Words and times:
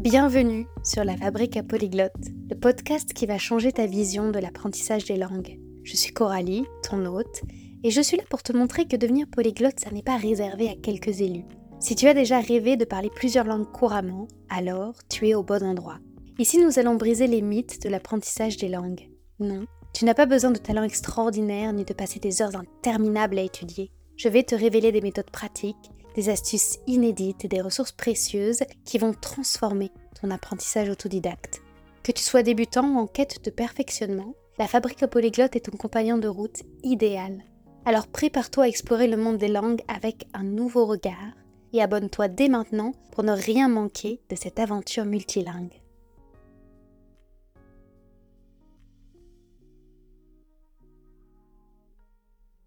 Bienvenue 0.00 0.66
sur 0.82 1.04
la 1.04 1.14
Fabrique 1.14 1.58
à 1.58 1.62
Polyglotte, 1.62 2.14
le 2.48 2.58
podcast 2.58 3.12
qui 3.12 3.26
va 3.26 3.36
changer 3.36 3.70
ta 3.70 3.84
vision 3.84 4.30
de 4.30 4.38
l'apprentissage 4.38 5.04
des 5.04 5.18
langues. 5.18 5.60
Je 5.84 5.94
suis 5.94 6.14
Coralie, 6.14 6.64
ton 6.82 7.04
hôte, 7.04 7.42
et 7.84 7.90
je 7.90 8.00
suis 8.00 8.16
là 8.16 8.22
pour 8.30 8.42
te 8.42 8.54
montrer 8.54 8.86
que 8.86 8.96
devenir 8.96 9.26
polyglotte, 9.30 9.78
ça 9.78 9.90
n'est 9.90 10.02
pas 10.02 10.16
réservé 10.16 10.70
à 10.70 10.74
quelques 10.74 11.20
élus. 11.20 11.44
Si 11.80 11.96
tu 11.96 12.08
as 12.08 12.14
déjà 12.14 12.40
rêvé 12.40 12.78
de 12.78 12.86
parler 12.86 13.10
plusieurs 13.14 13.44
langues 13.44 13.70
couramment, 13.70 14.26
alors 14.48 14.94
tu 15.10 15.28
es 15.28 15.34
au 15.34 15.42
bon 15.42 15.62
endroit. 15.62 15.98
Ici, 16.38 16.56
nous 16.56 16.78
allons 16.78 16.94
briser 16.94 17.26
les 17.26 17.42
mythes 17.42 17.82
de 17.82 17.90
l'apprentissage 17.90 18.56
des 18.56 18.70
langues. 18.70 19.10
Non, 19.38 19.66
tu 19.92 20.06
n'as 20.06 20.14
pas 20.14 20.24
besoin 20.24 20.50
de 20.50 20.58
talent 20.58 20.82
extraordinaire 20.82 21.74
ni 21.74 21.84
de 21.84 21.92
passer 21.92 22.20
des 22.20 22.40
heures 22.40 22.56
interminables 22.56 23.38
à 23.38 23.42
étudier. 23.42 23.92
Je 24.16 24.30
vais 24.30 24.44
te 24.44 24.54
révéler 24.54 24.92
des 24.92 25.02
méthodes 25.02 25.30
pratiques 25.30 25.90
des 26.14 26.28
astuces 26.28 26.78
inédites 26.86 27.44
et 27.44 27.48
des 27.48 27.60
ressources 27.60 27.92
précieuses 27.92 28.62
qui 28.84 28.98
vont 28.98 29.14
transformer 29.14 29.90
ton 30.20 30.30
apprentissage 30.30 30.88
autodidacte. 30.88 31.62
Que 32.02 32.12
tu 32.12 32.22
sois 32.22 32.42
débutant 32.42 32.88
ou 32.88 32.98
en 32.98 33.06
quête 33.06 33.44
de 33.44 33.50
perfectionnement, 33.50 34.34
la 34.58 34.66
fabrique 34.66 35.06
polyglotte 35.06 35.56
est 35.56 35.70
ton 35.70 35.76
compagnon 35.76 36.18
de 36.18 36.28
route 36.28 36.62
idéal. 36.82 37.44
Alors 37.84 38.08
prépare-toi 38.08 38.64
à 38.64 38.68
explorer 38.68 39.06
le 39.06 39.16
monde 39.16 39.38
des 39.38 39.48
langues 39.48 39.82
avec 39.88 40.26
un 40.34 40.44
nouveau 40.44 40.86
regard 40.86 41.34
et 41.72 41.82
abonne-toi 41.82 42.28
dès 42.28 42.48
maintenant 42.48 42.92
pour 43.12 43.24
ne 43.24 43.32
rien 43.32 43.68
manquer 43.68 44.20
de 44.28 44.36
cette 44.36 44.58
aventure 44.58 45.04
multilingue. 45.04 45.80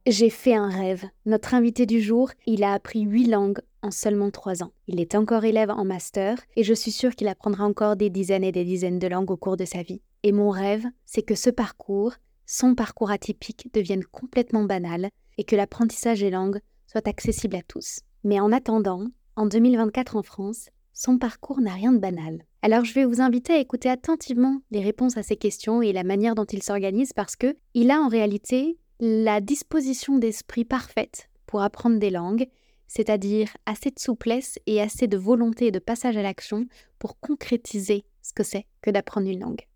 J'ai 0.06 0.30
fait 0.30 0.54
un 0.54 0.68
rêve. 0.68 1.06
Notre 1.26 1.54
invité 1.54 1.86
du 1.86 2.02
jour, 2.02 2.30
il 2.46 2.66
a 2.66 2.74
appris 2.74 3.04
huit 3.04 3.28
langues 3.28 3.62
en 3.82 3.90
seulement 3.90 4.32
trois 4.32 4.62
ans. 4.62 4.74
Il 4.88 5.00
est 5.00 5.16
encore 5.16 5.46
élève 5.46 5.70
en 5.70 5.86
master 5.86 6.40
et 6.58 6.64
je 6.66 6.74
suis 6.74 6.92
sûre 6.92 7.16
qu'il 7.16 7.30
apprendra 7.30 7.64
encore 7.64 7.96
des 7.96 8.10
dizaines 8.10 8.44
et 8.44 8.52
des 8.52 8.66
dizaines 8.66 9.00
de 9.00 9.08
langues 9.08 9.32
au 9.32 9.38
cours 9.38 9.56
de 9.56 9.64
sa 9.64 9.82
vie. 9.82 10.02
Et 10.24 10.34
mon 10.34 10.50
rêve, 10.50 10.86
c'est 11.06 11.22
que 11.22 11.36
ce 11.36 11.50
parcours, 11.50 12.16
son 12.46 12.76
parcours 12.76 13.12
atypique, 13.12 13.74
devienne 13.74 14.04
complètement 14.04 14.66
banal 14.66 15.08
et 15.38 15.46
que 15.46 15.56
l'apprentissage 15.56 16.20
des 16.20 16.32
langues 16.32 16.60
soit 16.86 17.08
accessible 17.08 17.56
à 17.56 17.62
tous. 17.62 18.02
Mais 18.26 18.42
en 18.42 18.52
attendant, 18.52 19.06
en 19.38 19.46
2024 19.46 20.18
en 20.18 20.24
France, 20.24 20.68
son 20.92 21.18
parcours 21.18 21.62
n'a 21.62 21.74
rien 21.74 21.94
de 21.94 22.00
banal. 22.00 22.44
Alors 22.62 22.84
je 22.84 22.94
vais 22.94 23.06
vous 23.06 23.22
inviter 23.22 23.54
à 23.54 23.60
écouter 23.60 23.90
attentivement 23.90 24.60
les 24.70 24.82
réponses 24.82 25.16
à 25.16 25.24
ces 25.24 25.38
questions 25.38 25.82
et 25.82 25.94
la 25.94 26.04
manière 26.04 26.36
dont 26.36 26.44
il 26.44 26.62
s'organise 26.62 27.14
parce 27.14 27.38
que 27.38 27.56
il 27.74 27.90
a 27.90 28.02
en 28.02 28.10
réalité 28.10 28.78
la 29.00 29.42
disposition 29.42 30.18
d'esprit 30.18 30.66
parfaite 30.66 31.30
pour 31.46 31.62
apprendre 31.62 32.00
des 32.00 32.10
langues, 32.10 32.48
c'est-à-dire 32.88 33.50
assez 33.66 33.90
de 33.90 34.00
souplesse 34.00 34.60
et 34.66 34.82
assez 34.82 35.08
de 35.08 35.18
volonté 35.18 35.68
et 35.68 35.72
de 35.72 35.80
passage 35.80 36.18
à 36.18 36.22
l'action 36.22 36.66
pour 37.00 37.20
concrétiser 37.20 38.06
ce 38.22 38.34
que 38.34 38.44
c'est 38.44 38.66
que 38.82 38.92
d'apprendre 38.92 39.28
une 39.28 39.42
langue. 39.42 39.68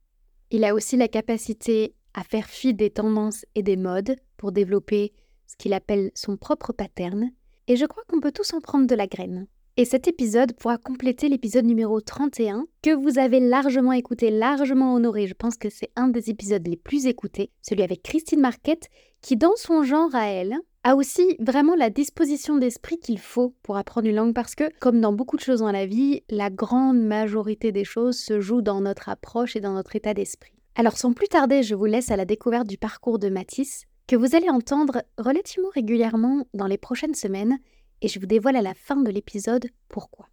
Il 0.51 0.63
a 0.63 0.73
aussi 0.73 0.97
la 0.97 1.07
capacité 1.07 1.95
à 2.13 2.23
faire 2.23 2.47
fi 2.47 2.73
des 2.73 2.89
tendances 2.89 3.45
et 3.55 3.63
des 3.63 3.75
modes 3.75 4.15
pour 4.37 4.51
développer 4.51 5.13
ce 5.45 5.55
qu'il 5.55 5.73
appelle 5.73 6.11
son 6.15 6.37
propre 6.37 6.73
pattern, 6.73 7.31
et 7.67 7.75
je 7.75 7.85
crois 7.85 8.03
qu'on 8.07 8.19
peut 8.19 8.31
tous 8.31 8.53
en 8.53 8.61
prendre 8.61 8.87
de 8.87 8.95
la 8.95 9.07
graine. 9.07 9.47
Et 9.79 9.85
cet 9.85 10.07
épisode 10.07 10.53
pourra 10.53 10.79
compléter 10.79 11.29
l'épisode 11.29 11.65
numéro 11.65 12.01
31 12.01 12.65
que 12.81 12.95
vous 12.95 13.19
avez 13.19 13.39
largement 13.39 13.91
écouté, 13.91 14.31
largement 14.31 14.95
honoré. 14.95 15.27
Je 15.27 15.35
pense 15.35 15.55
que 15.55 15.69
c'est 15.69 15.91
un 15.95 16.07
des 16.07 16.31
épisodes 16.31 16.67
les 16.67 16.77
plus 16.77 17.05
écoutés, 17.05 17.51
celui 17.61 17.83
avec 17.83 18.01
Christine 18.01 18.39
Marquette, 18.39 18.89
qui 19.21 19.37
dans 19.37 19.55
son 19.55 19.83
genre 19.83 20.15
à 20.15 20.29
elle 20.29 20.55
a 20.83 20.95
aussi 20.95 21.37
vraiment 21.39 21.75
la 21.75 21.91
disposition 21.91 22.57
d'esprit 22.57 22.97
qu'il 22.97 23.19
faut 23.19 23.53
pour 23.61 23.77
apprendre 23.77 24.07
une 24.07 24.15
langue 24.15 24.33
parce 24.33 24.55
que, 24.55 24.63
comme 24.79 24.99
dans 24.99 25.13
beaucoup 25.13 25.37
de 25.37 25.43
choses 25.43 25.59
dans 25.59 25.71
la 25.71 25.85
vie, 25.85 26.23
la 26.31 26.49
grande 26.49 26.99
majorité 26.99 27.71
des 27.71 27.83
choses 27.83 28.17
se 28.17 28.41
jouent 28.41 28.63
dans 28.63 28.81
notre 28.81 29.09
approche 29.09 29.55
et 29.55 29.61
dans 29.61 29.73
notre 29.73 29.95
état 29.95 30.15
d'esprit. 30.15 30.53
Alors 30.73 30.97
sans 30.97 31.13
plus 31.13 31.27
tarder, 31.27 31.61
je 31.61 31.75
vous 31.75 31.85
laisse 31.85 32.09
à 32.09 32.17
la 32.17 32.25
découverte 32.25 32.65
du 32.65 32.79
parcours 32.79 33.19
de 33.19 33.29
Matisse, 33.29 33.83
que 34.07 34.15
vous 34.15 34.35
allez 34.35 34.49
entendre 34.49 35.03
relativement 35.19 35.69
régulièrement 35.69 36.47
dans 36.55 36.65
les 36.65 36.79
prochaines 36.79 37.13
semaines 37.13 37.59
et 38.01 38.07
je 38.07 38.19
vous 38.19 38.25
dévoile 38.25 38.55
à 38.55 38.61
la 38.61 38.73
fin 38.73 38.97
de 38.97 39.11
l'épisode 39.11 39.67
pourquoi. 39.89 40.27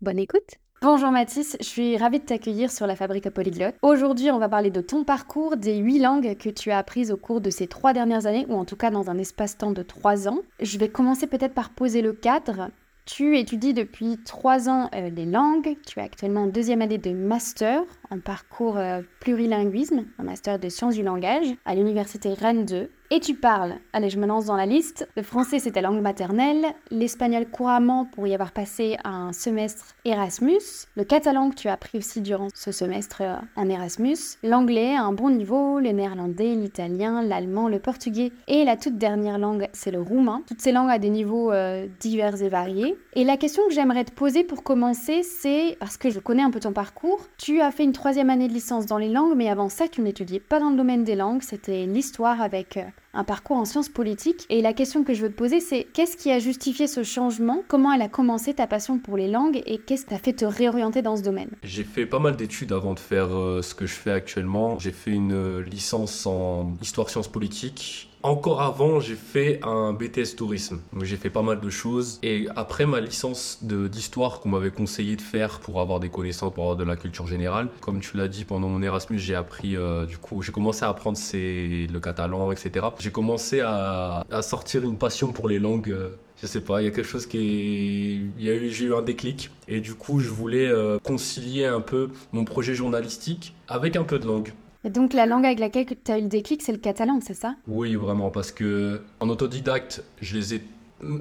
Bonne 0.00 0.18
écoute 0.18 0.58
Bonjour 0.80 1.10
Mathis, 1.10 1.56
je 1.58 1.66
suis 1.66 1.96
ravie 1.96 2.20
de 2.20 2.24
t'accueillir 2.24 2.70
sur 2.70 2.86
la 2.86 2.94
Fabrique 2.94 3.28
Polyglotte. 3.30 3.74
Aujourd'hui, 3.82 4.30
on 4.30 4.38
va 4.38 4.48
parler 4.48 4.70
de 4.70 4.80
ton 4.80 5.02
parcours, 5.02 5.56
des 5.56 5.78
huit 5.78 5.98
langues 5.98 6.36
que 6.36 6.50
tu 6.50 6.70
as 6.70 6.78
apprises 6.78 7.10
au 7.10 7.16
cours 7.16 7.40
de 7.40 7.50
ces 7.50 7.66
trois 7.66 7.92
dernières 7.92 8.26
années, 8.26 8.46
ou 8.48 8.54
en 8.54 8.64
tout 8.64 8.76
cas 8.76 8.90
dans 8.90 9.10
un 9.10 9.18
espace-temps 9.18 9.72
de 9.72 9.82
trois 9.82 10.28
ans. 10.28 10.38
Je 10.60 10.78
vais 10.78 10.88
commencer 10.88 11.26
peut-être 11.26 11.54
par 11.54 11.70
poser 11.70 12.00
le 12.00 12.12
cadre. 12.12 12.70
Tu 13.06 13.38
étudies 13.38 13.74
depuis 13.74 14.18
trois 14.24 14.68
ans 14.68 14.88
euh, 14.94 15.10
les 15.10 15.26
langues. 15.26 15.76
Tu 15.84 15.98
es 15.98 16.02
actuellement 16.02 16.42
en 16.42 16.46
deuxième 16.46 16.82
année 16.82 16.98
de 16.98 17.10
master 17.10 17.82
en 18.10 18.20
parcours 18.20 18.76
euh, 18.76 19.00
plurilinguisme, 19.18 20.04
un 20.18 20.22
master 20.22 20.60
de 20.60 20.68
sciences 20.68 20.94
du 20.94 21.02
langage 21.02 21.46
à 21.64 21.74
l'université 21.74 22.34
Rennes 22.34 22.66
2. 22.66 22.88
Et 23.10 23.20
tu 23.20 23.34
parles, 23.34 23.76
allez 23.94 24.10
je 24.10 24.18
me 24.18 24.26
lance 24.26 24.44
dans 24.44 24.56
la 24.56 24.66
liste, 24.66 25.08
le 25.16 25.22
français 25.22 25.58
c'est 25.58 25.70
ta 25.70 25.80
langue 25.80 26.02
maternelle, 26.02 26.66
l'espagnol 26.90 27.46
couramment 27.46 28.04
pour 28.04 28.26
y 28.26 28.34
avoir 28.34 28.52
passé 28.52 28.98
un 29.02 29.32
semestre 29.32 29.94
Erasmus, 30.04 30.60
le 30.94 31.04
catalan 31.04 31.48
que 31.48 31.54
tu 31.54 31.68
as 31.68 31.72
appris 31.72 31.96
aussi 31.96 32.20
durant 32.20 32.48
ce 32.54 32.70
semestre 32.70 33.22
euh, 33.22 33.36
en 33.56 33.70
Erasmus, 33.70 34.18
l'anglais 34.42 34.94
à 34.94 35.04
un 35.04 35.12
bon 35.12 35.30
niveau, 35.30 35.80
le 35.80 35.92
néerlandais, 35.92 36.54
l'italien, 36.54 37.22
l'allemand, 37.22 37.68
le 37.68 37.78
portugais. 37.78 38.30
Et 38.46 38.66
la 38.66 38.76
toute 38.76 38.98
dernière 38.98 39.38
langue 39.38 39.68
c'est 39.72 39.90
le 39.90 40.02
roumain. 40.02 40.42
Toutes 40.46 40.60
ces 40.60 40.72
langues 40.72 40.90
à 40.90 40.98
des 40.98 41.08
niveaux 41.08 41.50
euh, 41.50 41.86
divers 42.00 42.42
et 42.42 42.50
variés. 42.50 42.94
Et 43.14 43.24
la 43.24 43.38
question 43.38 43.62
que 43.68 43.72
j'aimerais 43.72 44.04
te 44.04 44.12
poser 44.12 44.44
pour 44.44 44.62
commencer 44.62 45.22
c'est, 45.22 45.78
parce 45.80 45.96
que 45.96 46.10
je 46.10 46.20
connais 46.20 46.42
un 46.42 46.50
peu 46.50 46.60
ton 46.60 46.72
parcours, 46.72 47.26
tu 47.38 47.62
as 47.62 47.70
fait 47.70 47.84
une 47.84 47.92
troisième 47.92 48.28
année 48.28 48.48
de 48.48 48.52
licence 48.52 48.84
dans 48.84 48.98
les 48.98 49.08
langues 49.08 49.34
mais 49.34 49.48
avant 49.48 49.70
ça 49.70 49.88
tu 49.88 50.02
n'étudiais 50.02 50.40
pas 50.40 50.60
dans 50.60 50.68
le 50.68 50.76
domaine 50.76 51.04
des 51.04 51.16
langues, 51.16 51.40
c'était 51.40 51.86
l'histoire 51.86 52.42
avec... 52.42 52.76
Euh, 52.76 52.82
un 53.14 53.24
parcours 53.24 53.56
en 53.56 53.64
sciences 53.64 53.88
politiques. 53.88 54.46
Et 54.50 54.62
la 54.62 54.72
question 54.72 55.04
que 55.04 55.14
je 55.14 55.22
veux 55.22 55.30
te 55.30 55.36
poser, 55.36 55.60
c'est 55.60 55.86
qu'est-ce 55.92 56.16
qui 56.16 56.30
a 56.30 56.38
justifié 56.38 56.86
ce 56.86 57.02
changement? 57.02 57.62
Comment 57.68 57.92
elle 57.92 58.02
a 58.02 58.08
commencé 58.08 58.54
ta 58.54 58.66
passion 58.66 58.98
pour 58.98 59.16
les 59.16 59.28
langues? 59.28 59.62
Et 59.66 59.78
qu'est-ce 59.78 60.02
qui 60.02 60.10
t'a 60.10 60.18
fait 60.18 60.32
te 60.32 60.44
réorienter 60.44 61.02
dans 61.02 61.16
ce 61.16 61.22
domaine? 61.22 61.50
J'ai 61.62 61.84
fait 61.84 62.06
pas 62.06 62.18
mal 62.18 62.36
d'études 62.36 62.72
avant 62.72 62.94
de 62.94 63.00
faire 63.00 63.34
euh, 63.34 63.62
ce 63.62 63.74
que 63.74 63.86
je 63.86 63.94
fais 63.94 64.12
actuellement. 64.12 64.78
J'ai 64.78 64.92
fait 64.92 65.10
une 65.10 65.32
euh, 65.32 65.62
licence 65.62 66.26
en 66.26 66.74
histoire 66.80 67.10
sciences 67.10 67.28
politiques 67.28 68.07
encore 68.22 68.62
avant, 68.62 69.00
j'ai 69.00 69.14
fait 69.14 69.60
un 69.62 69.92
BTS 69.92 70.36
tourisme. 70.36 70.80
J'ai 71.02 71.16
fait 71.16 71.30
pas 71.30 71.42
mal 71.42 71.60
de 71.60 71.70
choses. 71.70 72.18
Et 72.22 72.48
après 72.56 72.86
ma 72.86 73.00
licence 73.00 73.58
d'histoire 73.62 74.40
qu'on 74.40 74.48
m'avait 74.48 74.70
conseillé 74.70 75.16
de 75.16 75.22
faire 75.22 75.60
pour 75.60 75.80
avoir 75.80 76.00
des 76.00 76.08
connaissances, 76.08 76.52
pour 76.52 76.64
avoir 76.64 76.76
de 76.76 76.84
la 76.84 76.96
culture 76.96 77.26
générale, 77.26 77.68
comme 77.80 78.00
tu 78.00 78.16
l'as 78.16 78.28
dit, 78.28 78.44
pendant 78.44 78.68
mon 78.68 78.82
Erasmus, 78.82 79.18
j'ai 79.18 79.34
appris, 79.34 79.76
euh, 79.76 80.04
du 80.06 80.18
coup, 80.18 80.42
j'ai 80.42 80.52
commencé 80.52 80.84
à 80.84 80.88
apprendre 80.88 81.18
le 81.32 81.98
catalan, 81.98 82.50
etc. 82.52 82.86
J'ai 82.98 83.10
commencé 83.10 83.60
à, 83.60 84.24
sortir 84.42 84.82
une 84.84 84.96
passion 84.96 85.32
pour 85.32 85.48
les 85.48 85.58
langues. 85.58 85.90
Euh, 85.90 86.10
je 86.40 86.46
sais 86.46 86.60
pas, 86.60 86.80
il 86.80 86.84
y 86.84 86.88
a 86.88 86.90
quelque 86.90 87.06
chose 87.06 87.26
qui 87.26 88.30
est... 88.38 88.70
J'ai 88.70 88.84
eu 88.84 88.94
un 88.94 89.02
déclic. 89.02 89.50
Et 89.66 89.80
du 89.80 89.94
coup, 89.94 90.20
je 90.20 90.30
voulais 90.30 90.66
euh, 90.66 90.98
concilier 91.00 91.66
un 91.66 91.80
peu 91.80 92.10
mon 92.32 92.44
projet 92.44 92.74
journalistique 92.74 93.54
avec 93.68 93.96
un 93.96 94.04
peu 94.04 94.18
de 94.18 94.26
langue. 94.26 94.52
Et 94.84 94.90
donc 94.90 95.12
la 95.12 95.26
langue 95.26 95.44
avec 95.44 95.58
laquelle 95.58 95.86
tu 95.86 96.12
as 96.12 96.18
eu 96.18 96.22
le 96.22 96.28
déclic, 96.28 96.62
c'est 96.62 96.72
le 96.72 96.78
catalan, 96.78 97.20
c'est 97.20 97.34
ça? 97.34 97.56
Oui, 97.66 97.96
vraiment, 97.96 98.30
parce 98.30 98.52
que 98.52 99.02
en 99.20 99.28
autodidacte, 99.28 100.04
je 100.20 100.36
les 100.36 100.54
ai 100.54 100.62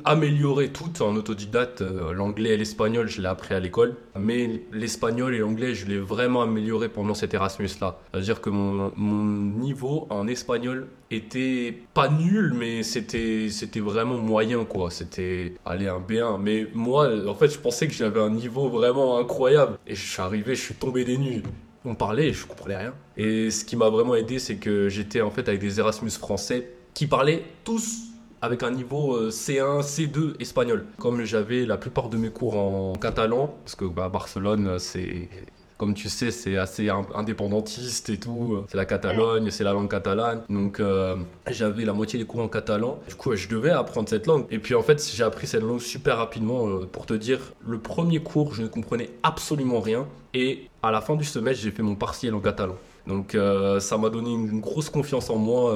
améliorées 0.05 0.69
toutes 0.69 1.01
en 1.01 1.15
autodidacte. 1.15 1.81
Euh, 1.81 2.13
l'anglais 2.13 2.51
et 2.51 2.57
l'espagnol, 2.57 3.07
je 3.07 3.21
l'ai 3.21 3.27
appris 3.27 3.53
à 3.53 3.59
l'école. 3.59 3.95
Mais 4.19 4.61
l'espagnol 4.71 5.35
et 5.35 5.39
l'anglais, 5.39 5.73
je 5.73 5.85
l'ai 5.87 5.99
vraiment 5.99 6.41
amélioré 6.41 6.89
pendant 6.89 7.13
cet 7.13 7.33
Erasmus-là. 7.33 7.99
C'est-à-dire 8.11 8.41
que 8.41 8.49
mon, 8.49 8.91
niveau 8.97 10.07
en 10.09 10.27
espagnol 10.27 10.87
était 11.11 11.77
pas 11.93 12.09
nul, 12.09 12.53
mais 12.55 12.83
c'était, 12.83 13.49
c'était 13.49 13.79
vraiment 13.79 14.17
moyen, 14.17 14.65
quoi. 14.65 14.91
C'était, 14.91 15.53
aller 15.65 15.87
un 15.87 15.99
B1. 15.99 16.39
Mais 16.41 16.67
moi, 16.73 17.09
en 17.27 17.35
fait, 17.35 17.49
je 17.49 17.59
pensais 17.59 17.87
que 17.87 17.93
j'avais 17.93 18.21
un 18.21 18.29
niveau 18.29 18.69
vraiment 18.69 19.17
incroyable. 19.17 19.77
Et 19.87 19.95
je 19.95 20.05
suis 20.05 20.21
arrivé, 20.21 20.55
je 20.55 20.61
suis 20.61 20.75
tombé 20.75 21.05
des 21.05 21.17
nues 21.17 21.43
on 21.87 21.95
parlait 21.95 22.33
je 22.33 22.45
comprenais 22.45 22.77
rien. 22.77 22.93
Et 23.15 23.49
ce 23.49 23.65
qui 23.65 23.75
m'a 23.75 23.89
vraiment 23.89 24.15
aidé, 24.15 24.39
c'est 24.39 24.57
que 24.57 24.89
j'étais 24.89 25.21
en 25.21 25.31
fait 25.31 25.47
avec 25.47 25.61
des 25.61 25.79
Erasmus 25.79 26.11
français 26.11 26.69
qui 26.93 27.07
parlaient 27.07 27.43
tous 27.63 28.07
avec 28.41 28.63
un 28.63 28.71
niveau 28.71 29.29
C1, 29.29 29.61
euh, 29.61 29.81
C2 29.81 30.39
espagnol. 30.39 30.85
Comme 30.99 31.23
j'avais 31.23 31.65
la 31.65 31.77
plupart 31.77 32.09
de 32.09 32.17
mes 32.17 32.29
cours 32.29 32.57
en 32.57 32.93
catalan, 32.93 33.55
parce 33.63 33.75
que 33.75 33.85
bah, 33.85 34.09
Barcelone, 34.09 34.77
c'est 34.79 35.29
comme 35.77 35.93
tu 35.93 36.09
sais, 36.09 36.31
c'est 36.31 36.57
assez 36.57 36.89
indépendantiste 36.89 38.09
et 38.09 38.17
tout. 38.17 38.63
C'est 38.67 38.77
la 38.77 38.85
Catalogne, 38.85 39.51
c'est 39.51 39.63
la 39.63 39.73
langue 39.73 39.89
catalane. 39.89 40.41
Donc 40.49 40.79
euh, 40.79 41.15
j'avais 41.49 41.85
la 41.85 41.93
moitié 41.93 42.19
des 42.19 42.25
cours 42.25 42.41
en 42.41 42.47
catalan. 42.47 42.99
Du 43.07 43.15
coup, 43.15 43.35
je 43.35 43.47
devais 43.47 43.71
apprendre 43.71 44.09
cette 44.09 44.27
langue. 44.27 44.45
Et 44.49 44.59
puis 44.59 44.75
en 44.75 44.81
fait, 44.81 45.03
j'ai 45.13 45.23
appris 45.23 45.47
cette 45.47 45.63
langue 45.63 45.79
super 45.79 46.17
rapidement. 46.17 46.67
Euh, 46.67 46.87
pour 46.91 47.05
te 47.05 47.13
dire, 47.13 47.39
le 47.65 47.77
premier 47.77 48.19
cours, 48.19 48.53
je 48.53 48.63
ne 48.63 48.67
comprenais 48.67 49.09
absolument 49.23 49.79
rien. 49.79 50.07
Et 50.33 50.67
à 50.83 50.91
la 50.91 51.01
fin 51.01 51.15
du 51.15 51.23
semestre, 51.23 51.63
j'ai 51.63 51.71
fait 51.71 51.83
mon 51.83 51.95
partiel 51.95 52.33
en 52.33 52.39
catalan. 52.39 52.75
Donc 53.05 53.35
euh, 53.35 53.79
ça 53.79 53.97
m'a 53.97 54.09
donné 54.09 54.33
une 54.33 54.59
grosse 54.59 54.89
confiance 54.89 55.29
en 55.29 55.37
moi 55.37 55.73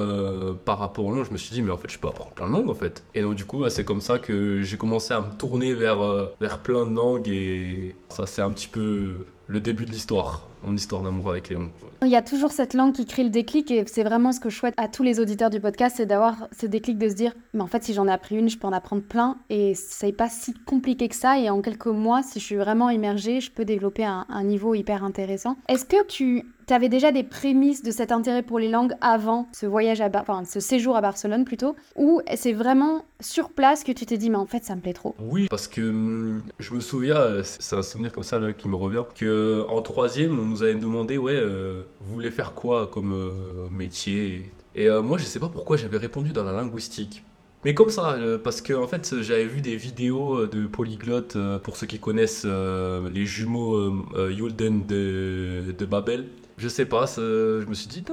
par 0.64 0.78
rapport 0.78 1.06
aux 1.06 1.14
langues. 1.14 1.24
Je 1.24 1.32
me 1.32 1.38
suis 1.38 1.54
dit, 1.54 1.62
mais 1.62 1.70
en 1.70 1.78
fait, 1.78 1.90
je 1.90 1.98
peux 1.98 2.08
apprendre 2.08 2.32
plein 2.32 2.46
de 2.46 2.52
langues 2.52 2.68
en 2.68 2.74
fait. 2.74 3.02
Et 3.14 3.22
donc 3.22 3.34
du 3.34 3.44
coup, 3.44 3.66
c'est 3.70 3.84
comme 3.84 4.00
ça 4.00 4.18
que 4.18 4.62
j'ai 4.62 4.76
commencé 4.76 5.14
à 5.14 5.20
me 5.20 5.32
tourner 5.38 5.72
vers, 5.74 5.98
vers 6.40 6.58
plein 6.58 6.84
de 6.86 6.94
langues 6.94 7.28
et 7.28 7.94
ça 8.10 8.26
c'est 8.26 8.42
un 8.42 8.50
petit 8.50 8.68
peu 8.68 9.24
le 9.52 9.60
début 9.60 9.84
de 9.84 9.90
l'histoire, 9.90 10.48
mon 10.64 10.74
histoire 10.74 11.02
d'amour 11.02 11.30
avec 11.30 11.50
les 11.50 11.56
langues. 11.56 11.70
Il 12.00 12.08
y 12.08 12.16
a 12.16 12.22
toujours 12.22 12.52
cette 12.52 12.72
langue 12.72 12.94
qui 12.94 13.04
crée 13.04 13.22
le 13.22 13.30
déclic 13.30 13.70
et 13.70 13.84
c'est 13.86 14.02
vraiment 14.02 14.32
ce 14.32 14.40
que 14.40 14.48
je 14.48 14.56
souhaite 14.56 14.74
à 14.78 14.88
tous 14.88 15.02
les 15.02 15.20
auditeurs 15.20 15.50
du 15.50 15.60
podcast, 15.60 15.96
c'est 15.98 16.06
d'avoir 16.06 16.48
ce 16.58 16.66
déclic 16.66 16.96
de 16.98 17.08
se 17.08 17.14
dire, 17.14 17.34
mais 17.52 17.60
en 17.60 17.66
fait 17.66 17.84
si 17.84 17.92
j'en 17.92 18.08
ai 18.08 18.12
appris 18.12 18.36
une, 18.36 18.48
je 18.48 18.56
peux 18.56 18.66
en 18.66 18.72
apprendre 18.72 19.02
plein 19.02 19.36
et 19.50 19.74
c'est 19.74 20.12
pas 20.12 20.30
si 20.30 20.54
compliqué 20.54 21.08
que 21.08 21.14
ça 21.14 21.38
et 21.38 21.50
en 21.50 21.60
quelques 21.60 21.86
mois, 21.86 22.22
si 22.22 22.40
je 22.40 22.44
suis 22.44 22.56
vraiment 22.56 22.88
immergée, 22.88 23.40
je 23.40 23.50
peux 23.50 23.66
développer 23.66 24.04
un, 24.04 24.24
un 24.30 24.44
niveau 24.44 24.74
hyper 24.74 25.04
intéressant. 25.04 25.56
Est-ce 25.68 25.84
que 25.84 26.06
tu 26.06 26.46
avais 26.70 26.88
déjà 26.88 27.12
des 27.12 27.22
prémices 27.22 27.82
de 27.82 27.90
cet 27.90 28.12
intérêt 28.12 28.42
pour 28.42 28.58
les 28.58 28.68
langues 28.68 28.94
avant 29.00 29.48
ce 29.52 29.66
voyage 29.66 30.00
à 30.00 30.08
enfin 30.14 30.44
ce 30.44 30.60
séjour 30.60 30.96
à 30.96 31.00
Barcelone 31.00 31.44
plutôt 31.44 31.76
ou 31.96 32.22
c'est 32.34 32.52
vraiment 32.52 33.04
sur 33.20 33.50
place 33.50 33.84
que 33.84 33.92
tu 33.92 34.06
t'es 34.06 34.16
dit 34.16 34.30
mais 34.30 34.36
en 34.36 34.46
fait 34.46 34.64
ça 34.64 34.74
me 34.74 34.80
plaît 34.80 34.92
trop? 34.92 35.14
Oui 35.18 35.48
parce 35.50 35.68
que 35.68 35.82
hum, 35.82 36.42
je 36.58 36.74
me 36.74 36.80
souviens 36.80 37.16
euh, 37.16 37.42
c'est 37.44 37.76
un 37.76 37.82
souvenir 37.82 38.12
comme 38.12 38.22
ça 38.22 38.38
là, 38.38 38.52
qui 38.52 38.68
me 38.68 38.76
revient 38.76 39.04
que 39.14 39.24
en 39.68 39.82
troisième 39.82 40.38
on 40.38 40.44
nous 40.44 40.62
avait 40.62 40.74
demandé 40.74 41.18
ouais 41.18 41.34
euh, 41.34 41.82
vous 42.00 42.14
voulez 42.14 42.30
faire 42.30 42.54
quoi 42.54 42.86
comme 42.86 43.12
euh, 43.12 43.68
métier? 43.70 44.50
Et 44.74 44.88
moi 44.88 45.18
je 45.18 45.24
sais 45.24 45.38
pas 45.38 45.48
pourquoi 45.48 45.76
j'avais 45.76 45.98
répondu 45.98 46.32
dans 46.32 46.44
la 46.44 46.52
linguistique 46.52 47.24
mais 47.64 47.74
comme 47.74 47.90
ça, 47.90 48.16
parce 48.42 48.60
que 48.60 48.72
en 48.72 48.88
fait, 48.88 49.20
j'avais 49.20 49.44
vu 49.44 49.60
des 49.60 49.76
vidéos 49.76 50.48
de 50.48 50.66
polyglottes, 50.66 51.38
pour 51.62 51.76
ceux 51.76 51.86
qui 51.86 52.00
connaissent 52.00 52.44
les 52.44 53.24
jumeaux 53.24 54.02
Yulden 54.16 54.84
de, 54.84 55.72
de 55.78 55.86
Babel, 55.86 56.24
je 56.62 56.68
sais 56.68 56.86
pas, 56.86 57.06
je 57.06 57.66
me 57.66 57.74
suis 57.74 57.88
dit, 57.88 58.04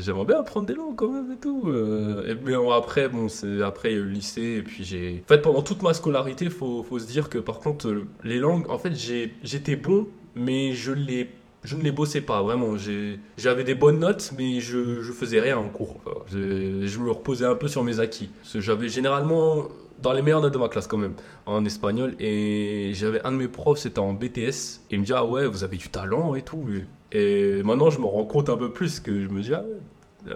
j'aimerais 0.00 0.24
bien 0.24 0.38
apprendre 0.38 0.66
des 0.66 0.74
langues 0.74 0.94
quand 0.96 1.10
même 1.10 1.32
et 1.32 1.36
tout. 1.36 1.64
Euh. 1.66 2.24
et, 2.28 2.36
mais 2.44 2.54
après, 2.72 3.08
bon, 3.08 3.28
c'est 3.28 3.62
après 3.62 3.94
le 3.94 4.04
lycée 4.04 4.58
et 4.58 4.62
puis 4.62 4.84
j'ai. 4.84 5.24
En 5.24 5.28
fait, 5.28 5.42
pendant 5.42 5.62
toute 5.62 5.82
ma 5.82 5.92
scolarité, 5.94 6.48
faut, 6.50 6.82
faut 6.82 6.98
se 6.98 7.06
dire 7.06 7.28
que 7.28 7.38
par 7.38 7.58
contre, 7.58 8.02
les 8.22 8.38
langues, 8.38 8.70
en 8.70 8.78
fait, 8.78 8.92
j'étais 9.42 9.76
bon, 9.76 10.06
mais 10.36 10.72
je 10.72 10.92
je 11.64 11.74
ne 11.74 11.82
les 11.82 11.90
bossais 11.90 12.20
pas 12.20 12.42
vraiment. 12.42 12.76
J'avais 13.36 13.64
des 13.64 13.74
bonnes 13.74 13.98
notes, 13.98 14.32
mais 14.38 14.60
je, 14.60 15.02
je 15.02 15.12
faisais 15.12 15.40
rien 15.40 15.58
en 15.58 15.68
cours. 15.68 16.00
Je, 16.30 16.98
me 16.98 17.10
reposais 17.10 17.44
un 17.44 17.56
peu 17.56 17.68
sur 17.68 17.82
mes 17.82 17.98
acquis. 17.98 18.30
J'avais 18.54 18.88
généralement 18.88 19.66
dans 20.00 20.12
les 20.12 20.22
meilleures 20.22 20.42
notes 20.42 20.52
de 20.54 20.58
ma 20.58 20.68
classe 20.68 20.86
quand 20.86 20.98
même, 20.98 21.14
en 21.46 21.64
espagnol. 21.64 22.14
Et 22.20 22.92
j'avais 22.94 23.20
un 23.26 23.32
de 23.32 23.36
mes 23.36 23.48
profs, 23.48 23.78
c'était 23.78 23.98
en 23.98 24.12
BTS. 24.12 24.82
Il 24.90 25.00
me 25.00 25.04
dit, 25.04 25.12
ah 25.12 25.24
ouais, 25.24 25.46
vous 25.46 25.64
avez 25.64 25.76
du 25.76 25.88
talent 25.88 26.34
et 26.34 26.42
tout. 26.42 26.64
Et 27.10 27.62
maintenant, 27.64 27.90
je 27.90 27.98
me 27.98 28.06
rends 28.06 28.24
compte 28.24 28.48
un 28.48 28.56
peu 28.56 28.70
plus 28.70 29.00
que 29.00 29.22
je 29.22 29.28
me 29.28 29.42
dis, 29.42 29.52
ah 29.52 29.64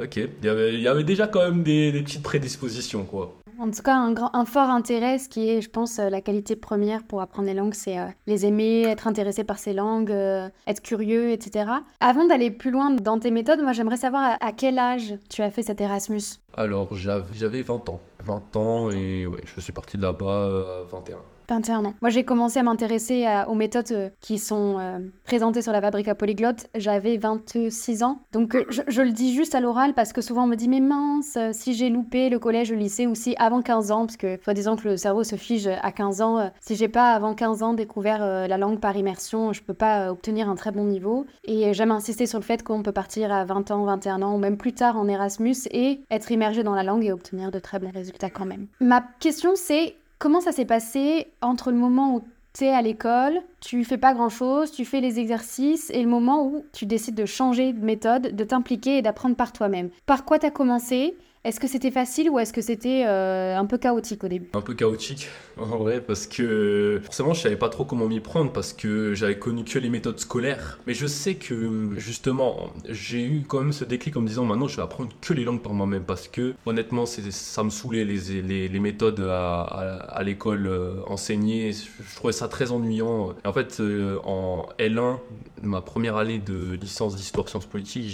ok, 0.02 0.16
il 0.16 0.44
y 0.44 0.48
avait, 0.48 0.74
il 0.74 0.80
y 0.80 0.88
avait 0.88 1.04
déjà 1.04 1.26
quand 1.26 1.42
même 1.42 1.62
des, 1.62 1.92
des 1.92 2.02
petites 2.02 2.22
prédispositions, 2.22 3.04
quoi. 3.04 3.36
En 3.60 3.70
tout 3.70 3.82
cas, 3.82 3.94
un, 3.94 4.44
fort 4.46 4.70
intérêt, 4.70 5.18
ce 5.18 5.28
qui 5.28 5.50
est, 5.50 5.60
je 5.60 5.68
pense, 5.68 5.98
euh, 5.98 6.08
la 6.08 6.22
qualité 6.22 6.56
première 6.56 7.04
pour 7.04 7.20
apprendre 7.20 7.46
les 7.46 7.52
langues, 7.52 7.74
c'est 7.74 7.98
euh, 7.98 8.06
les 8.26 8.46
aimer, 8.46 8.84
être 8.84 9.06
intéressé 9.06 9.44
par 9.44 9.58
ces 9.58 9.74
langues, 9.74 10.10
euh, 10.10 10.48
être 10.66 10.80
curieux, 10.80 11.30
etc. 11.32 11.70
Avant 12.00 12.24
d'aller 12.24 12.50
plus 12.50 12.70
loin 12.70 12.90
dans 12.90 13.18
tes 13.18 13.30
méthodes, 13.30 13.60
moi 13.60 13.72
j'aimerais 13.72 13.98
savoir 13.98 14.38
à, 14.40 14.52
quel 14.52 14.78
âge 14.78 15.14
tu 15.28 15.42
as 15.42 15.50
fait 15.50 15.62
cet 15.62 15.82
Erasmus? 15.82 16.22
Alors, 16.54 16.88
j'avais 16.94 17.60
20 17.60 17.90
ans. 17.90 18.00
20 18.24 18.56
ans 18.56 18.90
et 18.92 19.26
je 19.54 19.60
suis 19.60 19.74
parti 19.74 19.98
de 19.98 20.02
là-bas 20.02 20.46
à 20.46 20.96
21. 20.96 21.18
21 21.50 21.84
ans. 21.84 21.94
Moi, 22.00 22.10
j'ai 22.10 22.24
commencé 22.24 22.58
à 22.58 22.62
m'intéresser 22.62 23.26
aux 23.48 23.54
méthodes 23.54 23.90
euh, 23.90 24.08
qui 24.20 24.38
sont 24.38 24.76
euh, 24.78 24.98
présentées 25.24 25.62
sur 25.62 25.72
la 25.72 25.80
Fabrica 25.80 26.14
Polyglotte. 26.14 26.68
J'avais 26.76 27.16
26 27.16 28.02
ans. 28.04 28.20
Donc, 28.32 28.54
euh, 28.54 28.64
je, 28.68 29.02
le 29.02 29.10
dis 29.10 29.34
juste 29.34 29.54
à 29.54 29.60
l'oral 29.60 29.92
parce 29.94 30.12
que 30.12 30.20
souvent 30.20 30.44
on 30.44 30.46
me 30.46 30.54
dit 30.54 30.68
Mais 30.68 30.80
mince, 30.80 31.36
si 31.52 31.74
j'ai 31.74 31.90
loupé 31.90 32.30
le 32.30 32.38
collège, 32.38 32.70
le 32.70 32.76
lycée 32.76 33.06
ou 33.06 33.14
si 33.14 33.34
avant 33.38 33.62
15 33.62 33.90
ans, 33.90 34.06
parce 34.06 34.16
que 34.16 34.38
soi-disant 34.44 34.76
que 34.76 34.88
le 34.88 34.96
cerveau 34.96 35.24
se 35.24 35.36
fige 35.36 35.66
à 35.66 35.92
15 35.92 36.22
ans, 36.22 36.50
si 36.60 36.76
j'ai 36.76 36.88
pas 36.88 37.12
avant 37.12 37.34
15 37.34 37.62
ans 37.62 37.74
découvert 37.74 38.20
la 38.20 38.58
langue 38.58 38.78
par 38.78 38.96
immersion, 38.96 39.52
je 39.52 39.62
peux 39.62 39.74
pas 39.74 40.12
obtenir 40.12 40.48
un 40.48 40.54
très 40.54 40.70
bon 40.70 40.84
niveau. 40.84 41.26
Et 41.44 41.74
j'aime 41.74 41.90
insister 41.90 42.26
sur 42.26 42.38
le 42.38 42.44
fait 42.44 42.62
qu'on 42.62 42.82
peut 42.82 42.92
partir 42.92 43.32
à 43.32 43.44
20 43.44 43.70
ans, 43.72 43.84
21 43.84 44.22
ans 44.22 44.34
ou 44.34 44.38
même 44.38 44.56
plus 44.56 44.72
tard 44.72 44.96
en 44.96 45.08
Erasmus 45.08 45.56
et 45.70 46.00
être 46.10 46.30
immergé 46.30 46.62
dans 46.62 46.74
la 46.74 46.82
langue 46.82 47.04
et 47.04 47.12
obtenir 47.12 47.50
de 47.50 47.58
très 47.58 47.78
bons 47.78 47.90
résultats 47.90 48.30
quand 48.30 48.46
même. 48.46 48.66
Ma 48.80 49.02
question 49.18 49.52
c'est 49.56 49.96
Comment 50.20 50.42
ça 50.42 50.52
s'est 50.52 50.66
passé 50.66 51.28
entre 51.40 51.70
le 51.70 51.78
moment 51.78 52.14
où 52.14 52.22
tu 52.52 52.64
es 52.64 52.68
à 52.68 52.82
l'école, 52.82 53.40
tu 53.60 53.82
fais 53.84 53.96
pas 53.96 54.12
grand-chose, 54.12 54.70
tu 54.70 54.84
fais 54.84 55.00
les 55.00 55.18
exercices 55.18 55.88
et 55.88 56.02
le 56.02 56.10
moment 56.10 56.44
où 56.44 56.66
tu 56.74 56.84
décides 56.84 57.14
de 57.14 57.24
changer 57.24 57.72
de 57.72 57.82
méthode, 57.82 58.36
de 58.36 58.44
t'impliquer 58.44 58.98
et 58.98 59.02
d'apprendre 59.02 59.34
par 59.34 59.54
toi-même? 59.54 59.88
Par 60.04 60.26
quoi 60.26 60.38
tu 60.38 60.44
as 60.44 60.50
commencé? 60.50 61.16
Est-ce 61.42 61.58
que 61.58 61.66
c'était 61.66 61.90
facile 61.90 62.28
ou 62.28 62.38
est-ce 62.38 62.52
que 62.52 62.60
c'était 62.60 63.04
euh, 63.06 63.56
un 63.56 63.64
peu 63.64 63.78
chaotique 63.78 64.22
au 64.24 64.28
début? 64.28 64.50
Un 64.52 64.60
peu 64.60 64.74
chaotique, 64.74 65.28
en 65.56 65.78
vrai, 65.78 66.02
parce 66.02 66.26
que 66.26 67.00
forcément 67.02 67.32
je 67.32 67.40
savais 67.40 67.56
pas 67.56 67.70
trop 67.70 67.84
comment 67.84 68.06
m'y 68.06 68.20
prendre 68.20 68.52
parce 68.52 68.74
que 68.74 69.14
j'avais 69.14 69.38
connu 69.38 69.64
que 69.64 69.78
les 69.78 69.88
méthodes 69.88 70.20
scolaires. 70.20 70.78
Mais 70.86 70.92
je 70.92 71.06
sais 71.06 71.36
que 71.36 71.90
justement 71.96 72.70
j'ai 72.88 73.24
eu 73.24 73.42
quand 73.48 73.60
même 73.60 73.72
ce 73.72 73.84
déclic 73.86 74.16
en 74.16 74.20
me 74.20 74.28
disant 74.28 74.44
maintenant 74.44 74.68
je 74.68 74.76
vais 74.76 74.82
apprendre 74.82 75.10
que 75.22 75.32
les 75.32 75.44
langues 75.44 75.62
par 75.62 75.72
moi-même 75.72 76.04
parce 76.04 76.28
que 76.28 76.54
honnêtement 76.66 77.06
ça 77.06 77.64
me 77.64 77.70
saoulait 77.70 78.04
les, 78.04 78.68
les, 78.68 78.80
méthodes 78.80 79.20
à, 79.20 79.62
à, 79.62 80.22
l'école 80.22 80.66
euh, 80.66 80.96
enseignées. 81.06 81.72
Je 81.72 82.16
trouvais 82.16 82.32
ça 82.34 82.48
très 82.48 82.70
ennuyant. 82.70 83.34
en 83.44 83.52
fait, 83.52 83.80
euh, 83.80 84.18
en 84.24 84.66
L1, 84.78 85.18
ma 85.62 85.80
première 85.80 86.16
année 86.16 86.38
de 86.38 86.74
licence 86.80 87.16
d'histoire 87.16 87.48
sciences 87.48 87.66
politiques, 87.66 88.08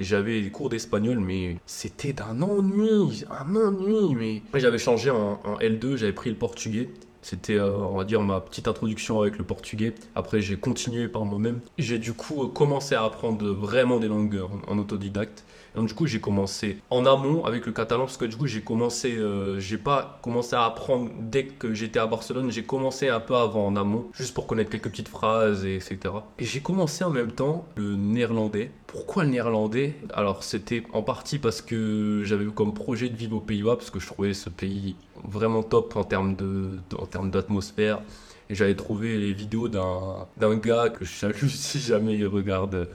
j'avais 0.00 0.40
des 0.40 0.50
cours 0.50 0.68
d'espagnol, 0.68 1.20
mais 1.20 1.56
c'était 1.66 2.12
d'un 2.12 2.42
an 2.42 2.58
un 2.58 3.56
ennui, 3.56 4.14
mais... 4.14 4.42
Après, 4.48 4.60
j'avais 4.60 4.78
changé 4.78 5.10
en, 5.10 5.38
L2, 5.60 5.96
j'avais 5.96 6.12
pris 6.12 6.30
le 6.30 6.36
portugais. 6.36 6.88
C'était, 7.22 7.56
euh, 7.56 7.76
on 7.76 7.96
va 7.96 8.04
dire, 8.04 8.22
ma 8.22 8.40
petite 8.40 8.68
introduction 8.68 9.20
avec 9.20 9.38
le 9.38 9.44
portugais. 9.44 9.94
Après, 10.14 10.40
j'ai 10.40 10.56
continué 10.56 11.08
par 11.08 11.24
moi-même. 11.24 11.60
J'ai 11.78 11.98
du 11.98 12.12
coup 12.12 12.44
euh, 12.44 12.48
commencé 12.48 12.94
à 12.94 13.04
apprendre 13.04 13.46
vraiment 13.48 13.98
des 13.98 14.08
langues 14.08 14.40
en 14.68 14.78
autodidacte. 14.78 15.44
Donc 15.76 15.88
du 15.88 15.94
coup, 15.94 16.06
j'ai 16.06 16.20
commencé 16.20 16.78
en 16.88 17.04
amont 17.04 17.44
avec 17.44 17.66
le 17.66 17.72
catalan 17.72 18.04
parce 18.04 18.16
que 18.16 18.24
du 18.24 18.34
coup, 18.34 18.46
j'ai 18.46 18.62
commencé, 18.62 19.16
euh, 19.16 19.60
j'ai 19.60 19.76
pas 19.76 20.18
commencé 20.22 20.56
à 20.56 20.64
apprendre 20.64 21.10
dès 21.20 21.44
que 21.44 21.74
j'étais 21.74 21.98
à 21.98 22.06
Barcelone. 22.06 22.50
J'ai 22.50 22.64
commencé 22.64 23.08
un 23.08 23.20
peu 23.20 23.36
avant 23.36 23.66
en 23.66 23.76
amont, 23.76 24.06
juste 24.14 24.32
pour 24.32 24.46
connaître 24.46 24.70
quelques 24.70 24.88
petites 24.88 25.08
phrases, 25.08 25.66
et 25.66 25.76
etc. 25.76 25.98
Et 26.38 26.44
j'ai 26.46 26.60
commencé 26.60 27.04
en 27.04 27.10
même 27.10 27.30
temps 27.30 27.66
le 27.76 27.94
néerlandais. 27.94 28.70
Pourquoi 28.86 29.24
le 29.24 29.30
néerlandais? 29.30 29.94
Alors 30.14 30.42
c'était 30.42 30.82
en 30.94 31.02
partie 31.02 31.38
parce 31.38 31.60
que 31.60 32.22
j'avais 32.24 32.46
comme 32.46 32.72
projet 32.72 33.10
de 33.10 33.16
vivre 33.16 33.36
aux 33.36 33.40
Pays-Bas 33.40 33.76
parce 33.76 33.90
que 33.90 34.00
je 34.00 34.06
trouvais 34.06 34.32
ce 34.32 34.48
pays 34.48 34.96
vraiment 35.24 35.62
top 35.62 35.96
en 35.96 36.04
termes 36.04 36.36
de, 36.36 36.70
en 36.98 37.06
termes 37.06 37.30
d'atmosphère 37.30 38.00
et 38.48 38.54
j'avais 38.54 38.76
trouvé 38.76 39.18
les 39.18 39.32
vidéos 39.32 39.68
d'un 39.68 40.56
gars 40.56 40.88
que 40.88 41.04
je 41.04 41.12
salue 41.12 41.46
si 41.48 41.80
jamais 41.80 42.16
il 42.16 42.26
regarde, 42.26 42.74
euh, 42.74 42.86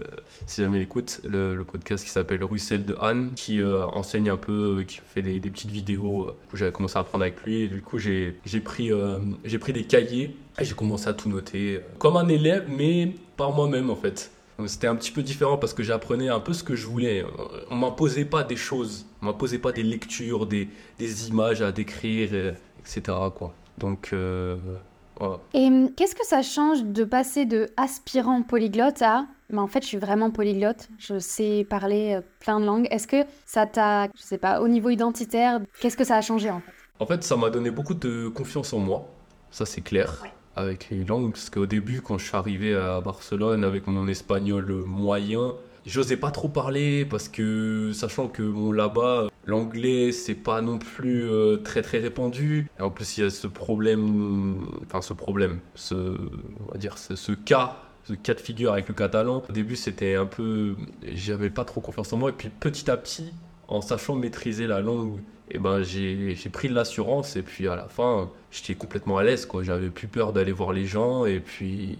si 0.45 0.61
jamais 0.61 0.79
il 0.79 0.83
écoute, 0.83 1.21
le, 1.25 1.61
podcast 1.63 2.03
qui 2.03 2.09
s'appelle 2.09 2.43
Russell 2.43 2.85
de 2.85 2.95
Anne, 2.99 3.31
qui 3.35 3.61
euh, 3.61 3.85
enseigne 3.87 4.29
un 4.29 4.37
peu, 4.37 4.79
euh, 4.79 4.83
qui 4.83 4.99
fait 5.05 5.21
des, 5.21 5.39
petites 5.39 5.71
vidéos. 5.71 6.31
où 6.53 6.57
J'avais 6.57 6.71
commencé 6.71 6.97
à 6.97 7.01
apprendre 7.01 7.23
avec 7.23 7.41
lui 7.43 7.63
et 7.63 7.67
du 7.67 7.81
coup 7.81 7.99
j'ai 7.99 8.33
pris, 8.63 8.91
j'ai 9.43 9.59
pris 9.59 9.73
des 9.73 9.83
cahiers 9.83 10.35
et 10.59 10.63
j'ai 10.63 10.73
commencé 10.73 11.07
à 11.07 11.13
tout 11.13 11.29
noter 11.29 11.81
comme 11.97 12.15
un 12.17 12.27
élève, 12.27 12.65
mais 12.69 13.13
par 13.37 13.51
moi-même 13.51 13.89
en 13.89 13.95
fait. 13.95 14.31
C'était 14.67 14.87
un 14.87 14.95
petit 14.95 15.11
peu 15.11 15.23
différent 15.23 15.57
parce 15.57 15.73
que 15.73 15.83
j'apprenais 15.83 16.29
un 16.29 16.39
peu 16.39 16.53
ce 16.53 16.63
que 16.63 16.75
je 16.75 16.87
voulais. 16.87 17.25
On 17.69 17.75
m'imposait 17.75 18.25
pas 18.25 18.43
des 18.43 18.55
choses, 18.55 19.05
on 19.21 19.27
m'imposait 19.27 19.59
pas 19.59 19.71
des 19.71 19.83
lectures, 19.83 20.45
des, 20.45 20.69
des 20.99 21.29
images 21.29 21.61
à 21.61 21.71
décrire, 21.71 22.55
etc. 22.79 23.17
Quoi. 23.35 23.53
Donc 23.77 24.13
et 25.53 25.67
hum, 25.67 25.91
qu'est-ce 25.93 26.15
que 26.15 26.25
ça 26.25 26.41
change 26.41 26.83
de 26.83 27.03
passer 27.03 27.45
de 27.45 27.69
aspirant 27.77 28.41
polyglotte 28.41 29.01
à 29.01 29.25
mais 29.51 29.59
en 29.59 29.67
fait, 29.67 29.81
je 29.81 29.87
suis 29.87 29.97
vraiment 29.97 30.31
polyglotte, 30.31 30.87
je 30.97 31.19
sais 31.19 31.65
parler 31.69 32.15
euh, 32.15 32.21
plein 32.39 32.59
de 32.59 32.65
langues. 32.65 32.87
Est-ce 32.89 33.07
que 33.07 33.25
ça 33.45 33.65
t'a, 33.65 34.05
je 34.15 34.21
sais 34.21 34.37
pas, 34.37 34.61
au 34.61 34.67
niveau 34.67 34.89
identitaire, 34.89 35.59
qu'est-ce 35.81 35.97
que 35.97 36.05
ça 36.05 36.15
a 36.15 36.21
changé 36.21 36.49
en 36.49 36.61
fait? 36.61 36.71
En 36.99 37.05
fait, 37.05 37.23
ça 37.23 37.35
m'a 37.35 37.49
donné 37.49 37.71
beaucoup 37.71 37.93
de 37.93 38.29
confiance 38.29 38.73
en 38.73 38.79
moi, 38.79 39.07
ça 39.49 39.65
c'est 39.65 39.81
clair, 39.81 40.23
avec 40.55 40.89
les 40.89 41.03
langues, 41.03 41.31
parce 41.31 41.49
qu'au 41.49 41.65
début, 41.65 42.01
quand 42.01 42.17
je 42.17 42.25
suis 42.25 42.35
arrivé 42.35 42.75
à 42.75 43.01
Barcelone 43.01 43.63
avec 43.63 43.87
mon 43.87 44.07
espagnol 44.07 44.83
moyen, 44.85 45.53
j'osais 45.85 46.17
pas 46.17 46.31
trop 46.31 46.49
parler 46.49 47.05
parce 47.05 47.29
que, 47.29 47.91
sachant 47.93 48.27
que 48.27 48.43
là-bas, 48.73 49.27
L'anglais, 49.47 50.11
c'est 50.11 50.35
pas 50.35 50.61
non 50.61 50.77
plus 50.77 51.23
euh, 51.27 51.57
très 51.57 51.81
très 51.81 51.97
répandu. 51.97 52.67
Et 52.77 52.83
en 52.83 52.91
plus, 52.91 53.17
il 53.17 53.21
y 53.21 53.23
a 53.23 53.31
ce 53.31 53.47
problème, 53.47 54.67
enfin 54.85 55.01
ce 55.01 55.13
problème, 55.13 55.59
ce, 55.73 55.95
on 55.95 56.71
va 56.71 56.77
dire, 56.77 56.97
ce 56.97 57.31
cas 57.31 57.77
ce 58.03 58.13
cas 58.13 58.33
de 58.33 58.39
figure 58.39 58.73
avec 58.73 58.87
le 58.87 58.93
catalan. 58.93 59.43
Au 59.47 59.53
début, 59.53 59.75
c'était 59.75 60.15
un 60.15 60.25
peu. 60.25 60.75
J'avais 61.13 61.49
pas 61.49 61.65
trop 61.65 61.81
confiance 61.81 62.11
en 62.13 62.17
moi. 62.17 62.29
Et 62.29 62.33
puis 62.33 62.49
petit 62.49 62.89
à 62.89 62.97
petit, 62.97 63.31
en 63.67 63.81
sachant 63.81 64.15
maîtriser 64.15 64.67
la 64.67 64.81
langue, 64.81 65.19
et 65.53 65.57
ben, 65.57 65.83
j'ai 65.83 66.35
pris 66.51 66.69
l'assurance. 66.69 67.35
Et 67.35 67.41
puis 67.41 67.67
à 67.67 67.75
la 67.75 67.87
fin, 67.87 68.29
j'étais 68.51 68.75
complètement 68.75 69.17
à 69.17 69.23
l'aise. 69.23 69.47
J'avais 69.61 69.89
plus 69.89 70.07
peur 70.07 70.33
d'aller 70.33 70.51
voir 70.51 70.71
les 70.71 70.85
gens. 70.85 71.25
Et 71.25 71.39
puis, 71.39 71.97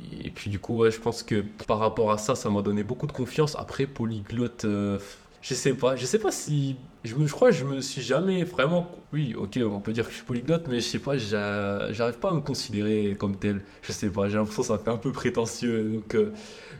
du 0.47 0.59
coup, 0.59 0.89
je 0.89 0.99
pense 0.99 1.23
que 1.23 1.43
par 1.67 1.79
rapport 1.79 2.11
à 2.11 2.17
ça, 2.17 2.35
ça 2.35 2.49
m'a 2.49 2.61
donné 2.61 2.83
beaucoup 2.83 3.07
de 3.07 3.11
confiance. 3.11 3.55
Après, 3.57 3.85
polyglotte. 3.85 4.65
Euh, 4.65 4.99
je 5.41 5.53
sais 5.53 5.73
pas, 5.73 5.95
je 5.95 6.05
sais 6.05 6.19
pas 6.19 6.31
si. 6.31 6.75
Je, 7.03 7.15
me, 7.15 7.25
je 7.25 7.33
crois 7.33 7.49
que 7.49 7.55
je 7.55 7.65
me 7.65 7.81
suis 7.81 8.01
jamais 8.01 8.43
vraiment. 8.43 8.91
Oui, 9.11 9.33
ok, 9.35 9.59
on 9.65 9.79
peut 9.79 9.91
dire 9.91 10.05
que 10.05 10.11
je 10.11 10.17
suis 10.17 10.25
polyglotte, 10.25 10.67
mais 10.67 10.75
je 10.75 10.85
sais 10.85 10.99
pas, 10.99 11.17
j'arrive 11.17 12.19
pas 12.19 12.29
à 12.29 12.33
me 12.33 12.41
considérer 12.41 13.15
comme 13.17 13.35
tel. 13.35 13.61
Je 13.81 13.91
sais 13.91 14.09
pas, 14.09 14.29
j'ai 14.29 14.37
l'impression 14.37 14.61
que 14.61 14.67
ça 14.67 14.77
fait 14.77 14.91
un 14.91 14.97
peu 14.97 15.11
prétentieux. 15.11 15.83
Donc, 15.95 16.13
euh, 16.13 16.31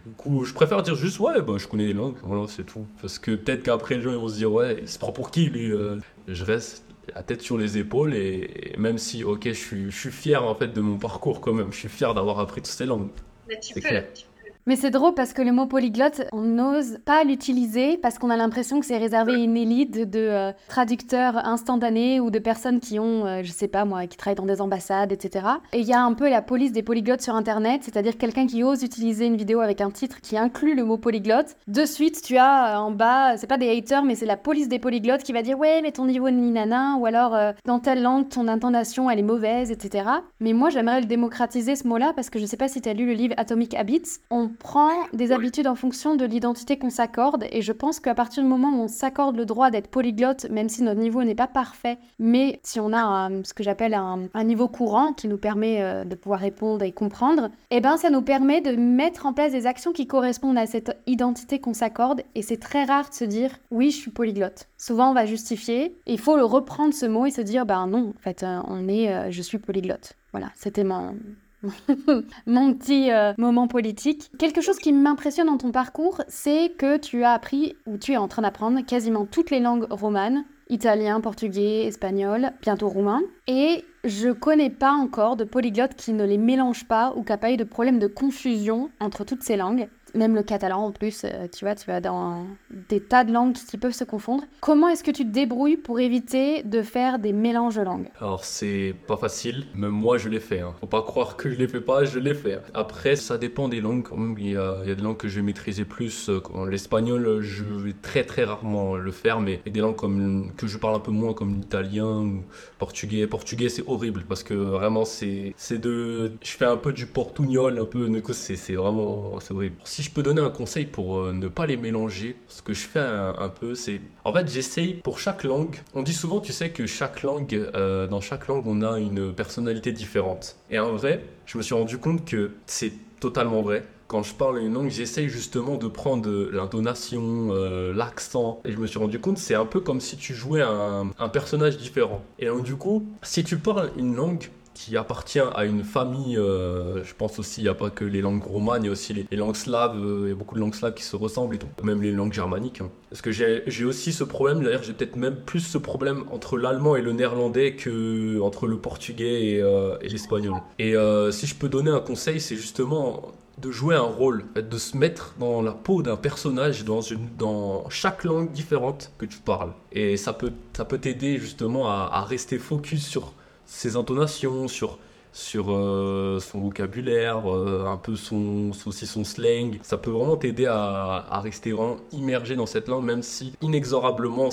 du 0.06 0.13
coup, 0.13 0.46
je 0.46 0.53
préfère 0.53 0.84
dire 0.84 0.96
juste, 0.96 1.20
ouais, 1.20 1.41
bah, 1.41 1.53
je 1.58 1.68
connais 1.68 1.88
les 1.88 1.94
langues, 1.94 2.18
voilà, 2.24 2.46
c'est 2.48 2.65
tout. 2.65 2.86
Parce 3.01 3.18
que 3.18 3.32
peut-être 3.32 3.63
qu'après, 3.63 3.96
les 3.96 4.01
gens 4.03 4.12
ils 4.12 4.18
vont 4.18 4.27
se 4.27 4.36
dire, 4.36 4.51
ouais, 4.51 4.77
il 4.82 4.88
se 4.88 5.00
prend 5.00 5.12
pour 5.12 5.32
qui 5.32 5.46
lui 5.46 5.72
euh. 5.72 5.98
Je 6.27 6.44
reste 6.44 6.86
la 7.15 7.24
tête 7.24 7.41
sur 7.41 7.58
les 7.58 7.80
épaules 7.80 8.13
et, 8.13 8.75
même 8.77 9.00
si, 9.00 9.24
ok, 9.24 9.46
je 9.46 9.53
suis, 9.53 9.91
je 9.91 9.98
suis 9.98 10.12
fier 10.12 10.44
en 10.44 10.53
fait 10.53 10.68
de 10.68 10.82
mon 10.82 10.98
parcours 10.98 11.41
quand 11.41 11.53
même, 11.53 11.72
je 11.72 11.77
suis 11.77 11.89
fier 11.89 12.13
d'avoir 12.13 12.39
appris 12.39 12.62
toutes 12.62 12.72
ces 12.72 12.86
langues. 12.86 13.10
Mais 13.48 13.60
tu 13.60 13.74
peux, 13.74 13.82
tu 13.82 14.24
mais 14.68 14.75
c'est 14.75 14.91
drôle 14.91 15.13
parce 15.15 15.34
que 15.34 15.41
le 15.41 15.51
mot 15.51 15.65
polyglotte, 15.65 16.22
on 16.34 16.41
n'ose 16.41 17.00
pas 17.03 17.24
l'utiliser 17.24 17.98
parce 17.98 18.20
qu'on 18.20 18.30
a 18.30 18.38
l'impression 18.38 18.80
que 18.80 18.86
c'est 18.86 18.98
réservé 18.98 19.34
à 19.34 19.38
une 19.38 19.58
élite 19.58 20.10
de 20.10 20.20
euh, 20.20 20.51
traducteurs 20.68 21.38
instantanés 21.38 22.20
ou 22.20 22.30
de 22.30 22.38
personnes 22.38 22.80
qui 22.80 23.00
ont, 23.00 23.25
euh, 23.25 23.41
je 23.44 23.51
sais 23.51 23.68
pas 23.68 23.86
moi, 23.86 24.06
qui 24.06 24.18
travaillent 24.18 24.36
dans 24.36 24.46
des 24.46 24.62
ambassades, 24.62 25.12
etc. 25.12 25.48
Et 25.74 25.80
il 25.80 25.88
y 25.88 25.94
a 25.94 26.03
un 26.03 26.13
peu 26.13 26.30
la 26.30 26.41
police 26.44 26.72
des 26.72 26.84
polyglottes 26.84 27.22
sur 27.22 27.36
Internet, 27.36 27.82
c'est-à-dire 27.84 28.18
quelqu'un 28.18 28.46
qui 28.46 28.63
ose 28.63 28.84
utiliser 28.84 29.25
une 29.25 29.36
vidéo 29.36 29.62
avec 29.62 29.82
un 29.82 29.89
titre 29.89 30.22
qui 30.22 30.38
inclut 30.38 30.75
le 30.75 30.84
mot 30.84 30.98
polyglotte. 30.98 31.56
De 31.68 31.86
suite, 31.86 32.22
tu 32.22 32.38
as 32.38 32.75
euh, 32.75 32.80
en 32.80 32.91
bas, 32.91 33.38
c'est 33.38 33.48
pas 33.48 33.58
des 33.58 33.75
haters, 33.75 34.03
mais 34.03 34.13
c'est 34.13 34.27
la 34.27 34.38
police 34.38 34.70
des 34.70 34.80
polyglottes 34.80 35.24
qui 35.24 35.34
va 35.34 35.41
dire 35.41 35.58
ouais, 35.58 35.82
mais 35.82 35.91
ton 35.91 36.06
niveau 36.06 36.30
de 36.30 36.36
ninana, 36.36 36.98
ou 37.00 37.06
alors 37.08 37.36
dans 37.65 37.80
telle 37.80 38.03
langue, 38.03 38.30
ton 38.30 38.48
intonation, 38.48 39.10
elle 39.10 39.20
est 39.20 39.24
mauvaise, 39.24 39.72
etc. 39.72 40.08
Mais 40.39 40.53
moi, 40.53 40.70
j'aimerais 40.70 41.01
le 41.01 41.08
démocratiser 41.08 41.75
ce 41.75 41.88
mot-là 41.88 42.13
parce 42.15 42.30
que 42.30 42.39
je 42.39 42.46
sais 42.46 42.58
pas 42.58 42.68
si 42.68 42.82
tu 42.82 42.89
as 42.89 42.94
lu 42.94 43.06
le 43.06 43.13
livre 43.13 43.34
Atomic 43.38 43.74
Habits. 43.74 44.20
Prend 44.51 44.91
des 45.13 45.31
habitudes 45.31 45.67
en 45.67 45.75
fonction 45.75 46.15
de 46.15 46.25
l'identité 46.25 46.77
qu'on 46.77 46.89
s'accorde. 46.89 47.46
Et 47.51 47.62
je 47.62 47.72
pense 47.72 48.00
qu'à 48.00 48.15
partir 48.15 48.43
du 48.43 48.50
moment 48.50 48.70
où 48.70 48.84
on 48.84 48.88
s'accorde 48.88 49.36
le 49.36 49.46
droit 49.46 49.72
d'être 49.72 49.89
polyglotte, 49.89 50.50
même 50.50 50.70
si 50.70 50.84
notre 50.84 51.00
niveau 51.00 51.24
n'est 51.24 51.36
pas 51.36 51.48
parfait, 51.48 51.98
mais 52.20 52.60
si 52.63 52.79
on 52.79 52.93
a 52.93 53.29
ce 53.43 53.53
que 53.53 53.63
j'appelle 53.63 53.93
un, 53.93 54.43
niveau 54.43 54.67
courant 54.67 55.13
qui 55.13 55.27
nous 55.27 55.38
permet 55.38 55.81
euh, 55.81 56.03
de 56.03 56.15
pouvoir 56.15 56.39
répondre 56.39 56.84
et 56.84 56.91
comprendre, 56.91 57.50
eh 57.70 57.79
ben 57.79 57.98
ça 57.98 58.10
nous 58.10 58.22
permet 58.22 58.62
de 58.62 58.75
mettre 58.75 59.25
en 59.25 59.34
place 59.34 59.51
des 59.51 59.67
actions 59.67 59.93
qui 59.93 60.08
correspondent 60.08 60.58
à 60.58 60.65
cette 60.65 60.98
identité 61.08 61.60
qu'on 61.60 61.74
s'accorde. 61.74 62.22
Et 62.36 62.41
c'est 62.41 62.58
très 62.58 62.84
rare 62.84 63.10
de 63.10 63.13
se 63.13 63.25
dire 63.25 63.51
oui, 63.70 63.91
je 63.91 63.98
suis 63.98 64.12
polyglotte. 64.12 64.67
Souvent, 64.77 65.12
on 65.12 65.13
va 65.13 65.25
justifier. 65.25 65.96
Il 66.08 66.20
faut 66.20 66.36
le 66.36 66.43
reprendre 66.43 66.93
ce 66.93 67.05
mot 67.05 67.25
et 67.25 67.31
se 67.31 67.41
dire 67.41 67.65
ben 67.65 67.88
non, 67.88 68.13
en 68.17 68.22
fait, 68.22 68.43
euh, 68.43 68.60
on 68.67 68.88
est, 68.88 69.13
euh, 69.13 69.31
je 69.31 69.41
suis 69.41 69.60
polyglotte. 69.60 70.13
Voilà, 70.31 70.48
c'était 70.55 70.84
mon, 70.84 71.15
mon 72.48 72.74
petit 72.74 73.12
euh, 73.12 73.34
moment 73.38 73.68
politique. 73.68 74.32
Quelque 74.38 74.62
chose 74.62 74.77
qui 74.77 74.94
m'impressionne 74.94 75.48
dans 75.48 75.58
ton 75.58 75.72
parcours, 75.72 76.22
c'est 76.27 76.72
que 76.77 76.98
tu 76.98 77.24
as 77.24 77.32
appris, 77.32 77.75
ou 77.86 77.98
tu 77.98 78.13
es 78.13 78.18
en 78.18 78.27
train 78.27 78.41
d'apprendre, 78.41 78.80
quasiment 78.86 79.25
toutes 79.25 79.51
les 79.51 79.60
langues 79.60 79.88
romanes, 79.89 80.46
italien, 80.70 81.22
portugais, 81.22 81.86
espagnol, 81.86 82.51
bientôt 82.62 82.89
roumain. 82.89 83.22
Et 83.48 83.84
je 84.03 84.30
connais 84.30 84.70
pas 84.70 84.94
encore 84.94 85.36
de 85.36 85.44
polyglotte 85.44 85.96
qui 85.96 86.13
ne 86.13 86.25
les 86.25 86.38
mélange 86.38 86.88
pas 86.88 87.13
ou 87.15 87.24
qui 87.24 87.32
n'a 87.32 87.38
pas 87.38 87.51
eu 87.51 87.58
de 87.58 87.63
problème 87.63 88.00
de 88.00 88.08
confusion 88.08 88.89
entre 89.00 89.24
toutes 89.24 89.44
ces 89.44 89.58
langues 89.58 89.88
même 90.13 90.36
le 90.36 90.44
catalan 90.44 90.86
en 90.86 90.91
plus, 90.91 91.24
euh, 91.24 91.48
tu 91.48 91.65
vois, 91.65 91.75
tu 91.75 91.86
vas 91.86 92.01
dans 92.01 92.46
des 92.89 93.00
tas 93.00 93.24
de 93.24 93.32
langues 93.32 93.53
qui 93.53 93.77
peuvent 93.77 93.94
se 93.94 94.03
confondre. 94.03 94.44
Comment 94.60 94.89
est-ce 94.89 95.03
que 95.03 95.12
tu 95.12 95.24
te 95.24 95.32
débrouilles 95.32 95.77
pour 95.77 96.00
éviter 96.00 96.63
de 96.63 96.82
faire 96.82 97.20
des 97.20 97.34
mélanges 97.34 97.75
de 97.75 97.82
langues? 97.82 98.08
Alors 98.20 98.44
c'est 98.44 98.96
pas 99.08 99.18
facile, 99.18 99.65
même 99.75 99.91
moi 99.91 100.18
je 100.18 100.30
l'ai 100.30 100.39
fait. 100.39 100.60
Hein. 100.60 100.74
Faut 100.80 100.88
pas 100.88 101.01
croire 101.01 101.38
que 101.38 101.50
je 101.50 101.56
l'ai 101.56 101.68
fait 101.68 101.82
pas, 101.82 102.03
je 102.03 102.20
l'ai 102.20 102.34
fait. 102.34 102.60
Après 102.74 103.15
ça 103.15 103.38
dépend 103.38 103.68
des 103.68 103.82
langues. 103.82 104.08
Il 104.38 104.51
y 104.51 104.58
a, 104.58 104.77
il 104.84 104.89
y 104.89 104.91
a 104.91 104.96
des 104.96 105.01
langues 105.01 105.18
que 105.18 105.27
je 105.27 105.39
maîtriser 105.41 105.86
plus. 105.86 106.30
Euh, 106.30 106.41
l'espagnol, 106.70 107.41
je 107.41 107.63
vais 107.63 107.94
très 107.94 108.24
très 108.24 108.44
rarement 108.44 108.96
le 108.96 109.12
faire, 109.12 109.39
mais 109.39 109.62
il 109.65 109.70
y 109.70 109.70
a 109.70 109.74
des 109.74 109.80
langues 109.80 109.96
comme, 109.96 110.51
que 110.58 110.68
je 110.68 110.77
parle 110.77 110.96
un 110.96 111.00
peu 111.00 111.12
moins 111.12 111.34
comme 111.34 111.56
l'italien 111.56 112.22
ou 112.22 112.44
portugais. 112.80 113.27
Portugais 113.27 113.70
c'est 113.70 113.84
horrible 113.88 114.24
parce 114.27 114.44
que 114.44 114.53
vraiment 114.53 115.06
c'est 115.06 115.53
de... 115.72 116.34
Je 116.41 116.51
fais 116.51 116.65
un 116.65 116.77
peu 116.77 116.94
du 116.94 117.06
portugnol, 117.06 117.80
un 117.80 117.86
peu... 117.86 118.10
C'est 118.34 118.74
vraiment... 118.74 119.39
C'est 119.39 119.53
horrible 119.53 119.75
je 120.01 120.12
peux 120.12 120.24
donner 120.24 120.41
un 120.41 120.50
conseil 120.50 120.86
pour 120.86 121.17
euh, 121.17 121.34
ne 121.34 121.48
pas 121.48 121.65
les 121.65 121.77
mélanger, 121.77 122.36
ce 122.48 122.62
que 122.62 122.74
je 122.74 122.81
fais 122.81 123.00
un, 123.00 123.50
peu, 123.50 123.75
c'est. 123.75 124.01
En 124.24 124.34
fait, 124.34 124.50
j'essaye 124.50 124.96
pour 124.96 125.20
chaque 125.20 125.43
langue. 125.43 125.77
On 125.93 126.03
dit 126.03 126.13
souvent, 126.13 126.39
tu 126.39 126.53
sais, 126.53 126.70
que 126.70 126.86
chaque 126.86 127.24
langue, 127.24 127.53
euh, 127.75 128.08
dans 128.08 128.22
chaque 128.22 128.48
langue, 128.48 128.63
on 128.65 128.81
a 128.81 129.00
une 129.00 129.34
personnalité 129.34 129.91
différente. 129.91 130.58
Et 130.70 130.79
en 130.79 130.93
vrai, 130.96 131.24
je 131.46 131.58
me 131.58 131.63
suis 131.63 131.75
rendu 131.75 131.98
compte 131.98 132.25
que 132.25 132.51
c'est 132.65 132.93
totalement 133.20 133.62
vrai 133.62 133.84
quand 134.12 134.24
je 134.24 134.34
parle 134.34 134.60
une 134.60 134.74
langue, 134.74 134.89
j'essaye 134.89 135.29
justement 135.29 135.77
de 135.77 135.88
prendre 135.88 136.29
l'intonation, 136.51 137.48
euh, 137.51 137.93
l'accent. 137.93 138.60
Et 138.65 138.74
je 138.74 138.77
me 138.77 138.86
suis 138.86 139.00
rendu 139.00 139.20
compte, 139.20 139.38
c'est 139.38 139.55
un 139.55 139.65
peu 139.65 139.79
comme 139.79 140.01
si 140.01 140.17
tu 140.17 140.34
jouais 140.34 140.62
un, 140.62 141.12
un 141.17 141.29
personnage 141.29 141.77
différent. 141.77 142.22
Et 142.38 142.48
donc, 142.48 142.63
du 142.63 142.75
coup, 142.75 143.05
si 143.22 143.46
tu 143.46 143.58
parles 143.58 143.89
une 143.96 144.13
langue, 144.17 144.50
qui 144.86 144.98
appartient 144.98 145.40
à 145.40 145.66
une 145.66 145.84
famille, 145.84 146.38
euh, 146.38 147.04
je 147.04 147.14
pense 147.14 147.38
aussi, 147.38 147.62
il 147.62 147.66
n'y 147.66 147.70
a 147.70 147.76
pas 147.76 147.92
que 147.92 148.04
les 148.04 148.20
langues 148.20 148.44
romanes, 148.44 148.84
il 148.84 148.88
y 148.88 148.90
a 148.90 148.92
aussi 148.92 149.14
les, 149.14 149.38
langues 149.38 149.56
slaves, 149.56 149.96
euh, 149.96 150.22
il 150.24 150.30
y 150.30 150.32
a 150.32 150.36
beaucoup 150.36 150.56
de 150.56 150.60
langues 150.60 150.74
slaves 150.74 150.96
qui 150.96 151.04
se 151.04 151.16
ressemblent 151.16 151.54
et 151.54 151.60
tout, 151.60 151.68
même 151.84 152.02
les 152.02 152.12
langues 152.12 152.34
germaniques. 152.34 152.82
Hein. 152.82 152.90
Parce 153.12 153.22
que 153.22 153.32
j'ai 153.32 153.86
aussi 153.86 154.12
ce 154.12 154.24
problème, 154.24 154.64
d'ailleurs 154.64 154.82
j'ai 154.82 154.94
peut-être 154.94 155.18
même 155.18 155.36
plus 155.36 155.60
ce 155.60 155.78
problème 155.78 156.24
entre 156.32 156.58
l'allemand 156.58 156.96
et 156.96 157.04
le 157.04 157.12
néerlandais 157.12 157.76
que 157.76 158.42
entre 158.42 158.66
le 158.66 158.78
portugais 158.78 159.52
et, 159.52 159.62
euh, 159.62 159.98
l'espagnol. 160.02 160.56
Et 160.80 160.96
si 161.32 161.46
je 161.46 161.56
peux 161.56 161.70
donner 161.70 161.92
un 161.92 162.00
conseil, 162.00 162.40
c'est 162.40 162.56
justement 162.56 163.34
de 163.60 163.70
jouer 163.70 163.96
un 163.96 164.02
rôle, 164.02 164.46
de 164.56 164.78
se 164.80 164.98
mettre 164.98 165.36
dans 165.40 165.62
la 165.62 165.74
peau 165.74 166.02
d'un 166.02 166.16
personnage 166.16 166.86
dans, 166.86 167.88
chaque 167.90 168.24
langue 168.24 168.52
différente 168.52 169.12
que 169.20 169.28
tu 169.28 169.38
parles. 169.38 169.74
Et 169.92 170.18
ça 170.18 170.34
peut 170.34 170.52
ça 170.74 170.86
peut 170.86 170.98
t'aider 170.98 171.38
justement 171.38 171.88
à 171.88 172.24
rester 172.24 172.58
focus 172.58 173.06
sur 173.06 173.34
ses 173.72 173.96
intonations, 173.96 174.68
sur, 174.68 175.00
sur 175.32 175.68
euh, 175.70 176.40
son 176.42 176.60
vocabulaire, 176.60 177.50
euh, 177.50 177.86
un 177.88 177.96
peu 177.96 178.18
son, 178.18 178.72
aussi 178.86 179.08
son 179.08 179.24
slang. 179.24 179.80
Ça 179.82 179.98
peut 179.98 180.12
vraiment 180.12 180.36
t'aider 180.36 180.66
à, 180.66 181.25
à, 181.30 181.40
rester 181.40 181.72
vraiment 181.72 181.98
immergé 182.12 182.58
dans 182.58 182.66
cette 182.66 182.90
langue, 182.90 183.06
même 183.06 183.24
si 183.24 183.54
inexorablement 183.62 184.50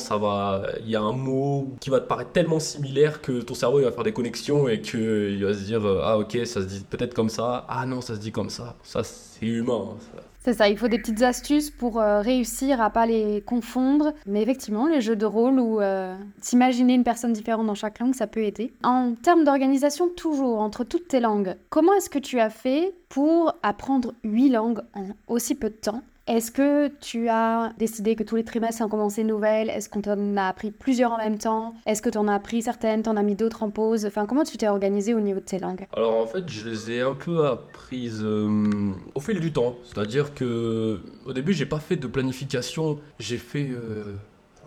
il 0.84 0.88
y 0.88 0.94
a 0.94 1.02
un 1.02 1.12
mot 1.12 1.74
qui 1.80 1.90
va 1.90 1.98
te 1.98 2.06
paraître 2.06 2.30
tellement 2.30 2.60
similaire 2.60 3.20
que 3.20 3.42
ton 3.42 3.54
cerveau 3.54 3.80
il 3.80 3.84
va 3.84 3.92
faire 3.92 4.04
des 4.04 4.12
connexions 4.12 4.68
et 4.68 4.80
qu'il 4.80 5.44
va 5.44 5.52
se 5.52 5.64
dire 5.64 5.84
ah 6.04 6.16
ok 6.18 6.38
ça 6.44 6.62
se 6.62 6.66
dit 6.66 6.84
peut-être 6.88 7.12
comme 7.12 7.28
ça, 7.28 7.66
ah 7.68 7.84
non 7.86 8.00
ça 8.00 8.14
se 8.14 8.20
dit 8.20 8.30
comme 8.30 8.50
ça. 8.50 8.76
Ça 8.84 9.02
c'est 9.02 9.46
humain. 9.46 9.96
Hein, 10.16 10.20
c'est 10.40 10.54
ça, 10.54 10.68
il 10.68 10.78
faut 10.78 10.88
des 10.88 10.98
petites 10.98 11.22
astuces 11.22 11.70
pour 11.70 12.00
euh, 12.00 12.20
réussir 12.20 12.80
à 12.80 12.90
pas 12.90 13.06
les 13.06 13.42
confondre. 13.42 14.14
Mais 14.26 14.42
effectivement, 14.42 14.86
les 14.86 15.00
jeux 15.00 15.16
de 15.16 15.26
rôle 15.26 15.58
ou 15.58 15.80
euh, 15.80 16.16
s'imaginer 16.40 16.94
une 16.94 17.04
personne 17.04 17.32
différente 17.32 17.66
dans 17.66 17.74
chaque 17.74 17.98
langue, 17.98 18.14
ça 18.14 18.26
peut 18.26 18.42
aider. 18.42 18.72
En 18.82 19.14
termes 19.14 19.44
d'organisation, 19.44 20.08
toujours 20.08 20.60
entre 20.60 20.84
toutes 20.84 21.08
tes 21.08 21.20
langues, 21.20 21.56
comment 21.70 21.92
est-ce 21.94 22.08
que 22.08 22.18
tu 22.18 22.40
as 22.40 22.50
fait 22.50 22.94
pour 23.08 23.54
apprendre 23.62 24.14
huit 24.24 24.50
langues 24.50 24.80
en 24.94 25.08
aussi 25.26 25.54
peu 25.54 25.70
de 25.70 25.74
temps? 25.74 26.02
Est-ce 26.28 26.50
que 26.50 26.88
tu 27.00 27.28
as 27.28 27.72
décidé 27.78 28.14
que 28.14 28.22
tous 28.22 28.36
les 28.36 28.44
trimestres, 28.44 28.82
on 28.82 28.88
commençait 28.88 29.22
une 29.22 29.28
nouvelle 29.28 29.70
Est-ce 29.70 29.88
qu'on 29.88 30.02
t'en 30.02 30.36
a 30.36 30.48
appris 30.48 30.70
plusieurs 30.70 31.12
en 31.12 31.16
même 31.16 31.38
temps? 31.38 31.74
Est-ce 31.86 32.02
que 32.02 32.10
tu 32.10 32.18
en 32.18 32.28
as 32.28 32.34
appris 32.34 32.62
certaines, 32.62 33.02
t'en 33.02 33.16
as 33.16 33.22
mis 33.22 33.34
d'autres 33.34 33.62
en 33.62 33.70
pause? 33.70 34.04
Enfin, 34.04 34.26
comment 34.26 34.44
tu 34.44 34.58
t'es 34.58 34.68
organisé 34.68 35.14
au 35.14 35.20
niveau 35.20 35.40
de 35.40 35.44
tes 35.44 35.58
langues? 35.58 35.86
Alors 35.96 36.16
en 36.16 36.26
fait, 36.26 36.48
je 36.48 36.68
les 36.68 36.90
ai 36.90 37.00
un 37.00 37.14
peu 37.14 37.46
apprises 37.46 38.20
euh, 38.22 38.92
au 39.14 39.20
fil 39.20 39.40
du 39.40 39.52
temps. 39.52 39.76
C'est-à-dire 39.84 40.34
que 40.34 41.00
au 41.24 41.32
début, 41.32 41.54
j'ai 41.54 41.66
pas 41.66 41.80
fait 41.80 41.96
de 41.96 42.06
planification. 42.06 42.98
J'ai 43.18 43.38
fait, 43.38 43.70
euh, 43.70 44.14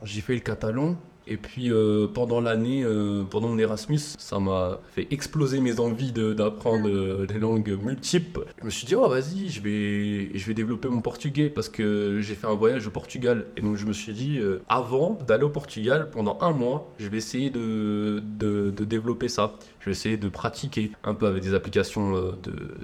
j'ai 0.04 0.22
fait 0.22 0.34
le 0.34 0.42
catalan 0.42 0.96
et 1.32 1.38
puis 1.38 1.72
euh, 1.72 2.08
pendant 2.08 2.42
l'année, 2.42 2.84
euh, 2.84 3.24
pendant 3.24 3.48
mon 3.48 3.58
Erasmus, 3.58 4.00
ça 4.18 4.40
m'a 4.40 4.80
fait 4.94 5.08
exploser 5.12 5.62
mes 5.62 5.80
envies 5.80 6.12
d'apprendre 6.12 6.90
euh, 6.90 7.26
des 7.26 7.40
langues 7.40 7.78
multiples. 7.82 8.46
Je 8.60 8.66
me 8.66 8.70
suis 8.70 8.86
dit, 8.86 8.96
oh 8.96 9.08
vas-y, 9.08 9.48
je 9.48 9.62
vais, 9.62 10.38
je 10.38 10.46
vais 10.46 10.54
développer 10.54 10.90
mon 10.90 11.00
portugais 11.00 11.50
parce 11.50 11.70
que 11.70 12.20
j'ai 12.22 12.36
fait 12.36 12.48
un 12.48 12.56
voyage 12.56 12.86
au 12.88 12.90
Portugal. 12.90 13.46
Et 13.56 13.62
donc 13.62 13.78
je 13.78 13.86
me 13.86 13.94
suis 13.94 14.12
dit, 14.12 14.40
avant 14.68 15.18
d'aller 15.26 15.44
au 15.44 15.50
Portugal, 15.50 16.10
pendant 16.12 16.38
un 16.42 16.52
mois, 16.52 16.92
je 17.00 17.08
vais 17.08 17.18
essayer 17.18 17.50
de, 17.50 18.22
de, 18.38 18.72
de, 18.72 18.84
développer 18.84 19.30
ça. 19.30 19.54
Je 19.80 19.86
vais 19.86 19.92
essayer 19.92 20.18
de 20.18 20.30
pratiquer 20.30 20.92
un 21.04 21.14
peu 21.14 21.28
avec 21.28 21.42
des 21.44 21.54
applications 21.54 22.34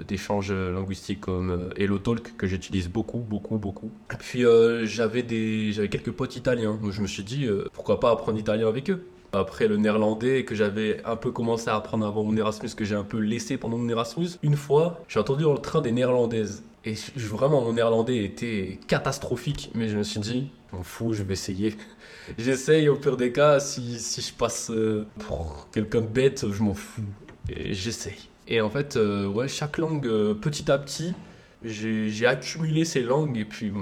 d'échange 0.06 0.52
linguistique 0.52 1.20
comme 1.20 1.70
HelloTalk 1.76 2.36
que 2.36 2.46
j'utilise 2.46 2.88
beaucoup, 2.88 3.18
beaucoup, 3.18 3.58
beaucoup. 3.58 3.90
Et 4.12 4.16
puis 4.16 4.44
j'avais 4.84 5.22
quelques 5.22 6.12
potes 6.12 6.36
italiens. 6.36 6.78
Donc 6.82 6.92
je 6.92 7.02
me 7.02 7.06
suis 7.06 7.24
dit, 7.24 7.46
pourquoi 7.72 8.00
pas 8.00 8.10
apprendre 8.10 8.37
en 8.37 8.37
italien 8.38 8.68
avec 8.68 8.90
eux. 8.90 9.06
Après 9.32 9.68
le 9.68 9.76
néerlandais 9.76 10.44
que 10.44 10.54
j'avais 10.54 11.02
un 11.04 11.16
peu 11.16 11.30
commencé 11.30 11.68
à 11.68 11.76
apprendre 11.76 12.06
avant 12.06 12.24
mon 12.24 12.34
Erasmus, 12.36 12.70
que 12.74 12.84
j'ai 12.84 12.94
un 12.94 13.04
peu 13.04 13.18
laissé 13.18 13.58
pendant 13.58 13.76
mon 13.76 13.88
Erasmus, 13.88 14.28
une 14.42 14.56
fois, 14.56 15.02
j'ai 15.08 15.20
entendu 15.20 15.42
dans 15.42 15.52
le 15.52 15.58
train 15.58 15.82
des 15.82 15.92
néerlandaises. 15.92 16.62
Et 16.84 16.94
vraiment, 17.16 17.60
mon 17.60 17.74
néerlandais 17.74 18.24
était 18.24 18.78
catastrophique, 18.86 19.70
mais 19.74 19.88
je 19.88 19.98
me 19.98 20.02
suis 20.02 20.20
dit, 20.20 20.50
m'en 20.72 20.82
fous, 20.82 21.12
je 21.12 21.22
vais 21.22 21.34
essayer. 21.34 21.74
J'essaye, 22.38 22.88
au 22.88 22.96
pire 22.96 23.16
des 23.16 23.32
cas, 23.32 23.60
si, 23.60 23.98
si 23.98 24.22
je 24.22 24.32
passe 24.32 24.70
euh, 24.70 25.06
pour 25.18 25.68
quelqu'un 25.72 26.00
de 26.00 26.06
bête, 26.06 26.46
je 26.50 26.62
m'en 26.62 26.74
fous. 26.74 27.02
J'essaye. 27.48 28.28
Et 28.46 28.60
en 28.60 28.70
fait, 28.70 28.96
euh, 28.96 29.26
ouais, 29.26 29.48
chaque 29.48 29.78
langue, 29.78 30.06
euh, 30.06 30.34
petit 30.34 30.70
à 30.70 30.78
petit, 30.78 31.14
j'ai 31.62 32.26
accumulé 32.26 32.84
ces 32.84 33.02
langues 33.02 33.36
et 33.36 33.44
puis 33.44 33.72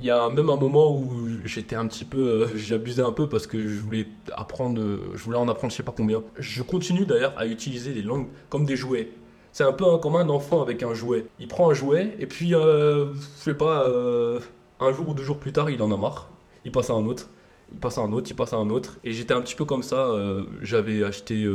Il 0.00 0.04
y 0.06 0.10
a 0.10 0.28
même 0.28 0.50
un 0.50 0.56
moment 0.56 0.92
où 0.96 1.28
j'étais 1.44 1.76
un 1.76 1.86
petit 1.86 2.04
peu, 2.04 2.18
euh, 2.18 2.56
j'abusais 2.56 3.02
un 3.02 3.12
peu 3.12 3.28
parce 3.28 3.46
que 3.46 3.60
je 3.60 3.78
voulais 3.80 4.08
apprendre, 4.32 4.82
je 5.14 5.22
voulais 5.22 5.36
en 5.38 5.48
apprendre 5.48 5.70
je 5.72 5.76
sais 5.76 5.82
pas 5.84 5.94
combien. 5.96 6.22
Je 6.38 6.62
continue 6.62 7.06
d'ailleurs 7.06 7.32
à 7.36 7.46
utiliser 7.46 7.92
les 7.94 8.02
langues 8.02 8.26
comme 8.48 8.64
des 8.66 8.76
jouets. 8.76 9.10
C'est 9.52 9.62
un 9.64 9.72
peu 9.72 9.98
comme 9.98 10.16
un 10.16 10.28
enfant 10.28 10.62
avec 10.62 10.82
un 10.82 10.94
jouet. 10.94 11.26
Il 11.38 11.46
prend 11.46 11.70
un 11.70 11.74
jouet 11.74 12.16
et 12.18 12.26
puis, 12.26 12.54
euh, 12.54 13.14
je 13.14 13.20
sais 13.42 13.54
pas, 13.54 13.88
euh, 13.88 14.40
un 14.80 14.92
jour 14.92 15.10
ou 15.10 15.14
deux 15.14 15.22
jours 15.22 15.38
plus 15.38 15.52
tard, 15.52 15.70
il 15.70 15.80
en 15.80 15.92
a 15.92 15.96
marre. 15.96 16.28
Il 16.64 16.72
passe 16.72 16.90
à 16.90 16.94
un 16.94 17.06
autre. 17.06 17.30
Il 17.72 17.78
passe 17.78 17.96
à 17.98 18.02
un 18.02 18.12
autre, 18.12 18.28
il 18.30 18.34
passe 18.34 18.52
à 18.52 18.56
un 18.56 18.70
autre. 18.70 18.98
Et 19.04 19.12
j'étais 19.12 19.32
un 19.32 19.40
petit 19.40 19.54
peu 19.54 19.64
comme 19.64 19.82
ça. 19.84 20.08
euh, 20.08 20.44
j'avais 20.62 21.04
acheté 21.04 21.46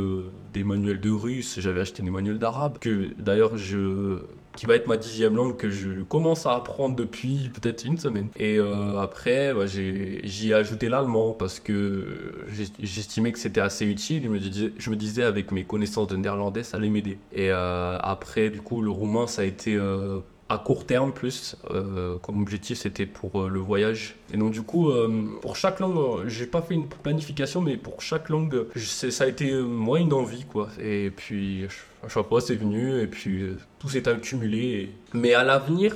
des 0.52 0.64
manuels 0.64 1.00
de 1.00 1.10
russe, 1.10 1.60
j'avais 1.60 1.80
acheté 1.82 2.02
des 2.02 2.10
manuels 2.10 2.38
d'arabe, 2.38 2.78
que 2.78 3.10
d'ailleurs 3.18 3.56
je 3.58 4.20
qui 4.56 4.66
va 4.66 4.74
être 4.74 4.86
ma 4.86 4.96
dixième 4.96 5.36
langue 5.36 5.56
que 5.56 5.70
je 5.70 6.02
commence 6.02 6.46
à 6.46 6.54
apprendre 6.54 6.96
depuis 6.96 7.50
peut-être 7.54 7.84
une 7.84 7.98
semaine. 7.98 8.28
Et 8.36 8.58
euh, 8.58 8.98
après, 8.98 9.54
bah, 9.54 9.66
j'y 9.66 10.50
ai 10.50 10.54
ajouté 10.54 10.88
l'allemand 10.88 11.32
parce 11.32 11.60
que 11.60 12.44
j'estimais 12.82 13.32
que 13.32 13.38
c'était 13.38 13.60
assez 13.60 13.86
utile. 13.86 14.24
Je 14.24 14.28
me, 14.28 14.38
disais, 14.38 14.72
je 14.76 14.90
me 14.90 14.96
disais 14.96 15.22
avec 15.22 15.52
mes 15.52 15.64
connaissances 15.64 16.08
de 16.08 16.16
néerlandais, 16.16 16.62
ça 16.62 16.76
allait 16.76 16.90
m'aider. 16.90 17.18
Et 17.32 17.50
euh, 17.50 17.96
après, 18.00 18.50
du 18.50 18.60
coup, 18.60 18.82
le 18.82 18.90
roumain, 18.90 19.26
ça 19.26 19.42
a 19.42 19.44
été 19.44 19.76
euh, 19.76 20.18
à 20.50 20.58
court 20.58 20.84
terme 20.84 21.12
plus. 21.12 21.56
Euh, 21.70 22.18
comme 22.18 22.42
objectif, 22.42 22.78
c'était 22.78 23.06
pour 23.06 23.42
euh, 23.42 23.48
le 23.48 23.60
voyage. 23.60 24.16
Et 24.34 24.36
donc, 24.36 24.52
du 24.52 24.62
coup, 24.62 24.90
euh, 24.90 25.38
pour 25.40 25.56
chaque 25.56 25.78
langue, 25.78 26.26
j'ai 26.26 26.46
pas 26.46 26.60
fait 26.60 26.74
une 26.74 26.88
planification, 26.88 27.60
mais 27.62 27.76
pour 27.76 28.02
chaque 28.02 28.28
langue, 28.28 28.66
ça 28.76 29.24
a 29.24 29.26
été 29.28 29.52
euh, 29.52 29.62
moi 29.62 30.00
une 30.00 30.12
envie, 30.12 30.44
quoi. 30.44 30.68
Et 30.82 31.10
puis, 31.10 31.66
à 32.04 32.08
chaque 32.08 32.28
fois, 32.28 32.40
c'est 32.40 32.56
venu, 32.56 33.00
et 33.00 33.06
puis 33.06 33.44
tout 33.78 33.88
s'est 33.88 34.08
accumulé. 34.08 34.90
Mais 35.14 35.34
à 35.34 35.44
l'avenir, 35.44 35.94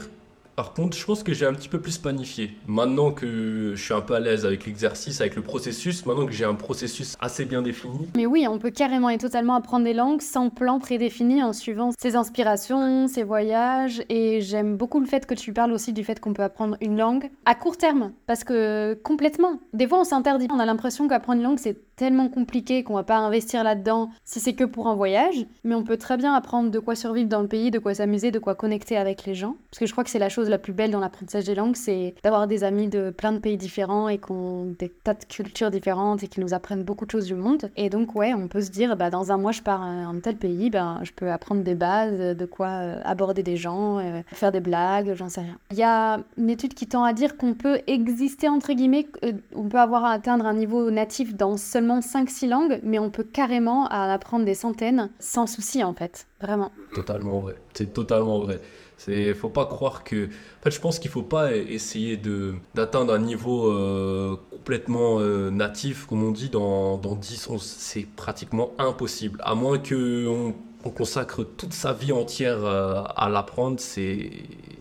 par 0.57 0.73
contre, 0.73 0.97
je 0.97 1.05
pense 1.05 1.23
que 1.23 1.33
j'ai 1.33 1.47
un 1.47 1.55
petit 1.55 1.69
peu 1.69 1.81
plus 1.81 1.99
planifié. 1.99 2.57
Maintenant 2.67 3.11
que 3.11 3.73
je 3.75 3.83
suis 3.83 3.95
un 3.95 4.01
peu 4.01 4.15
à 4.15 4.21
l'aise 4.21 4.47
avec 4.47 4.67
l'exercice, 4.67 5.21
avec 5.21 5.37
le 5.37 5.43
processus, 5.43 6.07
maintenant 6.07 6.27
que 6.27 6.33
j'ai 6.33 6.45
un 6.45 6.55
processus 6.55 7.17
assez 7.21 7.45
bien 7.45 7.63
défini, 7.63 8.09
Mais 8.17 8.27
oui, 8.27 8.47
on 8.49 8.59
peut 8.59 8.71
carrément 8.71 9.09
et 9.09 9.19
totalement 9.19 9.55
apprendre 9.55 9.85
des 9.85 9.95
langues 9.95 10.21
sans 10.21 10.51
plan 10.51 10.79
prédéfini 10.79 11.43
en 11.43 11.53
suivant 11.53 11.91
ses 11.99 12.17
inspirations, 12.17 13.09
ses 13.09 13.25
voyages. 13.25 14.03
Et 14.09 14.41
j'aime 14.41 14.77
beaucoup 14.77 15.01
le 15.01 15.07
fait 15.07 15.27
que 15.27 15.35
tu 15.35 15.53
parles 15.53 15.73
aussi 15.73 15.93
du 15.93 16.05
fait 16.05 16.21
qu'on 16.21 16.33
peut 16.33 16.43
apprendre 16.43 16.77
une 16.81 16.97
langue 16.97 17.31
à 17.45 17.55
court 17.55 17.77
terme. 17.77 18.13
Parce 18.27 18.45
que 18.45 18.95
complètement, 19.03 19.61
des 19.73 19.89
fois 19.89 20.01
on 20.01 20.05
s'interdit. 20.05 20.47
On 20.51 20.59
a 20.59 20.67
l'impression 20.67 21.09
qu'apprendre 21.09 21.39
une 21.39 21.45
langue 21.45 21.59
c'est 21.59 21.79
tellement 21.97 22.29
compliqué 22.29 22.83
qu'on 22.83 22.95
va 22.95 23.05
pas 23.05 23.17
investir 23.19 23.63
là-dedans 23.63 24.11
si 24.25 24.41
c'est 24.41 24.55
que 24.55 24.65
pour 24.65 24.89
un 24.89 24.95
voyage. 24.95 25.47
Mais 25.65 25.75
on 25.75 25.85
peut 25.85 25.97
très 25.97 26.17
bien 26.17 26.35
apprendre 26.35 26.71
de 26.71 26.79
quoi 26.79 26.95
survivre 26.95 27.29
dans 27.29 27.43
le 27.43 27.49
pays, 27.49 27.71
de 27.71 27.79
quoi 27.79 27.95
s'amuser, 27.95 28.31
de 28.31 28.39
quoi 28.39 28.55
connecter 28.55 28.97
avec 28.97 29.25
les 29.25 29.35
gens. 29.35 29.57
Parce 29.71 29.79
que 29.79 29.87
je 29.87 29.93
crois 29.93 30.05
que 30.05 30.11
c'est 30.11 30.19
la 30.19 30.29
chose 30.29 30.44
la 30.49 30.59
plus 30.59 30.73
belle 30.73 30.91
dans 30.91 31.01
l'apprentissage 31.01 31.45
des 31.45 31.55
langues, 31.55 31.77
c'est 31.77 32.15
d'avoir 32.23 32.47
des 32.47 32.65
amis 32.65 32.89
de 32.89 33.11
plein 33.11 33.33
de 33.33 33.39
pays 33.39 33.57
différents 33.57 34.09
et 34.09 34.19
qu'on 34.19 34.75
des 34.79 34.89
tas 34.89 35.15
de 35.15 35.25
cultures 35.25 35.71
différentes 35.71 36.23
et 36.23 36.29
qui 36.29 36.41
nous 36.41 36.55
apprennent 36.55 36.83
beaucoup 36.83 37.07
de 37.07 37.11
choses 37.11 37.27
du 37.27 37.35
monde. 37.35 37.71
Et 37.77 37.91
donc 37.91 38.15
ouais, 38.15 38.35
on 38.35 38.49
peut 38.49 38.61
se 38.61 38.71
dire 38.71 38.97
bah 38.97 39.11
dans 39.11 39.33
un 39.33 39.37
mois 39.37 39.53
je 39.53 39.63
pars 39.63 39.83
à 39.83 39.87
un 39.87 40.19
tel 40.21 40.37
pays, 40.37 40.71
ben 40.71 41.01
je 41.03 41.13
peux 41.13 41.31
apprendre 41.31 41.63
des 41.63 41.75
bases, 41.75 42.37
de 42.37 42.47
quoi 42.47 42.69
euh, 42.69 43.01
aborder 43.05 43.43
des 43.43 43.57
gens, 43.57 43.99
euh, 43.99 44.23
faire 44.33 44.53
des 44.53 44.61
blagues, 44.61 45.15
j'en 45.15 45.29
sais 45.29 45.43
rien. 45.43 45.59
Il 45.71 45.79
y 45.79 45.83
a 45.83 46.21
une 46.39 46.51
étude 46.51 46.75
qui 46.75 46.87
tend 46.87 47.05
à 47.05 47.13
dire 47.13 47.37
qu'on 47.37 47.55
peut 47.55 47.81
exister 47.87 48.49
entre 48.49 48.73
guillemets, 48.73 49.07
euh, 49.25 49.33
on 49.55 49.69
peut 49.69 49.81
avoir 49.81 50.05
à 50.05 50.13
atteindre 50.13 50.47
un 50.47 50.55
niveau 50.55 50.91
natif 50.91 51.35
dans 51.35 51.57
seulement 51.57 52.01
5-6 52.01 52.49
langues, 52.49 52.81
mais 52.83 52.99
on 52.99 53.11
peut 53.11 53.25
carrément 53.25 53.85
en 53.85 54.11
apprendre 54.11 54.45
des 54.45 54.55
centaines 54.55 55.11
sans 55.19 55.47
souci 55.47 55.83
en 55.83 55.95
fait, 55.95 56.27
vraiment. 56.41 56.71
totalement 56.95 57.41
vrai. 57.41 57.55
C'est 57.73 57.93
totalement 57.93 58.41
vrai. 58.41 58.61
C'est, 58.97 59.35
faut 59.35 59.49
pas 59.49 59.67
croire 59.67 60.05
que. 60.05 60.27
En 60.27 60.63
fait, 60.63 60.71
je 60.71 60.81
pense 60.81 60.99
qu'il 60.99 61.11
faut 61.11 61.23
pas 61.23 61.55
essayer 61.55 62.17
de 62.17 62.55
d'atteindre 62.75 63.13
un 63.13 63.19
niveau 63.19 63.69
euh, 63.71 64.37
complètement 64.51 65.19
euh, 65.19 65.51
natif, 65.51 66.07
comme 66.07 66.23
on 66.23 66.31
dit, 66.31 66.49
dans, 66.49 66.97
dans 66.97 67.15
10 67.15 67.49
ans. 67.49 67.59
C'est 67.59 68.07
pratiquement 68.07 68.73
impossible. 68.79 69.41
À 69.45 69.55
moins 69.55 69.79
que 69.79 70.27
on, 70.29 70.55
on 70.85 70.91
consacre 70.91 71.45
toute 71.45 71.73
sa 71.73 71.93
vie 71.93 72.13
entière 72.13 72.65
euh, 72.65 73.03
à 73.17 73.29
l'apprendre, 73.29 73.81
c'est 73.81 74.31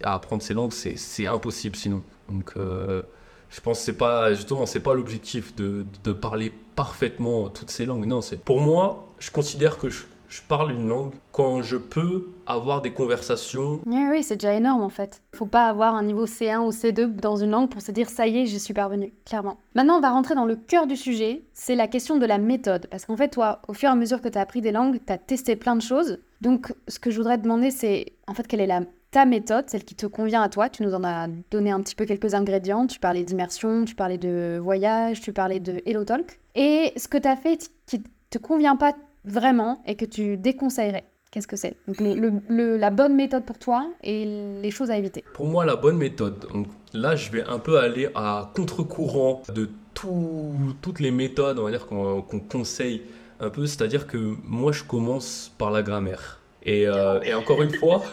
à 0.03 0.13
apprendre 0.13 0.43
ces 0.43 0.53
langues, 0.53 0.73
c'est, 0.73 0.97
c'est 0.97 1.27
impossible 1.27 1.75
sinon. 1.75 2.03
Donc, 2.29 2.53
je 2.55 3.61
pense 3.61 3.79
que 3.79 3.85
c'est 3.85 3.97
pas 3.97 4.33
justement 4.33 4.65
c'est 4.65 4.79
pas 4.79 4.93
l'objectif 4.93 5.55
de, 5.55 5.85
de 6.03 6.13
parler 6.13 6.51
parfaitement 6.75 7.49
toutes 7.49 7.69
ces 7.69 7.85
langues. 7.85 8.05
Non, 8.05 8.21
c'est 8.21 8.43
pour 8.43 8.59
moi, 8.59 9.07
je 9.19 9.31
considère 9.31 9.77
que 9.77 9.89
je 10.33 10.41
parle 10.41 10.71
une 10.71 10.87
langue 10.87 11.13
quand 11.31 11.61
je 11.61 11.77
peux 11.77 12.29
avoir 12.47 12.81
des 12.81 12.91
conversations. 12.91 13.79
Oui, 13.85 14.03
oui, 14.09 14.23
c'est 14.23 14.37
déjà 14.37 14.55
énorme 14.55 14.81
en 14.81 14.89
fait. 14.89 15.21
Faut 15.35 15.45
pas 15.45 15.67
avoir 15.67 15.93
un 15.93 16.01
niveau 16.01 16.25
C1 16.25 16.65
ou 16.65 16.71
C2 16.71 17.15
dans 17.15 17.35
une 17.35 17.51
langue 17.51 17.69
pour 17.69 17.83
se 17.83 17.91
dire 17.91 18.09
ça 18.09 18.25
y 18.25 18.39
est, 18.39 18.45
j'y 18.47 18.59
suis 18.59 18.73
parvenu, 18.73 19.13
clairement. 19.25 19.57
Maintenant, 19.75 19.97
on 19.97 20.01
va 20.01 20.09
rentrer 20.09 20.33
dans 20.33 20.45
le 20.45 20.55
cœur 20.55 20.87
du 20.87 20.95
sujet, 20.95 21.43
c'est 21.53 21.75
la 21.75 21.87
question 21.87 22.17
de 22.17 22.25
la 22.25 22.39
méthode. 22.39 22.87
Parce 22.89 23.05
qu'en 23.05 23.15
fait, 23.15 23.29
toi, 23.29 23.61
au 23.67 23.73
fur 23.73 23.89
et 23.89 23.91
à 23.91 23.95
mesure 23.95 24.21
que 24.21 24.27
tu 24.27 24.37
as 24.39 24.41
appris 24.41 24.61
des 24.61 24.71
langues, 24.71 24.99
tu 25.05 25.13
as 25.13 25.19
testé 25.19 25.55
plein 25.55 25.75
de 25.75 25.83
choses. 25.83 26.17
Donc, 26.41 26.73
ce 26.87 26.97
que 26.97 27.11
je 27.11 27.17
voudrais 27.17 27.37
te 27.37 27.43
demander, 27.43 27.69
c'est 27.69 28.13
en 28.27 28.33
fait 28.33 28.47
quelle 28.47 28.61
est 28.61 28.67
la 28.67 28.81
ta 29.11 29.25
méthode, 29.25 29.69
celle 29.69 29.83
qui 29.83 29.93
te 29.93 30.07
convient 30.07 30.41
à 30.41 30.49
toi? 30.49 30.67
Tu 30.69 30.81
nous 30.81 30.95
en 30.95 31.03
as 31.03 31.27
donné 31.51 31.69
un 31.69 31.79
petit 31.81 31.93
peu 31.93 32.05
quelques 32.05 32.33
ingrédients. 32.33 32.87
Tu 32.87 32.99
parlais 32.99 33.23
d'immersion, 33.23 33.85
tu 33.85 33.93
parlais 33.93 34.17
de 34.17 34.59
voyage, 34.59 35.21
tu 35.21 35.31
parlais 35.31 35.59
de 35.59 35.83
Hello 35.85 36.03
Talk. 36.03 36.39
Et 36.55 36.91
ce 36.97 37.07
que 37.07 37.19
tu 37.19 37.27
as 37.27 37.35
fait 37.35 37.69
qui 37.85 38.01
te 38.31 38.39
convient 38.39 38.75
pas 38.75 38.93
vraiment 39.25 39.81
et 39.85 39.95
que 39.95 40.05
tu 40.05 40.37
déconseillerais. 40.37 41.05
Qu'est-ce 41.31 41.47
que 41.47 41.55
c'est? 41.55 41.77
Donc 41.87 41.97
la 41.99 42.91
bonne 42.91 43.15
méthode 43.15 43.43
pour 43.43 43.57
toi 43.57 43.87
et 44.03 44.59
les 44.61 44.69
choses 44.71 44.91
à 44.91 44.97
éviter. 44.97 45.23
Pour 45.33 45.47
moi, 45.47 45.65
la 45.65 45.75
bonne 45.75 45.97
méthode. 45.97 46.45
Donc 46.53 46.67
là, 46.93 47.15
je 47.15 47.31
vais 47.31 47.43
un 47.43 47.57
peu 47.57 47.79
aller 47.79 48.07
à 48.13 48.51
contre-courant 48.55 49.41
de 49.53 49.69
tout- 49.95 50.53
toutes 50.81 50.99
les 50.99 51.09
méthodes, 51.09 51.59
qu'on 51.89 52.39
conseille 52.39 53.01
un 53.39 53.49
peu. 53.49 53.65
C'est-à-dire 53.65 54.05
que 54.05 54.35
moi, 54.45 54.71
je 54.71 54.83
commence 54.83 55.51
par 55.57 55.71
la 55.71 55.81
grammaire. 55.81 56.39
Et, 56.63 56.87
euh, 56.87 57.19
encore 57.35 57.61
une 57.63 57.73
fois, 57.73 58.03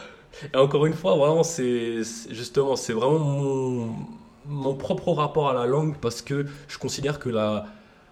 et 0.54 0.56
encore 0.56 0.86
une 0.86 0.94
fois, 0.94 1.14
vraiment, 1.16 1.42
c'est 1.42 2.02
c'est- 2.04 2.32
justement, 2.32 2.74
c'est 2.74 2.94
vraiment 2.94 3.18
mon, 3.18 3.90
mon 4.46 4.74
propre 4.74 5.12
rapport 5.12 5.50
à 5.50 5.54
la 5.54 5.66
langue 5.66 5.96
parce 6.00 6.22
que 6.22 6.46
je 6.68 6.78
considère 6.78 7.18
que 7.18 7.28
la, 7.28 7.66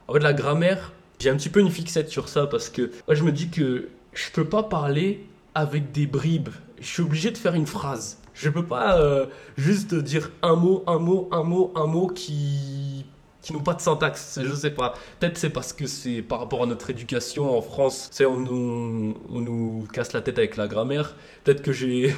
en 0.06 0.12
fait, 0.12 0.20
la 0.20 0.34
grammaire, 0.34 0.92
j'ai 1.18 1.30
un 1.30 1.36
petit 1.36 1.48
peu 1.48 1.60
une 1.60 1.70
fixette 1.70 2.08
sur 2.08 2.28
ça 2.28 2.46
parce 2.46 2.68
que 2.68 2.90
moi, 3.06 3.14
je 3.14 3.24
me 3.24 3.32
dis 3.32 3.50
que 3.50 3.88
je 4.12 4.30
peux 4.32 4.44
pas 4.44 4.62
parler 4.62 5.26
avec 5.54 5.92
des 5.92 6.06
bribes. 6.06 6.50
Je 6.80 6.86
suis 6.86 7.02
obligé 7.02 7.30
de 7.30 7.38
faire 7.38 7.54
une 7.54 7.66
phrase. 7.66 8.18
Je 8.34 8.48
peux 8.50 8.64
pas 8.64 9.00
euh, 9.00 9.26
juste 9.56 9.94
dire 9.94 10.30
un 10.42 10.54
mot, 10.54 10.84
un 10.86 10.98
mot, 10.98 11.28
un 11.32 11.42
mot, 11.42 11.72
un 11.74 11.86
mot 11.86 12.06
qui 12.06 13.04
qui 13.42 13.52
n'ont 13.52 13.62
pas 13.62 13.74
de 13.74 13.80
syntaxe. 13.80 14.38
Je 14.42 14.54
sais 14.54 14.70
pas. 14.70 14.94
Peut-être 15.18 15.38
c'est 15.38 15.50
parce 15.50 15.72
que 15.72 15.86
c'est 15.86 16.22
par 16.22 16.38
rapport 16.38 16.62
à 16.62 16.66
notre 16.66 16.90
éducation 16.90 17.56
en 17.56 17.62
France. 17.62 18.08
C'est 18.12 18.26
on 18.26 18.38
nous 18.38 19.14
on 19.30 19.40
nous 19.40 19.88
casse 19.92 20.12
la 20.12 20.20
tête 20.20 20.38
avec 20.38 20.56
la 20.56 20.68
grammaire. 20.68 21.16
Peut-être 21.42 21.62
que 21.62 21.72
j'ai 21.72 22.14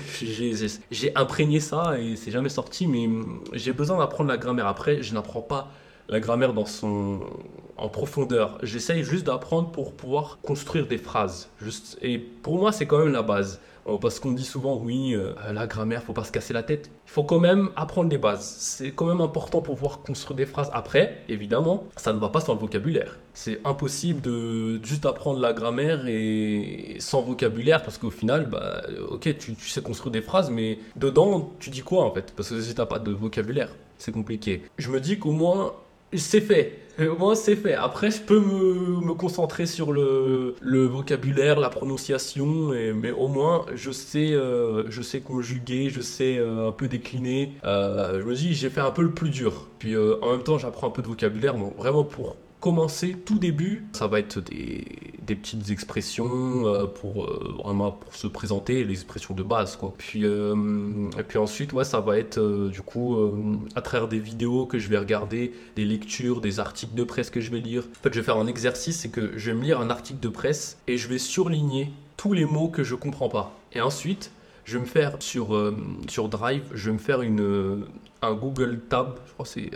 j'ai 0.90 1.16
imprégné 1.16 1.60
ça 1.60 1.98
et 1.98 2.16
c'est 2.16 2.30
jamais 2.30 2.48
sorti. 2.50 2.86
Mais 2.86 3.08
j'ai 3.54 3.72
besoin 3.72 3.98
d'apprendre 3.98 4.28
la 4.28 4.36
grammaire. 4.36 4.66
Après, 4.66 5.02
je 5.02 5.14
n'apprends 5.14 5.42
pas 5.42 5.70
la 6.10 6.20
grammaire 6.20 6.52
dans 6.52 6.66
son 6.66 7.20
en 7.80 7.88
profondeur. 7.88 8.58
J'essaye 8.62 9.02
juste 9.02 9.26
d'apprendre 9.26 9.70
pour 9.70 9.92
pouvoir 9.92 10.38
construire 10.42 10.86
des 10.86 10.98
phrases. 10.98 11.48
Juste 11.60 11.98
et 12.02 12.18
pour 12.18 12.58
moi, 12.58 12.72
c'est 12.72 12.86
quand 12.86 12.98
même 12.98 13.12
la 13.12 13.22
base. 13.22 13.60
Oh, 13.86 13.98
Parce 13.98 14.20
qu'on 14.20 14.32
dit 14.32 14.44
souvent, 14.44 14.76
oui, 14.76 15.14
euh, 15.14 15.32
la 15.52 15.66
grammaire, 15.66 16.02
faut 16.02 16.12
pas 16.12 16.24
se 16.24 16.30
casser 16.30 16.52
la 16.52 16.62
tête. 16.62 16.90
Il 17.06 17.10
faut 17.10 17.24
quand 17.24 17.40
même 17.40 17.70
apprendre 17.76 18.10
les 18.10 18.18
bases. 18.18 18.56
C'est 18.58 18.90
quand 18.90 19.06
même 19.06 19.22
important 19.22 19.62
pour 19.62 19.74
pouvoir 19.74 20.00
construire 20.02 20.36
des 20.36 20.44
phrases. 20.44 20.70
Après, 20.74 21.22
évidemment, 21.28 21.84
ça 21.96 22.12
ne 22.12 22.18
va 22.18 22.28
pas 22.28 22.40
sans 22.40 22.52
le 22.52 22.60
vocabulaire. 22.60 23.18
C'est 23.32 23.58
impossible 23.64 24.20
de 24.20 24.84
juste 24.84 25.06
apprendre 25.06 25.40
la 25.40 25.54
grammaire 25.54 26.06
et 26.06 26.96
sans 27.00 27.22
vocabulaire 27.22 27.82
parce 27.82 27.96
qu'au 27.96 28.10
final, 28.10 28.50
bah, 28.50 28.82
ok, 29.08 29.22
tu, 29.38 29.54
tu 29.54 29.68
sais 29.68 29.80
construire 29.80 30.12
des 30.12 30.22
phrases, 30.22 30.50
mais 30.50 30.78
dedans, 30.96 31.50
tu 31.58 31.70
dis 31.70 31.80
quoi 31.80 32.04
en 32.04 32.12
fait? 32.12 32.34
Parce 32.36 32.50
que 32.50 32.60
si 32.60 32.74
t'as 32.74 32.86
pas 32.86 32.98
de 32.98 33.12
vocabulaire, 33.12 33.70
c'est 33.96 34.12
compliqué. 34.12 34.62
Je 34.76 34.90
me 34.90 35.00
dis 35.00 35.18
qu'au 35.18 35.32
moins, 35.32 35.72
c'est 36.14 36.40
fait. 36.40 36.78
Au 37.08 37.16
moins, 37.16 37.34
c'est 37.34 37.56
fait. 37.56 37.74
Après, 37.74 38.10
je 38.10 38.20
peux 38.20 38.40
me, 38.40 39.14
concentrer 39.14 39.66
sur 39.66 39.92
le, 39.92 40.54
vocabulaire, 40.62 41.58
la 41.58 41.70
prononciation, 41.70 42.72
mais 42.94 43.10
au 43.10 43.28
moins, 43.28 43.64
je 43.74 43.90
sais, 43.90 44.30
euh, 44.32 44.84
conjuguer, 45.24 45.88
je 45.90 46.00
sais 46.00 46.38
euh, 46.38 46.68
un 46.68 46.72
peu 46.72 46.88
décliner. 46.88 47.52
Euh, 47.64 48.20
je 48.20 48.26
me 48.26 48.34
dis, 48.34 48.54
j'ai 48.54 48.70
fait 48.70 48.80
un 48.80 48.90
peu 48.90 49.02
le 49.02 49.12
plus 49.12 49.30
dur. 49.30 49.68
Puis 49.78 49.96
en 49.96 50.32
même 50.32 50.42
temps, 50.42 50.58
j'apprends 50.58 50.88
un 50.88 50.90
peu 50.90 51.02
de 51.02 51.08
vocabulaire. 51.08 51.54
Donc 51.54 51.76
vraiment, 51.76 52.04
pour 52.04 52.36
commencer, 52.60 53.16
tout 53.24 53.38
début, 53.38 53.86
ça 53.92 54.06
va 54.06 54.20
être 54.20 54.38
des, 54.38 54.84
petites 55.26 55.70
expressions 55.70 56.66
euh, 56.66 56.86
pour 56.86 57.24
euh, 57.24 57.54
vraiment 57.62 57.92
pour 57.92 58.14
se 58.14 58.26
présenter, 58.26 58.84
les 58.84 58.94
expressions 58.94 59.32
de 59.32 59.44
base, 59.44 59.76
quoi. 59.76 59.94
Puis, 59.96 60.24
euh, 60.24 61.08
et 61.18 61.22
puis 61.22 61.38
ensuite, 61.38 61.72
ouais, 61.72 61.84
ça 61.84 62.00
va 62.00 62.18
être 62.18 62.40
du 62.68 62.82
coup 62.82 63.16
à 63.74 63.80
travers 63.80 64.08
des 64.08 64.18
vidéos 64.18 64.66
que 64.66 64.78
je 64.78 64.88
vais 64.88 64.98
regarder, 64.98 65.52
des 65.76 65.84
lectures, 65.84 66.40
des 66.40 66.60
articles 66.60 66.94
de 66.94 67.04
presse 67.04 67.30
que 67.30 67.40
je 67.40 67.50
vais 67.50 67.60
lire. 67.60 67.84
En 68.00 68.02
fait, 68.02 68.12
je 68.12 68.20
vais 68.20 68.24
faire 68.24 68.36
un 68.36 68.46
exercice, 68.46 68.98
c'est 69.00 69.08
que 69.08 69.38
je 69.38 69.50
vais 69.50 69.56
me 69.56 69.62
lire 69.62 69.80
un 69.80 69.88
article 69.88 70.20
de 70.20 70.28
presse 70.28 70.78
et 70.86 70.98
je 70.98 71.08
vais 71.08 71.18
surligner 71.18 71.92
tous 72.16 72.32
les 72.32 72.44
mots 72.44 72.68
que 72.68 72.82
je 72.82 72.94
comprends 72.94 73.28
pas. 73.28 73.56
Et 73.72 73.80
ensuite, 73.80 74.32
je 74.64 74.76
vais 74.76 74.84
me 74.84 74.88
faire 74.88 75.16
sur, 75.20 75.72
sur 76.08 76.28
Drive, 76.28 76.64
je 76.74 76.86
vais 76.86 76.94
me 76.94 76.98
faire 76.98 77.22
une, 77.22 77.86
un 78.20 78.34
Google 78.34 78.80
Tab, 78.88 79.18
je 79.26 79.32
crois 79.32 79.46
c'est 79.46 79.70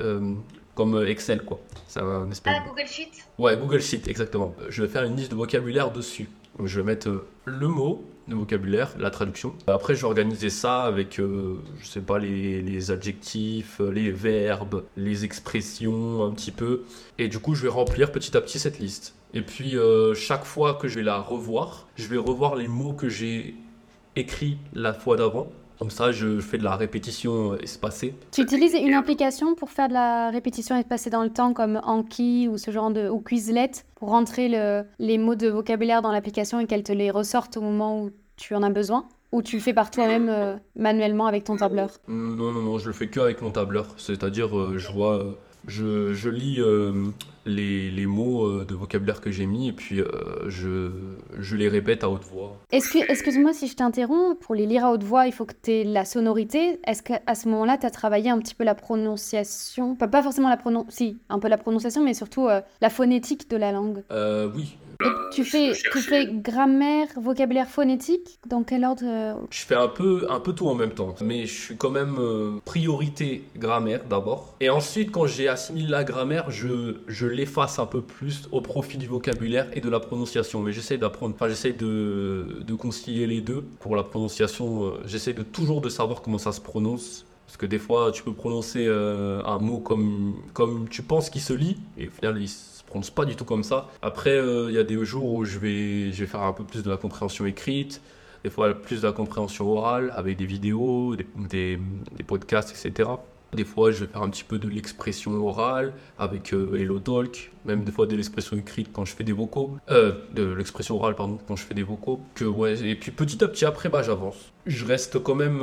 comme 0.75 1.05
Excel 1.07 1.43
quoi. 1.43 1.61
C'est 1.87 2.01
un 2.01 2.31
espèce. 2.31 2.55
Ah, 2.57 2.65
Google 2.67 2.87
Sheet? 2.87 3.11
Ouais, 3.39 3.57
Google 3.57 3.81
Sheet, 3.81 4.03
exactement. 4.09 4.55
Je 4.69 4.83
vais 4.83 4.89
faire 4.89 5.05
une 5.05 5.17
liste 5.17 5.31
de 5.31 5.37
vocabulaire 5.37 5.91
dessus. 5.91 6.29
je 6.63 6.81
vais 6.81 6.85
mettre 6.85 7.25
le 7.45 7.69
mot, 7.69 8.05
le 8.29 8.37
vocabulaire, 8.37 8.95
la 8.99 9.11
traduction. 9.11 9.55
Après, 9.67 9.95
je 9.95 10.01
vais 10.01 10.07
organiser 10.07 10.51
ça 10.51 10.83
avec, 10.83 11.17
je 11.19 11.87
sais 11.87 12.01
pas, 12.01 12.19
les, 12.19 12.63
les, 12.63 12.91
adjectifs, 12.91 13.81
les 13.81 14.11
verbes, 14.11 14.85
les 14.97 15.25
expressions 15.25 16.25
un 16.25 16.33
petit 16.33 16.53
peu. 16.53 16.83
Et 17.19 17.29
du 17.29 17.39
coup, 17.39 17.55
je 17.55 17.63
vais 17.63 17.69
remplir 17.69 18.13
petit 18.13 18.37
à 18.37 18.41
petit 18.41 18.59
cette 18.59 18.79
liste. 18.79 19.15
Et 19.35 19.43
puis, 19.43 19.77
chaque 20.15 20.45
fois 20.45 20.75
que 20.75 20.89
je 20.89 20.97
vais 20.97 21.05
la 21.05 21.19
revoir, 21.19 21.87
je 21.97 22.07
vais 22.07 22.17
revoir 22.17 22.57
les 22.57 22.69
mots 22.69 22.93
que 22.93 23.09
j'ai 23.09 23.55
écrits 24.17 24.59
la 24.73 24.93
fois 24.93 25.17
d'avant 25.17 25.49
comme 25.79 25.91
ça, 25.91 26.13
je 26.13 26.41
fais 26.41 26.59
de 26.59 26.65
la 26.65 26.77
répétition 26.77 27.57
espacée. 27.59 28.15
Tu 28.33 28.43
utilises 28.43 28.75
une 28.75 28.95
application 28.95 29.55
pour 29.55 29.71
faire 29.71 29.89
de 29.89 29.95
la 29.95 30.31
répétition 30.31 30.77
espacée 30.77 31.11
dans 31.11 31.23
le 31.23 31.31
temps, 31.31 31.53
comme 31.53 31.81
Anki 31.85 32.49
ou 32.49 32.59
ce 32.59 32.71
genre 32.71 32.91
de 32.91 33.09
ou 33.09 33.21
Quizlet, 33.21 33.71
pour 33.97 34.11
rentrer 34.11 34.49
le, 34.49 34.85
les 34.99 35.19
mots 35.19 35.35
de 35.35 35.49
vocabulaire 35.49 36.03
dans 36.03 36.13
l'application 36.13 36.61
et 36.61 36.67
qu'elle 36.67 36.83
te 36.83 36.93
les 36.93 37.11
ressorte 37.11 37.57
au 37.57 37.61
moment 37.61 38.03
où 38.03 38.11
tu 38.37 38.55
en 38.55 38.63
as 38.63 38.71
besoin? 38.71 39.07
Ou 39.33 39.43
tu 39.43 39.57
le 39.57 39.63
fais 39.63 39.75
par 39.75 39.91
toi-même 39.91 40.29
euh, 40.29 40.57
manuellement 40.77 41.27
avec 41.27 41.43
ton 41.43 41.57
tableur? 41.57 41.91
Non, 42.07 42.53
non, 42.53 42.63
non, 42.63 42.79
je 42.79 42.87
le 42.87 42.93
fais 42.93 43.09
que 43.09 43.19
avec 43.19 43.43
mon 43.43 43.51
tableur. 43.51 43.89
C'est-à-dire, 43.97 44.57
euh, 44.57 44.79
je 44.79 44.93
vois, 44.93 45.19
euh, 45.19 45.33
je, 45.67 46.15
je, 46.15 46.29
lis 46.29 46.61
les, 47.47 47.91
les, 47.91 48.07
mots 48.07 48.47
euh, 48.47 48.65
de 48.65 48.75
vocabulaire 48.75 49.21
que 49.21 49.31
j'ai 49.31 49.47
mis 49.47 49.69
et 49.69 49.73
puis 49.73 50.01
euh, 50.01 50.09
je, 50.49 50.91
je, 51.39 51.57
les 51.57 51.69
répète 51.69 52.05
à 52.05 52.11
haute 52.11 52.25
voix. 52.25 52.59
Excuse-moi 52.73 53.53
si 53.53 53.69
je 53.69 53.77
t'interromps, 53.77 54.39
pour 54.41 54.55
les 54.55 54.67
lire 54.67 54.87
à 54.87 54.93
haute 54.93 55.03
voix, 55.03 55.27
il 55.27 55.33
faut 55.33 55.45
que 55.45 55.55
tu 55.63 55.71
aies 55.71 55.85
la 55.85 56.05
sonorité. 56.05 56.81
Est-ce 56.87 57.03
qu'à 57.03 57.35
ce 57.35 57.49
moment-là, 57.49 57.79
tu 57.79 57.87
as 57.87 57.91
travaillé 57.91 58.31
un 58.31 58.39
petit 58.39 58.55
peu 58.55 58.65
la 58.65 58.75
prononciation? 58.75 59.95
Pas, 59.95 60.09
pas 60.09 60.23
forcément 60.23 60.49
la 60.49 60.57
prononciation, 60.57 60.95
si, 60.95 61.19
un 61.29 61.39
peu 61.39 61.49
la 61.49 61.59
prononciation, 61.59 62.03
mais 62.03 62.15
surtout 62.15 62.49
euh, 62.49 62.61
la 62.81 62.91
phonétique 62.91 63.49
de 63.51 63.57
la 63.57 63.73
langue 63.73 64.03
Oui, 64.55 64.77
tu 65.33 65.45
fais, 65.45 65.73
tu 65.73 65.99
fais 66.01 66.27
grammaire, 66.27 67.09
vocabulaire 67.17 67.69
phonétique 67.69 68.39
Dans 68.47 68.63
quel 68.63 68.85
ordre 68.85 69.03
euh, 69.05 69.35
Je 69.51 69.61
fais 69.61 69.75
un 69.75 69.89
peu, 69.89 70.27
un 70.31 70.41
peu 70.41 70.53
tout 70.53 70.69
en 70.69 70.75
même 70.75 70.93
temps. 70.93 71.15
Mais 71.21 71.47
je 71.47 71.53
suis 71.53 71.77
quand 71.77 71.91
même 71.91 72.17
euh, 72.19 72.59
priorité 72.65 73.45
grammaire 73.57 74.05
d'abord. 74.09 74.55
Et 74.61 74.71
ensuite, 74.71 75.11
quand 75.11 75.27
j'ai 75.27 75.49
assimilé 75.49 75.89
la 75.89 76.05
grammaire, 76.05 76.51
je, 76.51 76.97
je 77.09 77.27
l'efface 77.27 77.79
un 77.79 77.87
peu 77.87 78.01
plus 78.01 78.49
au 78.53 78.61
profit 78.61 78.99
du 78.99 79.07
vocabulaire 79.07 79.69
et 79.73 79.81
de 79.81 79.91
la 79.91 80.01
prononciation. 80.01 80.61
Mais 80.61 80.73
j'essaie 80.73 80.99
d'apprendre, 80.99 81.35
enfin 81.35 81.49
j'essaie 81.49 81.73
de, 81.73 82.63
de 82.67 82.75
concilier 82.75 83.27
les 83.27 83.41
deux. 83.41 83.65
Pour 83.81 83.97
la 83.97 84.03
prononciation, 84.05 84.85
euh, 84.85 84.91
j'essaie 85.07 85.33
de 85.33 85.43
toujours 85.43 85.81
de 85.81 85.89
savoir 85.89 86.23
comment 86.23 86.39
ça 86.39 86.53
se 86.53 86.61
prononce. 86.61 87.27
Parce 87.47 87.57
que 87.57 87.67
des 87.67 87.79
fois, 87.79 88.11
tu 88.11 88.23
peux 88.23 88.33
prononcer 88.33 88.89
un 88.89 89.59
mot 89.59 89.79
comme, 89.79 90.35
comme 90.55 90.89
tu 90.89 91.03
penses 91.03 91.29
qu'il 91.29 91.43
se 91.43 91.53
lit, 91.53 91.77
et 91.99 92.09
au 92.09 92.11
final, 92.11 92.41
il 92.41 92.49
prononce 92.95 93.11
pas 93.11 93.25
du 93.25 93.35
tout 93.35 93.45
comme 93.45 93.65
ça. 93.65 93.89
Après, 94.03 94.39
euh, 94.39 94.67
il 94.69 94.75
y 94.77 94.79
a 94.79 94.85
des 94.85 95.05
jours 95.05 95.33
où 95.33 95.45
je 95.45 95.59
vais, 95.59 96.13
je 96.13 96.21
vais 96.21 96.27
faire 96.29 96.43
un 96.43 96.53
peu 96.53 96.63
plus 96.63 96.85
de 96.85 96.91
la 96.91 96.97
compréhension 96.97 97.45
écrite, 97.45 98.01
des 98.45 98.51
fois 98.51 98.73
plus 98.73 99.01
de 99.01 99.07
la 99.09 99.13
compréhension 99.13 99.69
orale 99.69 100.13
avec 100.15 100.37
des 100.37 100.47
vidéos, 100.47 101.17
des, 101.17 101.27
des, 102.17 102.25
podcasts, 102.25 102.71
etc. 102.71 103.11
Des 103.53 103.65
fois, 103.65 103.91
je 103.91 104.05
vais 104.05 104.07
faire 104.07 104.23
un 104.23 104.31
petit 104.31 104.45
peu 104.45 104.61
de 104.61 104.69
l'expression 104.69 105.33
orale 105.45 105.93
avec 106.21 106.55
euh, 106.55 106.77
Hello 106.77 107.01
Talk, 107.01 107.51
même 107.65 107.83
des 107.83 107.91
fois 107.91 108.07
de 108.07 108.15
l'expression 108.15 108.57
écrite 108.57 108.91
quand 108.93 109.05
je 109.05 109.17
fais 109.17 109.25
des 109.25 109.33
vocaux, 109.33 109.77
euh, 109.91 110.13
de 110.33 110.45
l'expression 110.53 110.95
orale 110.95 111.17
pardon 111.17 111.39
quand 111.49 111.57
je 111.57 111.65
fais 111.65 111.75
des 111.75 111.83
vocaux. 111.83 112.21
Que 112.37 112.45
ouais, 112.45 112.81
et 112.81 112.95
puis 112.95 113.11
petit 113.11 113.43
à 113.43 113.49
petit 113.49 113.65
après, 113.65 113.89
bah 113.89 114.05
j'avance. 114.05 114.53
Je 114.67 114.85
reste 114.85 115.21
quand 115.21 115.35
même, 115.35 115.59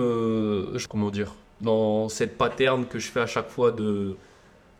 comment 0.89 1.09
dire, 1.09 1.33
dans 1.61 2.09
cette 2.09 2.37
pattern 2.37 2.85
que 2.85 2.99
je 2.99 3.07
fais 3.07 3.21
à 3.21 3.27
chaque 3.27 3.47
fois 3.47 3.71
de 3.71 4.17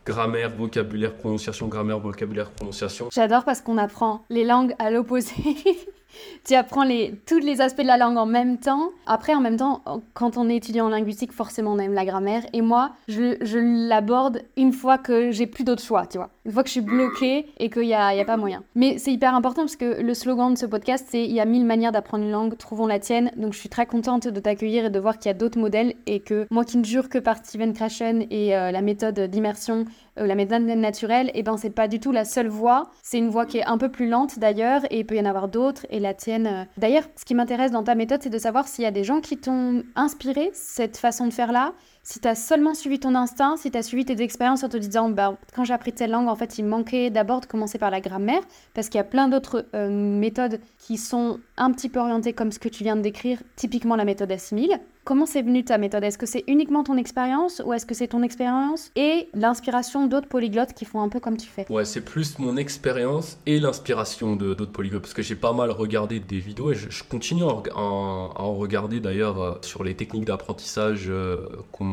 grammaire, 0.04 0.54
vocabulaire, 0.54 1.14
prononciation, 1.14 1.68
grammaire, 1.68 1.98
vocabulaire, 1.98 2.50
prononciation. 2.50 3.08
J'adore 3.12 3.44
parce 3.44 3.60
qu'on 3.60 3.78
apprend 3.78 4.24
les 4.30 4.44
langues 4.44 4.74
à 4.78 4.90
l'opposé. 4.90 5.32
tu 6.44 6.54
apprends 6.54 6.84
les, 6.84 7.14
tous 7.26 7.38
les 7.38 7.60
aspects 7.60 7.82
de 7.82 7.86
la 7.86 7.96
langue 7.96 8.16
en 8.16 8.26
même 8.26 8.58
temps. 8.58 8.90
Après, 9.06 9.34
en 9.34 9.40
même 9.40 9.56
temps, 9.56 9.82
quand 10.14 10.36
on 10.36 10.48
est 10.48 10.56
étudiant 10.56 10.86
en 10.86 10.88
linguistique, 10.90 11.32
forcément, 11.32 11.72
on 11.72 11.78
aime 11.78 11.94
la 11.94 12.04
grammaire. 12.04 12.42
Et 12.52 12.62
moi, 12.62 12.92
je, 13.08 13.36
je 13.40 13.58
l'aborde 13.58 14.42
une 14.56 14.72
fois 14.72 14.98
que 14.98 15.30
j'ai 15.30 15.46
plus 15.46 15.64
d'autre 15.64 15.82
choix, 15.82 16.06
tu 16.06 16.18
vois. 16.18 16.30
Une 16.44 16.52
fois 16.52 16.62
que 16.62 16.68
je 16.68 16.72
suis 16.72 16.80
bloquée 16.80 17.46
et 17.58 17.70
qu'il 17.70 17.82
n'y 17.82 17.94
a, 17.94 18.14
y 18.14 18.20
a 18.20 18.24
pas 18.24 18.36
moyen. 18.36 18.64
Mais 18.74 18.98
c'est 18.98 19.12
hyper 19.12 19.34
important 19.34 19.62
parce 19.62 19.76
que 19.76 20.00
le 20.00 20.14
slogan 20.14 20.54
de 20.54 20.58
ce 20.58 20.66
podcast, 20.66 21.06
c'est 21.10 21.24
il 21.24 21.32
y 21.32 21.40
a 21.40 21.44
mille 21.44 21.64
manières 21.64 21.92
d'apprendre 21.92 22.24
une 22.24 22.32
langue, 22.32 22.56
trouvons 22.56 22.86
la 22.86 22.98
tienne. 22.98 23.30
Donc, 23.36 23.52
je 23.52 23.58
suis 23.58 23.68
très 23.68 23.86
contente 23.86 24.26
de 24.28 24.40
t'accueillir 24.40 24.86
et 24.86 24.90
de 24.90 24.98
voir 24.98 25.18
qu'il 25.18 25.28
y 25.28 25.34
a 25.34 25.34
d'autres 25.34 25.58
modèles 25.58 25.94
et 26.06 26.20
que 26.20 26.46
moi 26.50 26.64
qui 26.64 26.78
ne 26.78 26.84
jure 26.84 27.08
que 27.08 27.18
par 27.18 27.38
Steven 27.38 27.72
Krashen 27.72 28.26
et 28.30 28.56
euh, 28.56 28.70
la 28.70 28.82
méthode 28.82 29.18
d'immersion 29.20 29.84
euh, 30.18 30.26
la 30.26 30.34
méthode 30.34 30.62
naturelle, 30.62 31.28
et 31.28 31.40
eh 31.40 31.42
ben 31.42 31.56
c'est 31.56 31.70
pas 31.70 31.88
du 31.88 32.00
tout 32.00 32.12
la 32.12 32.24
seule 32.24 32.48
voie. 32.48 32.90
C'est 33.02 33.18
une 33.18 33.30
voie 33.30 33.46
qui 33.46 33.58
est 33.58 33.64
un 33.64 33.78
peu 33.78 33.90
plus 33.90 34.08
lente 34.08 34.38
d'ailleurs, 34.38 34.82
et 34.90 35.00
il 35.00 35.06
peut 35.06 35.16
y 35.16 35.20
en 35.20 35.24
avoir 35.24 35.48
d'autres. 35.48 35.86
Et 35.90 36.00
la 36.00 36.14
tienne. 36.14 36.46
Euh, 36.46 36.64
d'ailleurs, 36.76 37.04
ce 37.16 37.24
qui 37.24 37.34
m'intéresse 37.34 37.70
dans 37.70 37.82
ta 37.82 37.94
méthode, 37.94 38.22
c'est 38.22 38.30
de 38.30 38.38
savoir 38.38 38.68
s'il 38.68 38.84
y 38.84 38.86
a 38.86 38.90
des 38.90 39.04
gens 39.04 39.20
qui 39.20 39.38
t'ont 39.38 39.82
inspiré 39.96 40.50
cette 40.52 40.96
façon 40.96 41.26
de 41.26 41.32
faire 41.32 41.52
là, 41.52 41.72
si 42.02 42.18
tu 42.18 42.26
as 42.26 42.34
seulement 42.34 42.74
suivi 42.74 42.98
ton 42.98 43.14
instinct, 43.14 43.56
si 43.56 43.70
tu 43.70 43.78
as 43.78 43.82
suivi 43.82 44.04
tes 44.04 44.20
expériences 44.22 44.64
en 44.64 44.68
te 44.68 44.76
disant 44.76 45.08
bah, 45.08 45.38
quand 45.54 45.64
j'ai 45.64 45.74
appris 45.74 45.92
telle 45.92 46.10
langue, 46.10 46.28
en 46.28 46.36
fait, 46.36 46.58
il 46.58 46.64
manquait 46.64 47.10
d'abord 47.10 47.40
de 47.40 47.46
commencer 47.46 47.78
par 47.78 47.90
la 47.90 48.00
grammaire, 48.00 48.42
parce 48.74 48.88
qu'il 48.88 48.98
y 48.98 49.00
a 49.00 49.04
plein 49.04 49.28
d'autres 49.28 49.66
euh, 49.74 49.88
méthodes 49.88 50.60
qui 50.78 50.96
sont 50.96 51.38
un 51.56 51.70
petit 51.70 51.88
peu 51.88 52.00
orientées 52.00 52.32
comme 52.32 52.50
ce 52.50 52.58
que 52.58 52.68
tu 52.68 52.82
viens 52.82 52.96
de 52.96 53.02
décrire, 53.02 53.42
typiquement 53.56 53.96
la 53.96 54.04
méthode 54.04 54.32
assimile. 54.32 54.80
Comment 55.04 55.26
c'est 55.26 55.42
venu 55.42 55.64
ta 55.64 55.78
méthode? 55.78 56.04
Est-ce 56.04 56.16
que 56.16 56.26
c'est 56.26 56.44
uniquement 56.46 56.84
ton 56.84 56.96
expérience 56.96 57.60
ou 57.64 57.72
est-ce 57.72 57.86
que 57.86 57.94
c'est 57.94 58.06
ton 58.06 58.22
expérience 58.22 58.92
et 58.94 59.28
l'inspiration 59.34 60.06
d'autres 60.06 60.28
polyglottes 60.28 60.74
qui 60.74 60.84
font 60.84 61.02
un 61.02 61.08
peu 61.08 61.18
comme 61.18 61.36
tu 61.36 61.48
fais? 61.48 61.66
Ouais, 61.70 61.84
c'est 61.84 62.02
plus 62.02 62.38
mon 62.38 62.56
expérience 62.56 63.36
et 63.44 63.58
l'inspiration 63.58 64.36
d'autres 64.36 64.66
polyglottes 64.66 65.02
parce 65.02 65.14
que 65.14 65.22
j'ai 65.22 65.34
pas 65.34 65.52
mal 65.52 65.72
regardé 65.72 66.20
des 66.20 66.38
vidéos 66.38 66.70
et 66.70 66.76
je, 66.76 67.02
continue 67.02 67.42
à, 67.42 67.80
en 67.80 68.54
regarder 68.54 69.00
d'ailleurs 69.00 69.42
euh, 69.42 69.54
sur 69.62 69.82
les 69.82 69.96
techniques 69.96 70.24
d'apprentissage 70.24 71.06
euh, 71.08 71.48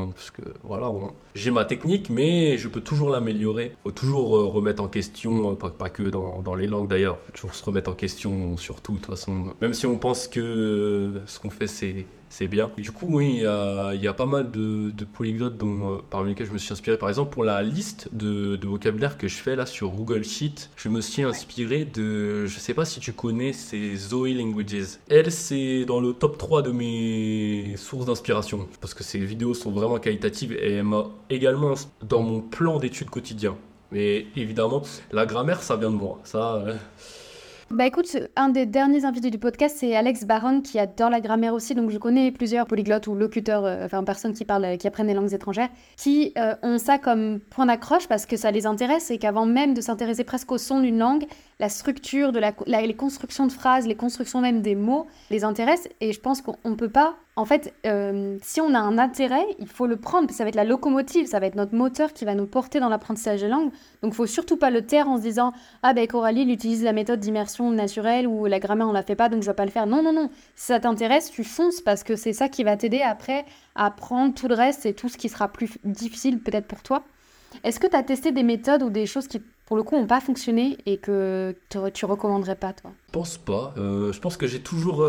parce 0.07 0.31
que 0.31 0.41
voilà, 0.63 0.91
j'ai 1.35 1.51
ma 1.51 1.65
technique, 1.65 2.09
mais 2.09 2.57
je 2.57 2.67
peux 2.67 2.81
toujours 2.81 3.09
l'améliorer. 3.09 3.75
Faut 3.83 3.91
toujours 3.91 4.37
euh, 4.37 4.45
remettre 4.45 4.83
en 4.83 4.87
question, 4.87 5.51
euh, 5.51 5.55
pas, 5.55 5.89
que 5.89 6.03
dans, 6.03 6.55
les 6.55 6.67
langues 6.67 6.87
d'ailleurs, 6.87 7.17
faut 7.25 7.31
toujours 7.31 7.55
se 7.55 7.63
remettre 7.63 7.91
en 7.91 7.95
question 7.95 8.57
sur 8.57 8.81
tout, 8.81 8.93
de 8.93 8.97
toute 8.97 9.07
façon. 9.07 9.53
Même 9.61 9.73
si 9.73 9.85
on 9.85 9.97
pense 9.97 10.27
que 10.27 11.21
ce 11.25 11.39
qu'on 11.39 11.49
fait 11.49 11.67
c'est 11.67 12.05
c'est 12.29 12.47
bien. 12.47 12.71
du 12.77 12.91
coup, 12.91 13.07
oui, 13.09 13.37
il 13.37 14.01
y 14.01 14.07
a, 14.07 14.13
pas 14.13 14.25
mal 14.25 14.51
de, 14.51 14.91
de 14.91 15.05
polyglottes 15.05 15.57
dont, 15.57 15.95
euh, 15.95 15.97
parmi 16.09 16.29
lesquels 16.29 16.47
je 16.47 16.51
me 16.51 16.57
suis 16.57 16.71
inspiré. 16.73 16.97
Par 16.97 17.09
exemple, 17.09 17.31
pour 17.31 17.43
la 17.43 17.61
liste 17.63 18.09
de, 18.13 18.55
de, 18.55 18.67
vocabulaire 18.67 19.17
que 19.17 19.27
je 19.27 19.35
fais 19.35 19.55
là 19.55 19.65
sur 19.65 19.89
Google 19.89 20.23
Sheet, 20.23 20.69
je 20.75 20.89
me 20.89 21.01
suis 21.01 21.23
inspiré 21.23 21.85
de, 21.85 22.45
je 22.45 22.59
sais 22.59 22.73
pas 22.73 22.85
si 22.85 22.99
tu 22.99 23.13
connais, 23.13 23.53
c'est 23.53 23.95
Zoe 23.95 24.33
Languages. 24.33 24.99
Elle, 25.09 25.31
c'est 25.31 25.85
dans 25.85 25.99
le 25.99 26.13
top 26.13 26.37
3 26.37 26.61
de 26.61 26.71
mes 26.71 27.75
sources 27.77 28.05
d'inspiration 28.05 28.67
parce 28.79 28.93
que 28.93 29.03
ses 29.03 29.19
vidéos 29.19 29.53
sont 29.53 29.71
vraiment 29.71 29.97
qualitatives 29.97 30.53
et 30.53 30.73
elle 30.73 30.83
m'a 30.83 31.07
également 31.29 31.73
dans 32.03 32.21
mon 32.21 32.41
plan 32.41 32.79
d'études 32.79 33.09
quotidien. 33.09 33.55
Mais 33.91 34.27
évidemment, 34.35 34.83
la 35.11 35.25
grammaire, 35.25 35.63
ça 35.63 35.75
vient 35.75 35.89
de 35.89 35.95
moi. 35.95 36.19
Ça. 36.23 36.55
Euh, 36.55 36.75
bah 37.71 37.85
écoute, 37.85 38.17
un 38.35 38.49
des 38.49 38.65
derniers 38.65 39.05
invités 39.05 39.29
du 39.29 39.37
podcast, 39.37 39.77
c'est 39.79 39.95
Alex 39.95 40.25
Baron 40.25 40.61
qui 40.61 40.79
adore 40.79 41.11
la 41.11 41.21
grammaire 41.21 41.53
aussi. 41.53 41.75
Donc 41.75 41.91
je 41.91 41.99
connais 41.99 42.31
plusieurs 42.31 42.65
polyglottes 42.65 43.05
ou 43.05 43.13
locuteurs, 43.13 43.63
euh, 43.63 43.85
enfin 43.85 44.03
personnes 44.03 44.33
qui 44.33 44.43
parlent, 44.43 44.75
qui 44.79 44.87
apprennent 44.87 45.05
les 45.05 45.13
langues 45.13 45.33
étrangères, 45.33 45.69
qui 45.95 46.33
euh, 46.39 46.55
ont 46.63 46.79
ça 46.79 46.97
comme 46.97 47.39
point 47.39 47.67
d'accroche 47.67 48.07
parce 48.07 48.25
que 48.25 48.37
ça 48.37 48.49
les 48.49 48.65
intéresse 48.65 49.11
et 49.11 49.19
qu'avant 49.19 49.45
même 49.45 49.75
de 49.75 49.81
s'intéresser 49.81 50.23
presque 50.23 50.51
au 50.51 50.57
son 50.57 50.79
d'une 50.79 50.97
langue, 50.97 51.25
la 51.59 51.69
structure, 51.69 52.31
de 52.31 52.39
la, 52.39 52.53
les 52.65 52.95
constructions 52.95 53.45
de 53.45 53.51
phrases, 53.51 53.85
les 53.85 53.95
constructions 53.95 54.41
même 54.41 54.61
des 54.61 54.75
mots 54.75 55.07
les 55.29 55.43
intéressent. 55.43 55.91
Et 55.99 56.13
je 56.13 56.19
pense 56.19 56.41
qu'on 56.41 56.57
ne 56.69 56.75
peut 56.75 56.89
pas 56.89 57.15
en 57.39 57.45
fait, 57.45 57.73
euh, 57.85 58.37
si 58.41 58.59
on 58.59 58.73
a 58.73 58.79
un 58.79 58.97
intérêt, 58.97 59.45
il 59.59 59.67
faut 59.67 59.87
le 59.87 59.95
prendre. 59.95 60.29
Ça 60.29 60.43
va 60.43 60.49
être 60.49 60.55
la 60.55 60.65
locomotive, 60.65 61.25
ça 61.25 61.39
va 61.39 61.45
être 61.45 61.55
notre 61.55 61.73
moteur 61.73 62.11
qui 62.11 62.25
va 62.25 62.35
nous 62.35 62.45
porter 62.45 62.81
dans 62.81 62.89
l'apprentissage 62.89 63.39
des 63.39 63.47
langues. 63.47 63.71
Donc, 64.03 64.11
il 64.11 64.13
faut 64.13 64.25
surtout 64.25 64.57
pas 64.57 64.69
le 64.69 64.85
taire 64.85 65.07
en 65.07 65.15
se 65.15 65.21
disant 65.21 65.53
Ah, 65.81 65.93
ben 65.93 66.05
Coralie, 66.05 66.41
il 66.41 66.51
utilise 66.51 66.83
la 66.83 66.91
méthode 66.91 67.21
d'immersion 67.21 67.71
naturelle 67.71 68.27
ou 68.27 68.45
la 68.45 68.59
grammaire, 68.59 68.89
on 68.89 68.91
la 68.91 69.03
fait 69.03 69.15
pas, 69.15 69.29
donc 69.29 69.41
je 69.41 69.47
vais 69.47 69.55
pas 69.55 69.63
le 69.63 69.71
faire. 69.71 69.87
Non, 69.87 70.03
non, 70.03 70.11
non. 70.11 70.29
Si 70.55 70.65
ça 70.65 70.81
t'intéresse, 70.81 71.31
tu 71.31 71.45
fonces 71.45 71.79
parce 71.79 72.03
que 72.03 72.17
c'est 72.17 72.33
ça 72.33 72.49
qui 72.49 72.65
va 72.65 72.75
t'aider 72.75 73.01
après 73.01 73.45
à 73.73 73.85
apprendre 73.85 74.33
tout 74.33 74.49
le 74.49 74.55
reste 74.55 74.85
et 74.85 74.93
tout 74.93 75.07
ce 75.07 75.17
qui 75.17 75.29
sera 75.29 75.47
plus 75.47 75.77
difficile 75.85 76.39
peut-être 76.39 76.67
pour 76.67 76.83
toi. 76.83 77.05
Est-ce 77.63 77.79
que 77.79 77.87
tu 77.87 77.95
as 77.95 78.03
testé 78.03 78.31
des 78.31 78.43
méthodes 78.43 78.83
ou 78.83 78.89
des 78.89 79.05
choses 79.05 79.27
qui, 79.27 79.41
pour 79.65 79.77
le 79.77 79.83
coup, 79.83 79.95
n'ont 79.95 80.07
pas 80.07 80.21
fonctionné 80.21 80.77
et 80.85 80.97
que 80.97 81.55
tu 81.69 82.05
recommanderais 82.05 82.55
pas, 82.55 82.73
toi? 82.73 82.91
Je 83.07 83.11
pense 83.11 83.37
pas. 83.37 83.73
Euh, 83.77 84.11
je 84.13 84.19
pense 84.19 84.37
que 84.37 84.47
j'ai 84.47 84.61
toujours. 84.61 85.01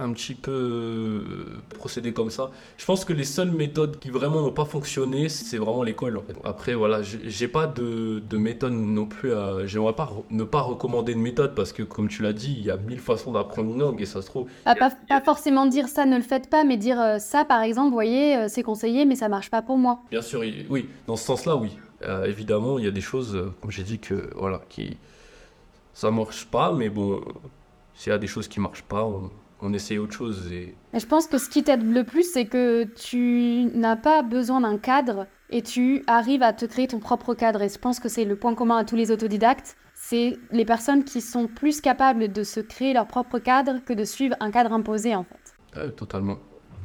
Un 0.00 0.12
petit 0.12 0.34
peu 0.34 0.52
euh, 0.52 1.76
procéder 1.76 2.12
comme 2.12 2.30
ça. 2.30 2.50
Je 2.76 2.84
pense 2.84 3.04
que 3.04 3.12
les 3.12 3.24
seules 3.24 3.50
méthodes 3.50 3.98
qui 3.98 4.10
vraiment 4.10 4.40
n'ont 4.42 4.52
pas 4.52 4.64
fonctionné, 4.64 5.28
c'est 5.28 5.58
vraiment 5.58 5.82
l'école. 5.82 6.20
Après, 6.44 6.74
voilà, 6.74 7.02
j'ai 7.02 7.48
pas 7.48 7.66
de, 7.66 8.20
de, 8.20 8.36
méthode 8.38 8.74
non 8.74 9.06
plus. 9.06 9.32
J'aimerais 9.64 9.94
pas 9.94 10.10
ne 10.30 10.44
pas 10.44 10.60
recommander 10.60 11.14
de 11.14 11.18
méthode 11.18 11.54
parce 11.56 11.72
que, 11.72 11.82
comme 11.82 12.08
tu 12.08 12.22
l'as 12.22 12.32
dit, 12.32 12.54
il 12.58 12.64
y 12.64 12.70
a 12.70 12.76
mille 12.76 13.00
façons 13.00 13.32
d'apprendre 13.32 13.72
une 13.72 13.80
langue 13.80 14.00
et 14.00 14.06
ça 14.06 14.22
se 14.22 14.26
trouve. 14.26 14.48
Ah, 14.66 14.76
pas, 14.76 14.90
pas, 15.08 15.20
forcément 15.20 15.66
dire 15.66 15.88
ça, 15.88 16.06
ne 16.06 16.16
le 16.16 16.22
faites 16.22 16.48
pas, 16.48 16.62
mais 16.62 16.76
dire 16.76 17.00
euh, 17.00 17.18
ça, 17.18 17.44
par 17.44 17.62
exemple, 17.62 17.88
vous 17.88 17.94
voyez, 17.94 18.36
euh, 18.36 18.46
c'est 18.48 18.62
conseillé, 18.62 19.04
mais 19.04 19.16
ça 19.16 19.28
marche 19.28 19.50
pas 19.50 19.62
pour 19.62 19.78
moi. 19.78 20.00
Bien 20.10 20.22
sûr, 20.22 20.42
oui, 20.70 20.88
dans 21.08 21.16
ce 21.16 21.24
sens-là, 21.24 21.56
oui. 21.56 21.76
évidemment, 22.24 22.78
il 22.78 22.84
y 22.84 22.88
a 22.88 22.92
des 22.92 23.00
choses, 23.00 23.36
comme 23.60 23.72
j'ai 23.72 23.82
dit, 23.82 23.98
que 23.98 24.30
voilà, 24.36 24.60
qui 24.68 24.96
ça 25.98 26.12
marche 26.12 26.46
pas, 26.46 26.72
mais 26.72 26.88
bon, 26.88 27.20
s'il 27.94 28.10
y 28.10 28.14
a 28.14 28.18
des 28.18 28.28
choses 28.28 28.46
qui 28.46 28.60
marchent 28.60 28.84
pas, 28.84 29.04
on, 29.04 29.32
on 29.60 29.72
essaye 29.72 29.98
autre 29.98 30.12
chose. 30.12 30.50
Et... 30.52 30.74
je 30.94 31.06
pense 31.06 31.26
que 31.26 31.38
ce 31.38 31.48
qui 31.48 31.62
t'aide 31.62 31.90
le 31.90 32.04
plus, 32.04 32.30
c'est 32.32 32.46
que 32.46 32.84
tu 32.84 33.70
n'as 33.74 33.96
pas 33.96 34.22
besoin 34.22 34.60
d'un 34.60 34.78
cadre 34.78 35.26
et 35.50 35.62
tu 35.62 36.04
arrives 36.06 36.42
à 36.42 36.52
te 36.52 36.64
créer 36.64 36.86
ton 36.86 37.00
propre 37.00 37.34
cadre. 37.34 37.62
Et 37.62 37.68
je 37.68 37.78
pense 37.78 38.00
que 38.00 38.08
c'est 38.08 38.24
le 38.24 38.36
point 38.36 38.54
commun 38.54 38.76
à 38.76 38.84
tous 38.84 38.96
les 38.96 39.10
autodidactes. 39.10 39.76
C'est 39.94 40.36
les 40.52 40.64
personnes 40.64 41.04
qui 41.04 41.20
sont 41.20 41.48
plus 41.48 41.80
capables 41.80 42.32
de 42.32 42.42
se 42.44 42.60
créer 42.60 42.92
leur 42.92 43.06
propre 43.06 43.38
cadre 43.38 43.80
que 43.84 43.92
de 43.92 44.04
suivre 44.04 44.36
un 44.40 44.50
cadre 44.50 44.72
imposé, 44.72 45.14
en 45.14 45.24
fait. 45.24 45.96
totalement. 45.96 46.38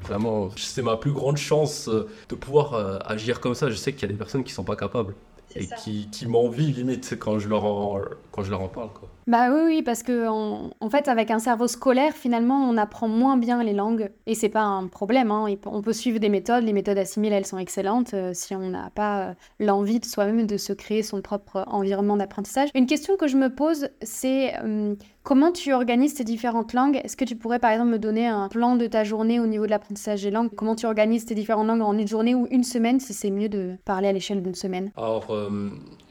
Vraiment, 0.03 0.49
c'est 0.57 0.81
ma 0.81 0.97
plus 0.97 1.13
grande 1.13 1.37
chance 1.37 1.87
euh, 1.87 2.09
de 2.27 2.35
pouvoir 2.35 2.73
euh, 2.73 2.97
agir 3.05 3.39
comme 3.39 3.53
ça. 3.53 3.69
Je 3.69 3.75
sais 3.75 3.93
qu'il 3.93 4.01
y 4.01 4.05
a 4.05 4.11
des 4.11 4.17
personnes 4.17 4.43
qui 4.43 4.51
ne 4.51 4.55
sont 4.55 4.63
pas 4.65 4.75
capables 4.75 5.15
et 5.55 5.67
qui, 5.81 6.09
qui 6.09 6.27
m'envient 6.27 6.71
limite 6.71 7.15
quand 7.19 7.39
je 7.39 7.47
leur 7.47 7.63
en, 7.63 8.01
quand 8.31 8.43
je 8.43 8.49
leur 8.49 8.61
en 8.61 8.67
parle. 8.67 8.89
Quoi. 8.89 9.09
Bah 9.27 9.49
oui, 9.51 9.61
oui, 9.65 9.81
parce 9.83 10.03
que 10.03 10.27
en, 10.27 10.89
fait, 10.89 11.07
avec 11.07 11.31
un 11.31 11.39
cerveau 11.39 11.67
scolaire, 11.67 12.13
finalement, 12.13 12.67
on 12.69 12.77
apprend 12.77 13.07
moins 13.07 13.37
bien 13.37 13.63
les 13.63 13.73
langues. 13.73 14.11
Et 14.25 14.35
c'est 14.35 14.49
pas 14.49 14.63
un 14.63 14.87
problème. 14.87 15.31
Hein. 15.31 15.45
On 15.65 15.81
peut 15.81 15.93
suivre 15.93 16.19
des 16.19 16.29
méthodes. 16.29 16.63
Les 16.63 16.73
méthodes 16.73 16.97
assimilées, 16.97 17.35
elles 17.35 17.45
sont 17.45 17.57
excellentes 17.57 18.13
euh, 18.13 18.31
si 18.33 18.55
on 18.55 18.69
n'a 18.69 18.89
pas 18.89 19.21
euh, 19.21 19.33
l'envie 19.59 19.99
de 19.99 20.05
soi-même 20.05 20.45
de 20.45 20.57
se 20.57 20.73
créer 20.73 21.03
son 21.03 21.21
propre 21.21 21.63
environnement 21.67 22.17
d'apprentissage. 22.17 22.69
Une 22.75 22.85
question 22.85 23.15
que 23.15 23.27
je 23.27 23.37
me 23.37 23.53
pose, 23.53 23.89
c'est 24.01 24.53
euh, 24.63 24.95
comment 25.23 25.51
tu 25.51 25.73
organises 25.73 26.15
tes 26.15 26.23
différentes 26.23 26.73
langues? 26.73 26.99
Est-ce 27.03 27.15
que 27.15 27.25
tu 27.25 27.35
pourrais, 27.35 27.59
par 27.59 27.71
exemple, 27.71 27.91
me 27.91 27.99
donner 27.99 28.27
un 28.27 28.49
plan 28.49 28.75
de 28.75 28.87
ta 28.87 29.03
journée 29.03 29.39
au 29.39 29.47
niveau 29.47 29.65
de 29.65 29.71
l'apprentissage 29.71 30.23
des 30.23 30.31
langues? 30.31 30.49
Comment 30.53 30.75
tu 30.75 30.85
organises 30.85 31.25
tes 31.25 31.35
différentes 31.35 31.67
langues 31.67 31.81
en 31.81 31.97
une 31.97 32.07
journée 32.07 32.35
ou 32.35 32.47
une 32.51 32.63
semaine, 32.63 32.99
si 32.99 33.13
c'est 33.13 33.31
mieux 33.31 33.49
de 33.49 33.75
parler 33.85 34.09
à 34.09 34.11
l'échelle 34.11 34.43
d'une 34.43 34.55
semaine? 34.55 34.91
Alors, 34.97 35.27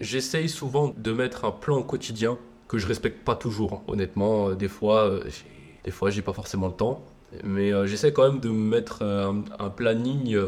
j'essaye 0.00 0.48
souvent 0.48 0.92
de 0.96 1.12
mettre 1.12 1.44
un 1.44 1.50
plan 1.50 1.82
quotidien 1.82 2.38
que 2.72 2.78
je 2.78 2.86
respecte 2.86 3.22
pas 3.22 3.36
toujours. 3.36 3.82
Honnêtement, 3.86 4.48
euh, 4.48 4.54
des 4.54 4.68
fois, 4.68 5.04
euh, 5.04 5.24
des 5.84 5.90
fois, 5.90 6.08
j'ai 6.08 6.22
pas 6.22 6.32
forcément 6.32 6.68
le 6.68 6.72
temps. 6.72 7.04
Mais 7.44 7.70
euh, 7.70 7.86
j'essaie 7.86 8.14
quand 8.14 8.26
même 8.26 8.40
de 8.40 8.48
me 8.48 8.70
mettre 8.76 9.02
un, 9.02 9.68
planning 9.68 10.38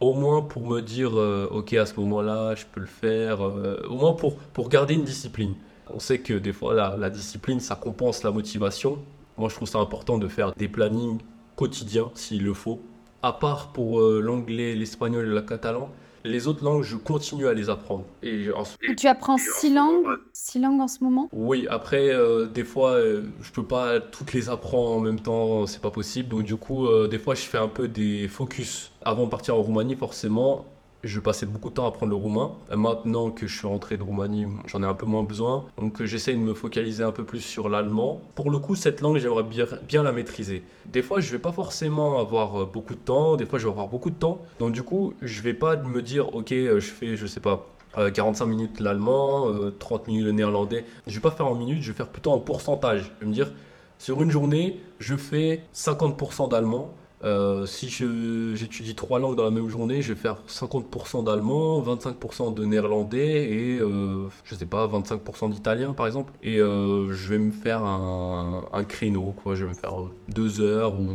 au 0.00 0.12
moins 0.12 0.42
pour 0.42 0.66
me 0.66 0.80
dire 0.80 1.12
ok 1.50 1.74
à 1.74 1.84
ce 1.84 2.00
moment-là 2.00 2.54
je 2.54 2.64
peux 2.72 2.80
le 2.80 2.86
faire 2.86 3.42
au 3.42 3.94
moins 3.96 4.14
pour, 4.14 4.36
pour 4.36 4.70
garder 4.70 4.94
une 4.94 5.04
discipline 5.04 5.54
on 5.92 5.98
sait 5.98 6.20
que 6.20 6.32
des 6.32 6.54
fois 6.54 6.72
la, 6.72 6.96
la, 6.96 7.10
discipline 7.10 7.60
ça 7.60 7.74
compense 7.74 8.22
la 8.22 8.30
motivation 8.30 8.96
moi 9.36 9.50
je 9.50 9.56
trouve 9.56 9.68
ça 9.68 9.78
important 9.78 10.16
de 10.16 10.26
faire 10.26 10.54
des 10.54 10.68
plannings 10.68 11.18
quotidiens 11.54 12.10
s'il 12.14 12.44
le 12.44 12.54
faut 12.54 12.80
à 13.22 13.34
part 13.34 13.72
pour 13.74 14.00
l'anglais 14.00 14.74
l'espagnol 14.74 15.26
et 15.26 15.28
le 15.28 15.42
catalan 15.42 15.90
les 16.24 16.48
autres 16.48 16.64
langues, 16.64 16.82
je 16.82 16.96
continue 16.96 17.46
à 17.46 17.54
les 17.54 17.70
apprendre. 17.70 18.04
Et, 18.22 18.48
tu 18.96 19.06
apprends 19.06 19.38
six 19.38 19.72
langues, 19.72 20.06
six 20.32 20.58
langues 20.58 20.80
en 20.80 20.88
ce 20.88 21.02
moment 21.02 21.28
Oui, 21.32 21.66
après, 21.70 22.10
euh, 22.10 22.46
des 22.46 22.64
fois, 22.64 22.92
euh, 22.92 23.22
je 23.42 23.50
peux 23.52 23.64
pas 23.64 24.00
toutes 24.00 24.32
les 24.32 24.48
apprendre 24.48 24.90
en 24.90 25.00
même 25.00 25.20
temps, 25.20 25.66
c'est 25.66 25.80
pas 25.80 25.90
possible. 25.90 26.28
Donc, 26.28 26.42
du 26.42 26.56
coup, 26.56 26.86
euh, 26.86 27.08
des 27.08 27.18
fois, 27.18 27.34
je 27.34 27.42
fais 27.42 27.58
un 27.58 27.68
peu 27.68 27.88
des 27.88 28.28
focus. 28.28 28.92
Avant 29.02 29.24
de 29.24 29.30
partir 29.30 29.56
en 29.56 29.62
Roumanie, 29.62 29.96
forcément, 29.96 30.66
je 31.02 31.20
passais 31.20 31.46
beaucoup 31.46 31.70
de 31.70 31.74
temps 31.74 31.84
à 31.84 31.88
apprendre 31.88 32.10
le 32.10 32.16
roumain. 32.16 32.52
Maintenant 32.74 33.30
que 33.30 33.46
je 33.46 33.56
suis 33.56 33.66
rentré 33.66 33.96
de 33.96 34.02
Roumanie, 34.02 34.46
j'en 34.66 34.82
ai 34.82 34.86
un 34.86 34.94
peu 34.94 35.06
moins 35.06 35.22
besoin. 35.22 35.66
Donc 35.78 36.02
j'essaie 36.04 36.32
de 36.32 36.38
me 36.38 36.54
focaliser 36.54 37.02
un 37.02 37.12
peu 37.12 37.24
plus 37.24 37.40
sur 37.40 37.68
l'allemand. 37.68 38.20
Pour 38.34 38.50
le 38.50 38.58
coup, 38.58 38.74
cette 38.74 39.00
langue, 39.00 39.18
j'aimerais 39.18 39.42
bien, 39.42 39.66
bien 39.88 40.02
la 40.02 40.12
maîtriser. 40.12 40.62
Des 40.86 41.02
fois, 41.02 41.20
je 41.20 41.30
vais 41.32 41.38
pas 41.38 41.52
forcément 41.52 42.18
avoir 42.18 42.62
euh, 42.62 42.70
beaucoup 42.70 42.94
de 42.94 43.00
temps. 43.00 43.36
Des 43.36 43.46
fois, 43.46 43.58
je 43.58 43.64
vais 43.64 43.70
avoir 43.70 43.88
beaucoup 43.88 44.10
de 44.10 44.16
temps. 44.16 44.42
Donc 44.58 44.72
du 44.72 44.82
coup, 44.82 45.14
je 45.22 45.40
vais 45.42 45.54
pas 45.54 45.76
me 45.76 46.02
dire, 46.02 46.34
ok, 46.34 46.52
euh, 46.52 46.80
je 46.80 46.90
fais, 46.90 47.16
je 47.16 47.26
sais 47.26 47.40
pas, 47.40 47.66
45 47.94 48.44
euh, 48.44 48.48
minutes 48.48 48.80
l'allemand, 48.80 49.48
30 49.78 50.06
minutes 50.08 50.24
le 50.24 50.32
néerlandais. 50.32 50.84
Je 51.06 51.14
vais 51.14 51.20
pas 51.20 51.30
faire 51.30 51.46
en 51.46 51.54
minutes, 51.54 51.82
je 51.82 51.92
vais 51.92 51.96
faire 51.96 52.08
plutôt 52.08 52.30
en 52.30 52.38
pourcentage. 52.38 53.12
Je 53.18 53.24
vais 53.24 53.26
me 53.26 53.34
dire, 53.34 53.50
sur 53.98 54.22
une 54.22 54.30
journée, 54.30 54.80
je 54.98 55.16
fais 55.16 55.62
50% 55.74 56.48
d'allemand, 56.48 56.94
euh, 57.22 57.66
si 57.66 57.88
j'étudie 57.88 58.94
trois 58.94 59.18
langues 59.18 59.36
dans 59.36 59.44
la 59.44 59.50
même 59.50 59.68
journée, 59.68 60.00
je 60.02 60.12
vais 60.12 60.18
faire 60.18 60.38
50% 60.48 61.24
d'allemand, 61.24 61.82
25% 61.82 62.54
de 62.54 62.64
néerlandais 62.64 63.44
et 63.44 63.78
euh, 63.78 64.28
je 64.44 64.54
sais 64.54 64.66
pas 64.66 64.86
25% 64.86 65.50
d'italien 65.50 65.92
par 65.92 66.06
exemple. 66.06 66.32
Et 66.42 66.58
euh, 66.58 67.12
je 67.12 67.28
vais 67.28 67.38
me 67.38 67.50
faire 67.50 67.84
un, 67.84 68.64
un, 68.72 68.84
créneau, 68.84 69.34
quoi. 69.42 69.54
Je 69.54 69.64
vais 69.64 69.70
me 69.70 69.74
faire 69.74 69.94
deux 70.28 70.60
heures 70.60 70.98
ou 70.98 71.08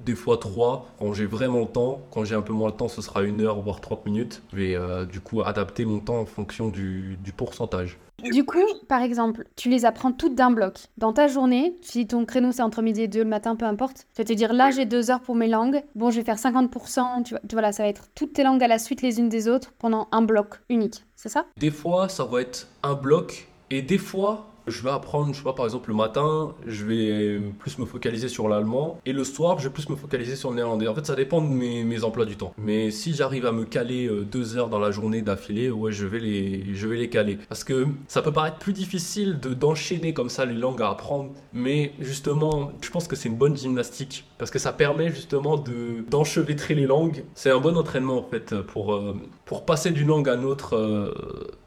des 0.00 0.14
fois 0.14 0.36
trois 0.36 0.86
quand 0.98 1.12
j'ai 1.12 1.26
vraiment 1.26 1.60
le 1.60 1.66
temps. 1.66 2.02
Quand 2.10 2.24
j'ai 2.24 2.34
un 2.34 2.42
peu 2.42 2.52
moins 2.52 2.70
le 2.70 2.76
temps, 2.76 2.88
ce 2.88 3.02
sera 3.02 3.22
une 3.22 3.40
heure 3.40 3.60
voire 3.60 3.80
30 3.80 4.06
minutes. 4.06 4.42
Je 4.52 4.56
vais 4.56 4.74
euh, 4.74 5.04
du 5.04 5.20
coup 5.20 5.42
adapter 5.42 5.84
mon 5.84 6.00
temps 6.00 6.20
en 6.20 6.26
fonction 6.26 6.68
du, 6.68 7.18
du 7.22 7.32
pourcentage. 7.32 7.98
Du 8.30 8.44
coup, 8.44 8.58
par 8.88 9.02
exemple, 9.02 9.44
tu 9.56 9.68
les 9.68 9.84
apprends 9.84 10.12
toutes 10.12 10.34
d'un 10.34 10.50
bloc. 10.50 10.78
Dans 10.98 11.12
ta 11.12 11.26
journée, 11.28 11.76
si 11.82 12.06
ton 12.06 12.24
créneau 12.24 12.52
c'est 12.52 12.62
entre 12.62 12.82
midi 12.82 13.02
et 13.02 13.08
deux 13.08 13.22
le 13.22 13.28
matin, 13.28 13.56
peu 13.56 13.64
importe, 13.64 14.06
tu 14.14 14.22
vas 14.22 14.24
te 14.24 14.32
dire 14.32 14.52
là 14.52 14.70
j'ai 14.70 14.84
deux 14.84 15.10
heures 15.10 15.20
pour 15.20 15.34
mes 15.34 15.48
langues. 15.48 15.82
Bon, 15.94 16.10
je 16.10 16.16
vais 16.16 16.24
faire 16.24 16.36
50%. 16.36 17.24
Tu 17.24 17.30
vois, 17.30 17.40
voilà, 17.50 17.72
ça 17.72 17.82
va 17.82 17.88
être 17.88 18.08
toutes 18.14 18.34
tes 18.34 18.44
langues 18.44 18.62
à 18.62 18.68
la 18.68 18.78
suite 18.78 19.02
les 19.02 19.18
unes 19.18 19.28
des 19.28 19.48
autres 19.48 19.72
pendant 19.78 20.08
un 20.12 20.22
bloc 20.22 20.60
unique. 20.68 21.04
C'est 21.16 21.28
ça? 21.28 21.46
Des 21.56 21.70
fois, 21.70 22.08
ça 22.08 22.24
va 22.24 22.40
être 22.40 22.68
un 22.82 22.94
bloc 22.94 23.48
et 23.70 23.82
des 23.82 23.98
fois, 23.98 24.51
je 24.66 24.82
vais 24.82 24.90
apprendre, 24.90 25.32
je 25.32 25.38
sais 25.38 25.44
pas, 25.44 25.52
par 25.52 25.64
exemple, 25.64 25.90
le 25.90 25.96
matin, 25.96 26.54
je 26.66 26.84
vais 26.84 27.40
plus 27.58 27.78
me 27.78 27.84
focaliser 27.84 28.28
sur 28.28 28.48
l'allemand. 28.48 29.00
Et 29.06 29.12
le 29.12 29.24
soir, 29.24 29.58
je 29.58 29.68
vais 29.68 29.72
plus 29.72 29.88
me 29.88 29.96
focaliser 29.96 30.36
sur 30.36 30.50
le 30.50 30.56
néerlandais. 30.56 30.88
En 30.88 30.94
fait, 30.94 31.06
ça 31.06 31.14
dépend 31.14 31.40
de 31.40 31.48
mes, 31.48 32.04
emplois 32.04 32.24
du 32.24 32.36
temps. 32.36 32.54
Mais 32.58 32.90
si 32.90 33.14
j'arrive 33.14 33.46
à 33.46 33.52
me 33.52 33.64
caler 33.64 34.06
euh, 34.06 34.24
deux 34.24 34.56
heures 34.56 34.68
dans 34.68 34.78
la 34.78 34.90
journée 34.90 35.22
d'affilée, 35.22 35.70
ouais, 35.70 35.92
je 35.92 36.06
vais, 36.06 36.18
les, 36.18 36.74
je 36.74 36.88
vais 36.88 36.96
les 36.96 37.08
caler. 37.08 37.38
Parce 37.48 37.64
que 37.64 37.86
ça 38.08 38.22
peut 38.22 38.32
paraître 38.32 38.58
plus 38.58 38.72
difficile 38.72 39.38
de, 39.40 39.54
d'enchaîner 39.54 40.14
comme 40.14 40.28
ça 40.28 40.44
les 40.44 40.54
langues 40.54 40.82
à 40.82 40.88
apprendre. 40.88 41.30
Mais 41.52 41.92
justement, 42.00 42.72
je 42.80 42.90
pense 42.90 43.08
que 43.08 43.16
c'est 43.16 43.28
une 43.28 43.36
bonne 43.36 43.56
gymnastique. 43.56 44.24
Parce 44.38 44.50
que 44.50 44.58
ça 44.58 44.72
permet 44.72 45.10
justement 45.10 45.56
de, 45.56 46.04
d'enchevêtrer 46.08 46.74
les 46.74 46.86
langues. 46.86 47.24
C'est 47.34 47.50
un 47.50 47.60
bon 47.60 47.76
entraînement, 47.76 48.18
en 48.18 48.28
fait, 48.28 48.54
pour, 48.62 48.94
euh, 48.94 49.14
pour 49.44 49.64
passer 49.64 49.90
d'une 49.90 50.08
langue 50.08 50.28
à 50.28 50.34
une 50.34 50.44
autre 50.44 50.76
euh, 50.76 51.14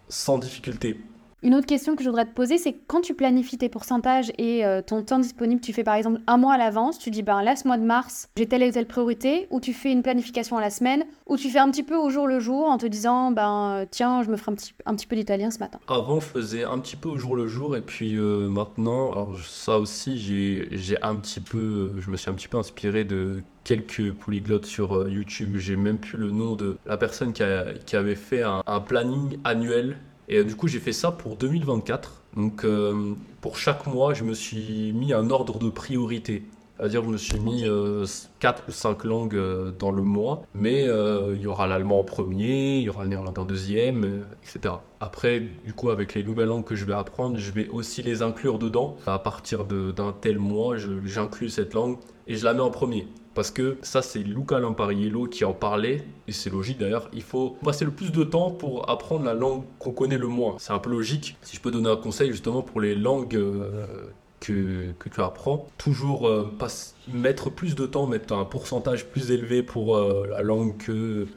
sans 0.09 0.37
difficulté. 0.37 0.99
Une 1.43 1.53
autre 1.53 1.67
question 1.67 1.95
que 1.95 2.03
je 2.03 2.09
voudrais 2.09 2.25
te 2.25 2.33
poser, 2.33 2.57
c'est 2.57 2.73
quand 2.87 3.01
tu 3.01 3.13
planifies 3.13 3.57
tes 3.57 3.69
pourcentages 3.69 4.31
et 4.39 4.65
euh, 4.65 4.81
ton 4.81 5.03
temps 5.03 5.19
disponible, 5.19 5.61
tu 5.61 5.73
fais 5.73 5.83
par 5.83 5.93
exemple 5.93 6.21
un 6.25 6.37
mois 6.37 6.53
à 6.53 6.57
l'avance, 6.57 6.97
tu 6.97 7.11
dis 7.11 7.21
ben 7.21 7.43
là 7.43 7.55
ce 7.55 7.67
mois 7.67 7.77
de 7.77 7.83
mars, 7.83 8.29
j'ai 8.35 8.47
telle 8.47 8.63
et 8.63 8.71
telle 8.71 8.87
priorité, 8.87 9.45
ou 9.51 9.59
tu 9.59 9.73
fais 9.73 9.91
une 9.91 10.01
planification 10.01 10.57
à 10.57 10.61
la 10.61 10.71
semaine, 10.71 11.03
ou 11.27 11.37
tu 11.37 11.49
fais 11.49 11.59
un 11.59 11.69
petit 11.69 11.83
peu 11.83 11.95
au 11.95 12.09
jour 12.09 12.25
le 12.25 12.39
jour 12.39 12.65
en 12.67 12.79
te 12.79 12.87
disant 12.87 13.29
ben 13.29 13.81
euh, 13.81 13.85
tiens, 13.89 14.23
je 14.23 14.31
me 14.31 14.37
ferai 14.37 14.53
un 14.53 14.55
petit, 14.55 14.73
un 14.87 14.95
petit 14.95 15.05
peu 15.05 15.15
d'italien 15.15 15.51
ce 15.51 15.59
matin. 15.59 15.79
Avant, 15.87 16.19
je 16.19 16.25
faisais 16.25 16.63
un 16.63 16.79
petit 16.79 16.95
peu 16.95 17.09
au 17.09 17.17
jour 17.17 17.35
le 17.35 17.47
jour 17.47 17.77
et 17.77 17.81
puis 17.81 18.15
euh, 18.15 18.47
maintenant, 18.49 19.11
alors 19.11 19.37
ça 19.39 19.77
aussi, 19.77 20.17
j'ai 20.17 20.97
un 21.03 21.15
petit 21.15 21.41
peu, 21.41 21.91
je 21.99 22.09
me 22.09 22.17
suis 22.17 22.31
un 22.31 22.33
petit 22.33 22.47
peu 22.47 22.57
inspiré 22.57 23.03
de 23.03 23.43
quelques 23.65 24.13
polyglottes 24.13 24.65
sur 24.65 25.07
YouTube. 25.07 25.57
J'ai 25.57 25.75
même 25.75 25.97
plus 25.97 26.17
le 26.17 26.31
nom 26.31 26.55
de 26.55 26.77
la 26.87 26.97
personne 26.97 27.33
qui, 27.33 27.43
qui 27.85 27.95
avait 27.95 28.15
fait 28.15 28.41
un 28.41 28.79
planning 28.79 29.37
annuel 29.43 29.97
et 30.27 30.37
euh, 30.37 30.43
du 30.43 30.55
coup, 30.55 30.67
j'ai 30.67 30.79
fait 30.79 30.93
ça 30.93 31.11
pour 31.11 31.35
2024. 31.35 32.21
Donc, 32.35 32.65
euh, 32.65 33.13
pour 33.41 33.57
chaque 33.57 33.87
mois, 33.87 34.13
je 34.13 34.23
me 34.23 34.33
suis 34.33 34.91
mis 34.93 35.13
un 35.13 35.29
ordre 35.29 35.59
de 35.59 35.69
priorité. 35.69 36.43
C'est-à-dire, 36.77 37.03
je 37.05 37.09
me 37.09 37.17
suis 37.17 37.39
mis 37.39 37.61
4 37.61 37.69
euh, 37.69 38.05
ou 38.67 38.71
5 38.71 39.05
langues 39.05 39.39
dans 39.79 39.91
le 39.91 40.01
mois, 40.01 40.43
mais 40.53 40.83
il 40.83 41.41
y 41.41 41.47
aura 41.47 41.67
l'allemand 41.67 42.01
en 42.01 42.03
premier, 42.03 42.79
il 42.79 42.83
y 42.83 42.89
aura 42.89 43.03
le 43.03 43.09
néerlandais 43.11 43.39
en 43.39 43.45
deuxième, 43.45 44.25
etc. 44.43 44.75
Après, 44.99 45.39
du 45.39 45.73
coup, 45.73 45.89
avec 45.89 46.13
les 46.15 46.23
nouvelles 46.23 46.49
langues 46.49 46.65
que 46.65 46.75
je 46.75 46.83
vais 46.83 46.93
apprendre, 46.93 47.37
je 47.37 47.51
vais 47.51 47.69
aussi 47.69 48.03
les 48.03 48.21
inclure 48.21 48.59
dedans. 48.59 48.97
À 49.07 49.19
partir 49.19 49.63
d'un 49.63 50.13
tel 50.19 50.37
mois, 50.37 50.75
j'inclus 51.05 51.49
cette 51.49 51.73
langue 51.73 51.97
et 52.27 52.35
je 52.35 52.43
la 52.43 52.53
mets 52.53 52.59
en 52.59 52.71
premier. 52.71 53.07
Parce 53.35 53.51
que 53.51 53.77
ça, 53.81 54.01
c'est 54.01 54.19
Luca 54.19 54.59
Lampariello 54.59 55.27
qui 55.27 55.43
en 55.43 55.53
parlait, 55.53 56.05
et 56.27 56.31
c'est 56.31 56.49
logique 56.49 56.79
d'ailleurs. 56.79 57.09
Il 57.11 57.21
faut 57.21 57.57
passer 57.63 57.83
le 57.83 57.91
plus 57.91 58.13
de 58.13 58.23
temps 58.23 58.49
pour 58.49 58.89
apprendre 58.89 59.25
la 59.25 59.33
langue 59.33 59.63
qu'on 59.77 59.91
connaît 59.91 60.17
le 60.17 60.27
moins. 60.27 60.55
C'est 60.57 60.71
un 60.71 60.79
peu 60.79 60.89
logique. 60.89 61.35
Si 61.41 61.57
je 61.57 61.61
peux 61.61 61.69
donner 61.69 61.89
un 61.89 61.97
conseil 61.97 62.31
justement 62.31 62.61
pour 62.61 62.79
les 62.79 62.95
langues 62.95 63.35
euh, 63.35 63.85
que, 64.39 64.93
que, 64.97 65.09
tu 65.09 65.21
apprends, 65.21 65.67
toujours 65.77 66.29
euh, 66.29 66.49
mettre 67.13 67.49
plus 67.49 67.75
de 67.75 67.85
temps, 67.85 68.07
mettre 68.07 68.33
un 68.33 68.45
pourcentage 68.45 69.05
plus 69.05 69.31
élevé 69.31 69.63
pour 69.63 69.97
euh, 69.97 70.25
la 70.29 70.41
langue 70.41 70.77
que 70.77 71.27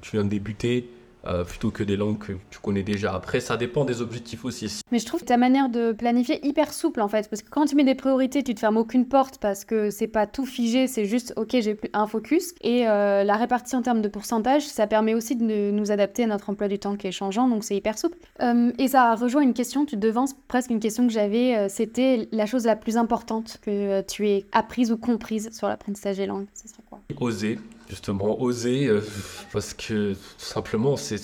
tu 0.00 0.10
viens 0.16 0.24
de 0.24 0.30
débuter. 0.30 0.90
Euh, 1.28 1.44
plutôt 1.44 1.70
que 1.70 1.82
des 1.82 1.96
langues 1.96 2.18
que 2.18 2.32
tu 2.50 2.58
connais 2.60 2.82
déjà. 2.82 3.14
Après, 3.14 3.40
ça 3.40 3.56
dépend 3.56 3.84
des 3.84 4.00
objectifs 4.00 4.44
aussi. 4.44 4.80
Mais 4.92 4.98
je 4.98 5.06
trouve 5.06 5.24
ta 5.24 5.36
manière 5.36 5.68
de 5.68 5.92
planifier 5.92 6.44
hyper 6.46 6.72
souple 6.72 7.00
en 7.00 7.08
fait, 7.08 7.28
parce 7.28 7.42
que 7.42 7.50
quand 7.50 7.66
tu 7.66 7.76
mets 7.76 7.84
des 7.84 7.94
priorités, 7.94 8.42
tu 8.42 8.54
te 8.54 8.60
fermes 8.60 8.76
aucune 8.76 9.06
porte 9.06 9.38
parce 9.38 9.64
que 9.64 9.90
c'est 9.90 10.08
pas 10.08 10.26
tout 10.26 10.46
figé, 10.46 10.86
c'est 10.86 11.04
juste 11.04 11.32
ok, 11.36 11.56
j'ai 11.60 11.78
un 11.92 12.06
focus. 12.06 12.54
Et 12.62 12.88
euh, 12.88 13.24
la 13.24 13.36
répartie 13.36 13.76
en 13.76 13.82
termes 13.82 14.02
de 14.02 14.08
pourcentage, 14.08 14.66
ça 14.66 14.86
permet 14.86 15.14
aussi 15.14 15.36
de 15.36 15.70
nous 15.70 15.90
adapter 15.90 16.24
à 16.24 16.26
notre 16.26 16.50
emploi 16.50 16.68
du 16.68 16.78
temps 16.78 16.96
qui 16.96 17.06
est 17.06 17.12
changeant, 17.12 17.48
donc 17.48 17.64
c'est 17.64 17.76
hyper 17.76 17.98
souple. 17.98 18.18
Euh, 18.42 18.72
et 18.78 18.88
ça 18.88 19.14
rejoint 19.14 19.42
une 19.42 19.54
question, 19.54 19.84
tu 19.84 19.96
devances 19.96 20.34
presque 20.48 20.70
une 20.70 20.80
question 20.80 21.06
que 21.06 21.12
j'avais, 21.12 21.68
c'était 21.68 22.28
la 22.32 22.46
chose 22.46 22.64
la 22.64 22.76
plus 22.76 22.96
importante 22.96 23.58
que 23.62 24.02
tu 24.02 24.28
aies 24.28 24.46
apprise 24.52 24.92
ou 24.92 24.96
comprise 24.96 25.50
sur 25.52 25.68
l'apprentissage 25.68 26.16
des 26.16 26.26
langues. 26.26 26.46
Ça 26.54 26.68
serait 26.68 26.82
quoi? 26.88 27.00
Oser, 27.20 27.58
justement, 27.88 28.40
oser, 28.40 28.90
parce 29.52 29.74
que 29.74 30.14
simplement, 30.38 30.96
c'est 30.96 31.20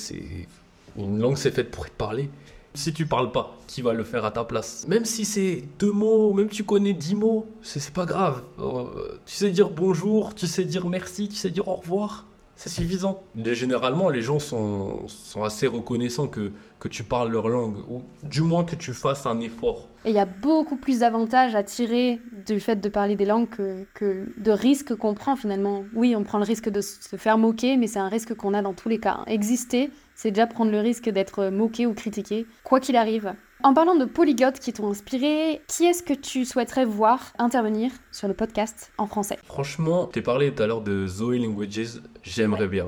une 0.97 1.19
langue, 1.19 1.37
c'est 1.37 1.51
faite 1.51 1.71
pour 1.71 1.87
être 1.87 1.95
parlée. 1.95 2.31
Si 2.75 2.95
tu 2.95 3.05
parles 3.05 3.33
pas, 3.33 3.55
qui 3.67 3.83
va 3.83 3.93
le 3.93 4.03
faire 4.03 4.25
à 4.25 4.31
ta 4.31 4.45
place? 4.45 4.87
Même 4.89 5.05
si 5.05 5.27
c'est 5.27 5.63
deux 5.79 5.93
mots, 5.93 6.33
même 6.33 6.49
tu 6.49 6.65
connais 6.65 6.95
dix 6.95 7.15
mots, 7.15 7.47
c'est 7.61 7.93
pas 7.93 8.07
grave. 8.07 8.43
Euh, 8.59 9.19
tu 9.27 9.35
sais 9.35 9.51
dire 9.51 9.69
bonjour, 9.69 10.35
tu 10.35 10.47
sais 10.47 10.65
dire 10.65 10.87
merci, 10.89 11.29
tu 11.29 11.37
sais 11.37 11.51
dire 11.51 11.69
au 11.69 11.75
revoir. 11.75 12.27
C'est 12.63 12.69
suffisant. 12.69 13.25
généralement, 13.45 14.09
les 14.09 14.23
gens 14.23 14.39
sont, 14.39 15.09
sont 15.09 15.43
assez 15.43 15.67
reconnaissants 15.67 16.29
que, 16.29 16.53
que 16.79 16.87
tu 16.87 17.03
parles 17.03 17.33
leur 17.33 17.49
langue, 17.49 17.79
ou 17.91 18.03
du 18.23 18.43
moins 18.43 18.63
que 18.63 18.77
tu 18.77 18.93
fasses 18.93 19.27
un 19.27 19.41
effort. 19.41 19.89
Et 20.05 20.11
il 20.11 20.15
y 20.15 20.21
a 20.21 20.27
beaucoup 20.27 20.77
plus 20.77 21.01
d'avantages 21.01 21.57
à 21.57 21.65
tirer 21.65 22.21
du 22.47 22.61
fait 22.61 22.77
de 22.77 22.89
parler 22.89 23.17
des 23.17 23.25
langues 23.25 23.49
que, 23.49 23.85
que 23.95 24.29
de 24.37 24.53
risques 24.53 24.95
qu'on 24.95 25.15
prend 25.15 25.35
finalement. 25.35 25.83
Oui, 25.93 26.15
on 26.15 26.23
prend 26.23 26.39
le 26.39 26.45
risque 26.45 26.69
de 26.69 26.81
se 26.81 27.17
faire 27.17 27.37
moquer, 27.37 27.77
mais 27.77 27.89
c'est 27.89 27.99
un 27.99 28.09
risque 28.09 28.33
qu'on 28.35 28.55
a 28.55 28.63
dans 28.63 28.75
tous 28.75 28.89
les 28.89 28.99
cas. 28.99 29.25
Exister, 29.27 29.91
c'est 30.15 30.31
déjà 30.31 30.47
prendre 30.47 30.71
le 30.71 30.79
risque 30.79 31.09
d'être 31.09 31.49
moqué 31.49 31.87
ou 31.87 31.95
critiqué, 31.95 32.47
quoi 32.63 32.79
qu'il 32.79 32.95
arrive. 32.95 33.35
En 33.65 33.75
parlant 33.75 33.95
de 33.95 34.05
polyglottes 34.05 34.59
qui 34.59 34.73
t'ont 34.73 34.91
inspiré, 34.91 35.61
qui 35.69 35.85
est-ce 35.85 36.03
que 36.03 36.15
tu 36.15 36.45
souhaiterais 36.45 36.85
voir 36.85 37.33
intervenir 37.39 37.93
sur 38.11 38.27
le 38.27 38.35
podcast 38.35 38.91
en 38.99 39.07
français? 39.07 39.39
Franchement, 39.45 40.11
tu 40.13 40.21
parlé 40.21 40.53
tout 40.53 40.65
à 40.65 40.67
l'heure 40.67 40.81
de 40.81 41.07
Zoe 41.07 41.37
Languages, 41.37 42.01
j'aimerais 42.25 42.67
bien. 42.67 42.87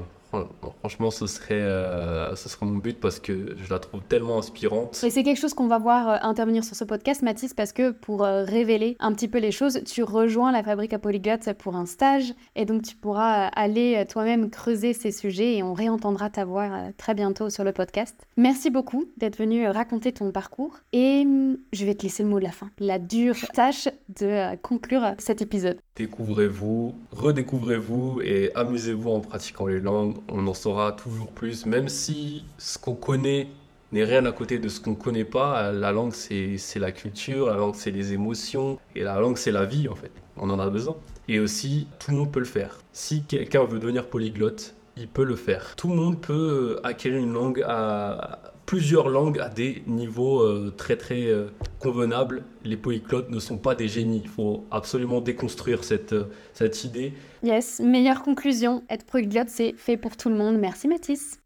Franchement, 0.80 1.10
ce 1.10 1.26
serait, 1.26 1.54
euh, 1.54 2.34
ce 2.34 2.48
serait 2.48 2.66
mon 2.66 2.78
but 2.78 2.98
parce 2.98 3.20
que 3.20 3.56
je 3.56 3.70
la 3.70 3.78
trouve 3.78 4.00
tellement 4.02 4.38
inspirante. 4.38 5.00
Et 5.04 5.10
c'est 5.10 5.22
quelque 5.22 5.40
chose 5.40 5.54
qu'on 5.54 5.66
va 5.66 5.78
voir 5.78 6.08
euh, 6.08 6.16
intervenir 6.22 6.64
sur 6.64 6.76
ce 6.76 6.84
podcast, 6.84 7.22
Mathis, 7.22 7.54
parce 7.54 7.72
que 7.72 7.90
pour 7.90 8.24
euh, 8.24 8.44
révéler 8.44 8.96
un 9.00 9.12
petit 9.12 9.28
peu 9.28 9.38
les 9.38 9.52
choses, 9.52 9.80
tu 9.84 10.02
rejoins 10.02 10.52
la 10.52 10.62
fabrique 10.62 10.92
à 10.92 10.98
polyglotte 10.98 11.52
pour 11.54 11.76
un 11.76 11.86
stage 11.86 12.34
et 12.56 12.64
donc 12.64 12.82
tu 12.82 12.96
pourras 12.96 13.46
aller 13.48 14.04
toi-même 14.08 14.50
creuser 14.50 14.92
ces 14.92 15.12
sujets 15.12 15.56
et 15.56 15.62
on 15.62 15.74
réentendra 15.74 16.30
ta 16.30 16.44
voix 16.44 16.68
très 16.96 17.14
bientôt 17.14 17.50
sur 17.50 17.64
le 17.64 17.72
podcast. 17.72 18.26
Merci 18.36 18.70
beaucoup 18.70 19.04
d'être 19.16 19.38
venu 19.38 19.66
raconter 19.68 20.12
ton 20.12 20.32
parcours 20.32 20.80
et 20.92 21.22
hum, 21.24 21.56
je 21.72 21.84
vais 21.86 21.94
te 21.94 22.02
laisser 22.02 22.24
le 22.24 22.28
mot 22.28 22.38
de 22.38 22.44
la 22.44 22.50
fin, 22.50 22.70
la 22.78 22.98
dure 22.98 23.36
tâche 23.54 23.88
de 24.20 24.56
conclure 24.56 25.14
cet 25.18 25.40
épisode. 25.40 25.78
Découvrez-vous, 25.96 26.94
redécouvrez-vous 27.12 28.20
et 28.22 28.50
amusez-vous 28.54 29.10
en 29.10 29.20
pratiquant 29.20 29.66
les 29.66 29.80
langues 29.80 30.16
on 30.28 30.46
en 30.46 30.54
saura 30.54 30.92
toujours 30.92 31.30
plus, 31.30 31.66
même 31.66 31.88
si 31.88 32.44
ce 32.58 32.78
qu'on 32.78 32.94
connaît 32.94 33.48
n'est 33.92 34.04
rien 34.04 34.26
à 34.26 34.32
côté 34.32 34.58
de 34.58 34.68
ce 34.68 34.80
qu'on 34.80 34.90
ne 34.90 34.96
connaît 34.96 35.24
pas. 35.24 35.70
La 35.70 35.92
langue, 35.92 36.12
c'est 36.12 36.58
la 36.76 36.90
culture, 36.90 37.46
la 37.46 37.56
langue, 37.56 37.76
c'est 37.76 37.92
les 37.92 38.12
émotions, 38.12 38.78
et 38.96 39.02
la 39.02 39.20
langue, 39.20 39.36
c'est 39.36 39.52
la 39.52 39.64
vie, 39.64 39.88
en 39.88 39.94
fait. 39.94 40.10
On 40.36 40.50
en 40.50 40.58
a 40.58 40.68
besoin. 40.68 40.96
Et 41.28 41.38
aussi, 41.38 41.86
tout 42.00 42.10
le 42.10 42.16
monde 42.18 42.32
peut 42.32 42.40
le 42.40 42.44
faire. 42.44 42.80
Si 42.92 43.22
quelqu'un 43.22 43.64
veut 43.64 43.78
devenir 43.78 44.08
polyglotte, 44.08 44.74
il 44.96 45.08
peut 45.08 45.24
le 45.24 45.36
faire. 45.36 45.74
Tout 45.76 45.88
le 45.88 45.96
monde 45.96 46.20
peut 46.20 46.78
acquérir 46.84 47.18
une 47.18 47.32
langue 47.32 47.62
à, 47.66 48.54
plusieurs 48.66 49.08
langues 49.08 49.38
à 49.38 49.48
des 49.48 49.82
niveaux 49.86 50.40
euh, 50.40 50.72
très 50.76 50.96
très 50.96 51.26
euh, 51.26 51.48
convenables. 51.80 52.44
Les 52.64 52.76
polyglottes 52.76 53.30
ne 53.30 53.38
sont 53.38 53.58
pas 53.58 53.74
des 53.74 53.88
génies. 53.88 54.22
Il 54.24 54.28
faut 54.28 54.64
absolument 54.70 55.20
déconstruire 55.20 55.84
cette, 55.84 56.12
euh, 56.12 56.30
cette 56.52 56.84
idée. 56.84 57.12
Yes, 57.42 57.80
meilleure 57.80 58.22
conclusion. 58.22 58.82
Être 58.88 59.04
polyglotte, 59.04 59.48
c'est 59.48 59.74
fait 59.76 59.96
pour 59.96 60.16
tout 60.16 60.28
le 60.28 60.36
monde. 60.36 60.58
Merci 60.58 60.88
Mathis. 60.88 61.40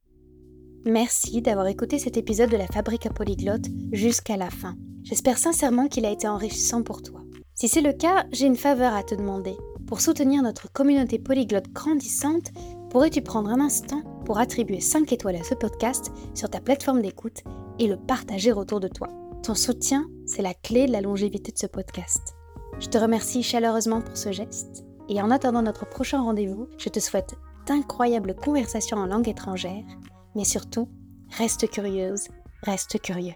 Merci 0.84 1.42
d'avoir 1.42 1.66
écouté 1.66 1.98
cet 1.98 2.16
épisode 2.16 2.50
de 2.50 2.56
la 2.56 2.66
Fabrique 2.66 3.06
à 3.06 3.10
Polyglotte 3.10 3.66
jusqu'à 3.92 4.36
la 4.36 4.48
fin. 4.48 4.76
J'espère 5.02 5.38
sincèrement 5.38 5.88
qu'il 5.88 6.06
a 6.06 6.10
été 6.10 6.28
enrichissant 6.28 6.82
pour 6.82 7.02
toi. 7.02 7.20
Si 7.54 7.66
c'est 7.66 7.80
le 7.80 7.92
cas, 7.92 8.24
j'ai 8.30 8.46
une 8.46 8.56
faveur 8.56 8.94
à 8.94 9.02
te 9.02 9.14
demander. 9.14 9.56
Pour 9.86 10.00
soutenir 10.00 10.42
notre 10.42 10.70
communauté 10.70 11.18
polyglotte 11.18 11.72
grandissante, 11.72 12.52
pourrais-tu 12.90 13.22
prendre 13.22 13.50
un 13.50 13.60
instant 13.60 14.02
pour 14.24 14.38
attribuer 14.38 14.80
5 14.80 15.12
étoiles 15.12 15.36
à 15.36 15.44
ce 15.44 15.54
podcast 15.54 16.12
sur 16.34 16.48
ta 16.50 16.60
plateforme 16.60 17.02
d'écoute 17.02 17.42
et 17.78 17.86
le 17.86 17.96
partager 17.96 18.52
autour 18.52 18.80
de 18.80 18.88
toi? 18.88 19.08
Ton 19.42 19.54
soutien, 19.54 20.08
c'est 20.26 20.42
la 20.42 20.54
clé 20.54 20.86
de 20.86 20.92
la 20.92 21.00
longévité 21.00 21.52
de 21.52 21.58
ce 21.58 21.66
podcast. 21.66 22.34
Je 22.80 22.88
te 22.88 22.98
remercie 22.98 23.42
chaleureusement 23.42 24.00
pour 24.00 24.16
ce 24.16 24.32
geste 24.32 24.84
et 25.08 25.22
en 25.22 25.30
attendant 25.30 25.62
notre 25.62 25.88
prochain 25.88 26.20
rendez-vous, 26.20 26.68
je 26.78 26.88
te 26.88 27.00
souhaite 27.00 27.34
d'incroyables 27.66 28.34
conversations 28.34 28.98
en 28.98 29.06
langue 29.06 29.28
étrangère, 29.28 29.84
mais 30.34 30.44
surtout, 30.44 30.88
reste 31.38 31.68
curieuse, 31.70 32.28
reste 32.62 33.00
curieux. 33.00 33.34